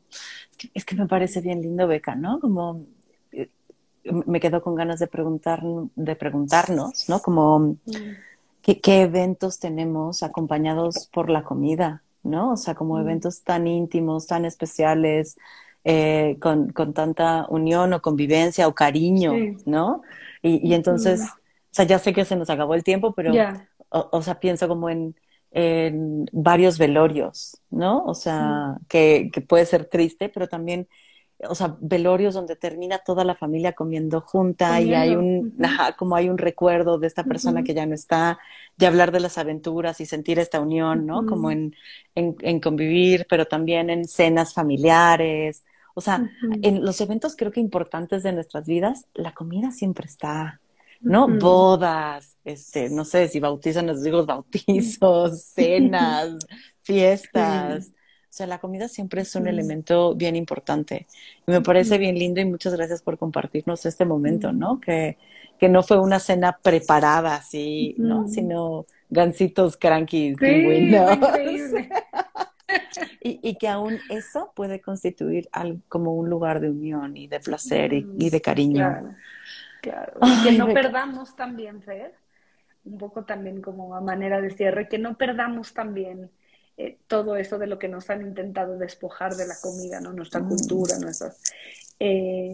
Es, 0.74 0.86
que, 0.86 0.96
me 0.96 1.08
parece 1.08 1.42
bien 1.42 1.62
lindo, 1.62 1.88
Beca, 1.88 2.16
¿no? 2.16 2.40
Como 2.40 2.86
eh, 3.32 3.50
me 4.04 4.40
quedo 4.40 4.62
con 4.62 4.76
ganas 4.76 5.00
de 5.00 5.08
preguntar, 5.08 5.62
de 5.96 6.16
preguntarnos, 6.16 7.10
¿no? 7.10 7.22
Como 7.22 7.60
mm 7.60 7.82
qué, 8.74 9.02
eventos 9.02 9.60
tenemos 9.60 10.24
acompañados 10.24 11.08
por 11.14 11.30
la 11.30 11.44
comida, 11.44 12.04
¿no? 12.24 12.54
O 12.54 12.58
sea, 12.58 12.74
como 12.76 12.96
mm. 12.96 13.02
eventos 13.02 13.44
tan 13.44 13.68
íntimos, 13.68 14.26
tan 14.28 14.46
especiales, 14.46 15.38
eh, 15.84 16.38
con, 16.42 16.74
tanta 16.94 17.46
unión 17.50 17.94
o 17.94 18.02
convivencia 18.02 18.68
o 18.68 18.74
cariño, 18.74 19.34
¿no? 19.66 20.02
Y, 20.42 20.74
entonces, 20.74 21.22
o 21.22 21.36
sea, 21.72 21.86
ya 21.86 22.00
sé 22.00 22.14
que 22.14 22.26
se 22.26 22.36
nos 22.36 22.50
acabó 22.50 22.76
el 22.76 22.84
tiempo, 22.84 23.14
pero, 23.14 23.34
o, 23.90 24.22
sea, 24.22 24.40
pienso 24.40 24.68
como 24.68 24.90
en, 24.90 25.16
varios 26.32 26.78
velorios, 26.78 27.62
¿no? 27.70 28.04
O 28.04 28.14
sea, 28.14 28.78
que, 28.90 29.30
que, 29.32 29.42
puede 29.42 29.66
ser 29.66 29.86
triste, 29.86 30.28
pero 30.30 30.48
también 30.48 30.88
o 31.50 31.56
sea, 31.56 31.76
velorios 31.80 32.34
donde 32.34 32.56
termina 32.56 33.00
toda 33.00 33.24
la 33.24 33.36
familia 33.36 33.74
comiendo 33.74 34.22
junta 34.22 34.80
y 34.80 34.94
hay 34.94 35.16
un, 35.16 35.58
como 35.98 36.16
hay 36.16 36.30
un 36.30 36.38
recuerdo 36.38 36.98
de 36.98 37.08
esta 37.08 37.24
persona 37.24 37.64
que 37.64 37.74
ya 37.74 37.86
no 37.86 37.94
está, 37.94 38.40
de 38.78 38.88
hablar 38.88 39.12
de 39.12 39.20
las 39.20 39.38
aventuras 39.38 40.00
y 40.00 40.06
sentir 40.06 40.40
esta 40.40 40.60
unión, 40.60 41.06
¿no? 41.06 41.26
Como 41.26 41.52
en, 41.52 41.76
en, 42.16 42.60
convivir, 42.60 43.28
pero 43.30 43.46
también 43.46 43.90
en 43.90 44.06
cenas 44.06 44.54
familiares. 44.54 45.64
O 45.94 46.02
sea, 46.02 46.30
en 46.62 46.84
los 46.84 47.00
eventos 47.02 47.36
creo 47.36 47.52
que 47.52 47.60
importantes 47.60 48.24
de 48.24 48.34
nuestras 48.34 48.66
vidas, 48.66 49.08
la 49.14 49.34
comida 49.34 49.72
siempre 49.72 50.08
está, 50.08 50.62
¿no? 51.02 51.28
Bodas, 51.28 52.38
este, 52.46 52.90
no 52.90 53.04
sé 53.04 53.28
si 53.28 53.40
bautizan 53.40 53.88
los 53.88 54.06
hijos, 54.06 54.26
bautizos, 54.26 55.42
cenas, 55.54 56.38
fiestas. 56.82 57.92
O 58.36 58.38
sea, 58.38 58.48
la 58.48 58.60
comida 58.60 58.90
siempre 58.90 59.22
es 59.22 59.34
un 59.36 59.48
elemento 59.48 60.14
bien 60.14 60.36
importante. 60.36 61.08
Y 61.48 61.52
me 61.52 61.62
parece 61.62 61.98
bien 61.98 62.20
lindo 62.20 62.42
y 62.42 62.46
muchas 62.46 62.76
gracias 62.76 63.02
por 63.02 63.18
compartirnos 63.18 63.86
este 63.86 64.04
momento, 64.04 64.52
¿no? 64.52 64.82
Que, 64.82 65.18
que 65.58 65.70
no 65.70 65.84
fue 65.84 66.02
una 66.02 66.20
cena 66.20 66.60
preparada 66.62 67.36
así, 67.36 67.96
¿no? 67.98 68.28
Sino 68.28 68.88
gancitos 69.10 69.78
crankies, 69.78 70.36
sí, 70.38 70.48
y, 73.22 73.40
y, 73.42 73.56
que 73.56 73.70
aún 73.70 74.00
eso 74.10 74.52
puede 74.54 74.82
constituir 74.82 75.48
como 75.88 76.14
un 76.14 76.30
lugar 76.30 76.60
de 76.60 76.72
unión 76.72 77.16
y 77.16 77.28
de 77.28 77.40
placer 77.40 77.94
y, 77.94 78.30
de 78.30 78.42
cariño. 78.42 78.84
Claro, 78.84 79.16
claro. 79.82 80.14
Y 80.24 80.44
que 80.44 80.52
no 80.58 80.74
perdamos 80.74 81.38
también, 81.38 81.82
Fer, 81.82 82.14
un 82.84 82.98
poco 82.98 83.24
también 83.24 83.62
como 83.62 83.96
a 83.96 84.02
manera 84.02 84.42
de 84.42 84.50
cierre, 84.50 84.90
que 84.90 85.00
no 85.00 85.16
perdamos 85.16 85.74
también 85.74 86.30
eh, 86.78 86.98
todo 87.08 87.38
eso 87.38 87.58
de 87.58 87.68
lo 87.68 87.80
que 87.80 87.88
nos 87.88 88.10
han 88.10 88.22
intentado 88.22 88.78
despojar 88.78 89.36
de 89.36 89.48
la 89.48 89.56
comida, 89.62 90.02
¿no? 90.02 90.14
Nuestra 90.14 90.42
mm. 90.42 90.50
cultura, 90.50 90.98
nuestras... 91.00 91.42
Eh, 92.00 92.52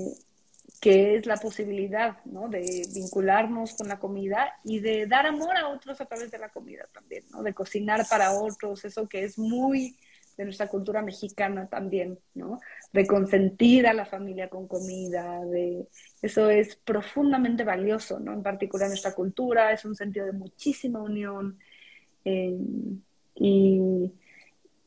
que 0.82 1.16
es 1.16 1.28
la 1.28 1.38
posibilidad 1.38 2.18
¿no? 2.26 2.50
de 2.50 2.88
vincularnos 2.92 3.76
con 3.76 3.88
la 3.88 4.00
comida 4.00 4.52
y 4.64 4.80
de 4.80 5.06
dar 5.06 5.28
amor 5.28 5.56
a 5.56 5.70
otros 5.70 6.02
a 6.02 6.08
través 6.08 6.32
de 6.32 6.40
la 6.40 6.50
comida 6.50 6.86
también, 6.92 7.24
¿no? 7.30 7.44
de 7.44 7.54
cocinar 7.54 8.04
para 8.10 8.32
otros, 8.32 8.84
eso 8.84 9.08
que 9.08 9.24
es 9.24 9.38
muy 9.38 9.96
de 10.38 10.46
nuestra 10.46 10.68
cultura 10.68 11.04
mexicana 11.04 11.68
también, 11.68 12.18
¿no? 12.34 12.60
de 12.94 13.06
consentir 13.06 13.86
a 13.86 13.94
la 13.94 14.06
familia 14.06 14.50
con 14.50 14.68
comida, 14.68 15.46
de 15.46 15.88
eso 16.20 16.50
es 16.50 16.76
profundamente 16.78 17.64
valioso, 17.64 18.20
¿no? 18.20 18.34
en 18.34 18.42
particular 18.42 18.88
nuestra 18.88 19.14
cultura, 19.14 19.72
es 19.72 19.86
un 19.86 19.96
sentido 19.96 20.26
de 20.26 20.34
muchísima 20.34 21.00
unión. 21.00 21.60
Eh, 22.26 22.58
y, 23.36 24.12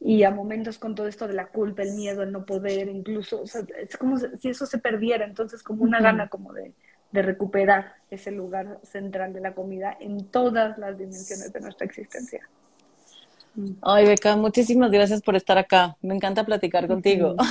y 0.01 0.23
a 0.23 0.31
momentos 0.31 0.79
con 0.79 0.95
todo 0.95 1.07
esto 1.07 1.27
de 1.27 1.35
la 1.35 1.49
culpa, 1.49 1.83
el 1.83 1.95
miedo, 1.95 2.23
el 2.23 2.33
no 2.33 2.45
poder, 2.45 2.89
incluso, 2.89 3.45
es 3.45 3.97
como 3.97 4.19
si 4.19 4.49
eso 4.49 4.67
se 4.67 4.79
perdiera, 4.79 5.25
entonces 5.25 5.63
como 5.63 5.83
una 5.83 6.01
gana 6.01 6.29
como 6.29 6.53
de, 6.53 6.73
de, 7.13 7.23
recuperar 7.23 7.97
ese 8.11 8.31
lugar 8.31 8.81
central 8.83 9.33
de 9.33 9.41
la 9.41 9.55
comida 9.55 9.97
en 10.01 10.27
todas 10.27 10.79
las 10.79 10.99
dimensiones 10.99 11.53
de 11.53 11.61
nuestra 11.61 11.87
existencia. 11.87 12.49
Ay, 13.83 14.07
Beca, 14.07 14.37
muchísimas 14.37 14.91
gracias 14.91 15.23
por 15.23 15.37
estar 15.37 15.59
acá. 15.59 15.97
Me 16.03 16.15
encanta 16.15 16.45
platicar 16.45 16.87
contigo. 16.87 17.37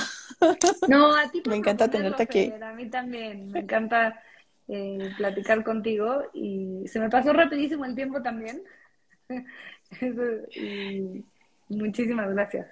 No, 0.88 1.14
a 1.14 1.30
ti 1.30 1.42
Me 1.46 1.56
encanta 1.56 1.88
tenerte 1.88 2.22
aquí. 2.22 2.52
A 2.60 2.72
mí 2.72 2.90
también, 2.90 3.50
me 3.50 3.60
encanta 3.60 4.20
eh, 4.68 5.10
platicar 5.16 5.64
contigo 5.64 6.24
y 6.34 6.86
se 6.86 7.00
me 7.00 7.08
pasó 7.08 7.32
rapidísimo 7.32 7.84
el 7.86 7.94
tiempo 7.94 8.20
también. 8.20 8.62
Y 10.54 11.24
muchísimas 11.68 12.30
gracias. 12.30 12.66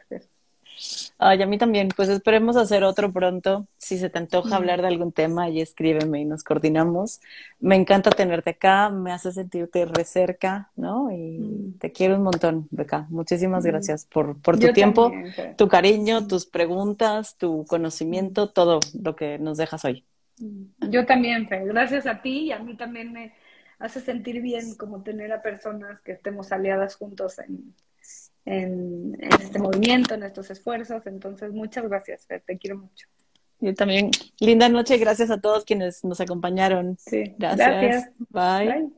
Ay, 1.18 1.42
a 1.42 1.46
mí 1.46 1.58
también. 1.58 1.88
Pues 1.94 2.08
esperemos 2.08 2.56
hacer 2.56 2.84
otro 2.84 3.12
pronto. 3.12 3.66
Si 3.76 3.98
se 3.98 4.10
te 4.10 4.18
antoja 4.18 4.56
hablar 4.56 4.80
de 4.80 4.88
algún 4.88 5.12
tema, 5.12 5.48
y 5.48 5.60
escríbeme 5.60 6.20
y 6.20 6.24
nos 6.24 6.42
coordinamos. 6.42 7.20
Me 7.60 7.76
encanta 7.76 8.10
tenerte 8.10 8.50
acá, 8.50 8.90
me 8.90 9.12
hace 9.12 9.32
sentirte 9.32 9.84
re 9.84 10.04
cerca, 10.04 10.70
¿no? 10.76 11.10
Y 11.10 11.38
mm. 11.38 11.78
te 11.78 11.92
quiero 11.92 12.16
un 12.16 12.22
montón, 12.22 12.68
Beca. 12.70 13.06
Muchísimas 13.10 13.64
mm. 13.64 13.68
gracias 13.68 14.06
por, 14.06 14.40
por 14.40 14.58
tu 14.58 14.72
tiempo, 14.72 15.12
tu 15.56 15.68
cariño, 15.68 16.26
tus 16.26 16.46
preguntas, 16.46 17.36
tu 17.36 17.64
conocimiento, 17.66 18.50
todo 18.50 18.80
lo 19.00 19.14
que 19.14 19.38
nos 19.38 19.58
dejas 19.58 19.84
hoy. 19.84 20.04
Mm. 20.38 20.90
Yo 20.90 21.06
también, 21.06 21.48
Fe. 21.48 21.64
Gracias 21.66 22.06
a 22.06 22.20
ti 22.20 22.46
y 22.46 22.52
a 22.52 22.58
mí 22.58 22.76
también 22.76 23.12
me 23.12 23.32
hace 23.82 24.00
sentir 24.00 24.40
bien 24.40 24.74
como 24.76 25.02
tener 25.02 25.32
a 25.32 25.42
personas 25.42 26.00
que 26.02 26.12
estemos 26.12 26.52
aliadas 26.52 26.94
juntos 26.94 27.38
en, 27.38 27.74
en, 28.44 29.18
este 29.40 29.58
movimiento, 29.58 30.14
en 30.14 30.22
estos 30.22 30.50
esfuerzos. 30.50 31.06
Entonces, 31.06 31.52
muchas 31.52 31.88
gracias, 31.88 32.26
te 32.26 32.58
quiero 32.58 32.78
mucho. 32.78 33.06
Yo 33.60 33.74
también. 33.74 34.10
Linda 34.40 34.68
noche, 34.68 34.98
gracias 34.98 35.30
a 35.30 35.40
todos 35.40 35.64
quienes 35.64 36.04
nos 36.04 36.20
acompañaron. 36.20 36.96
Sí, 36.98 37.34
gracias. 37.38 38.10
Bye. 38.28 38.92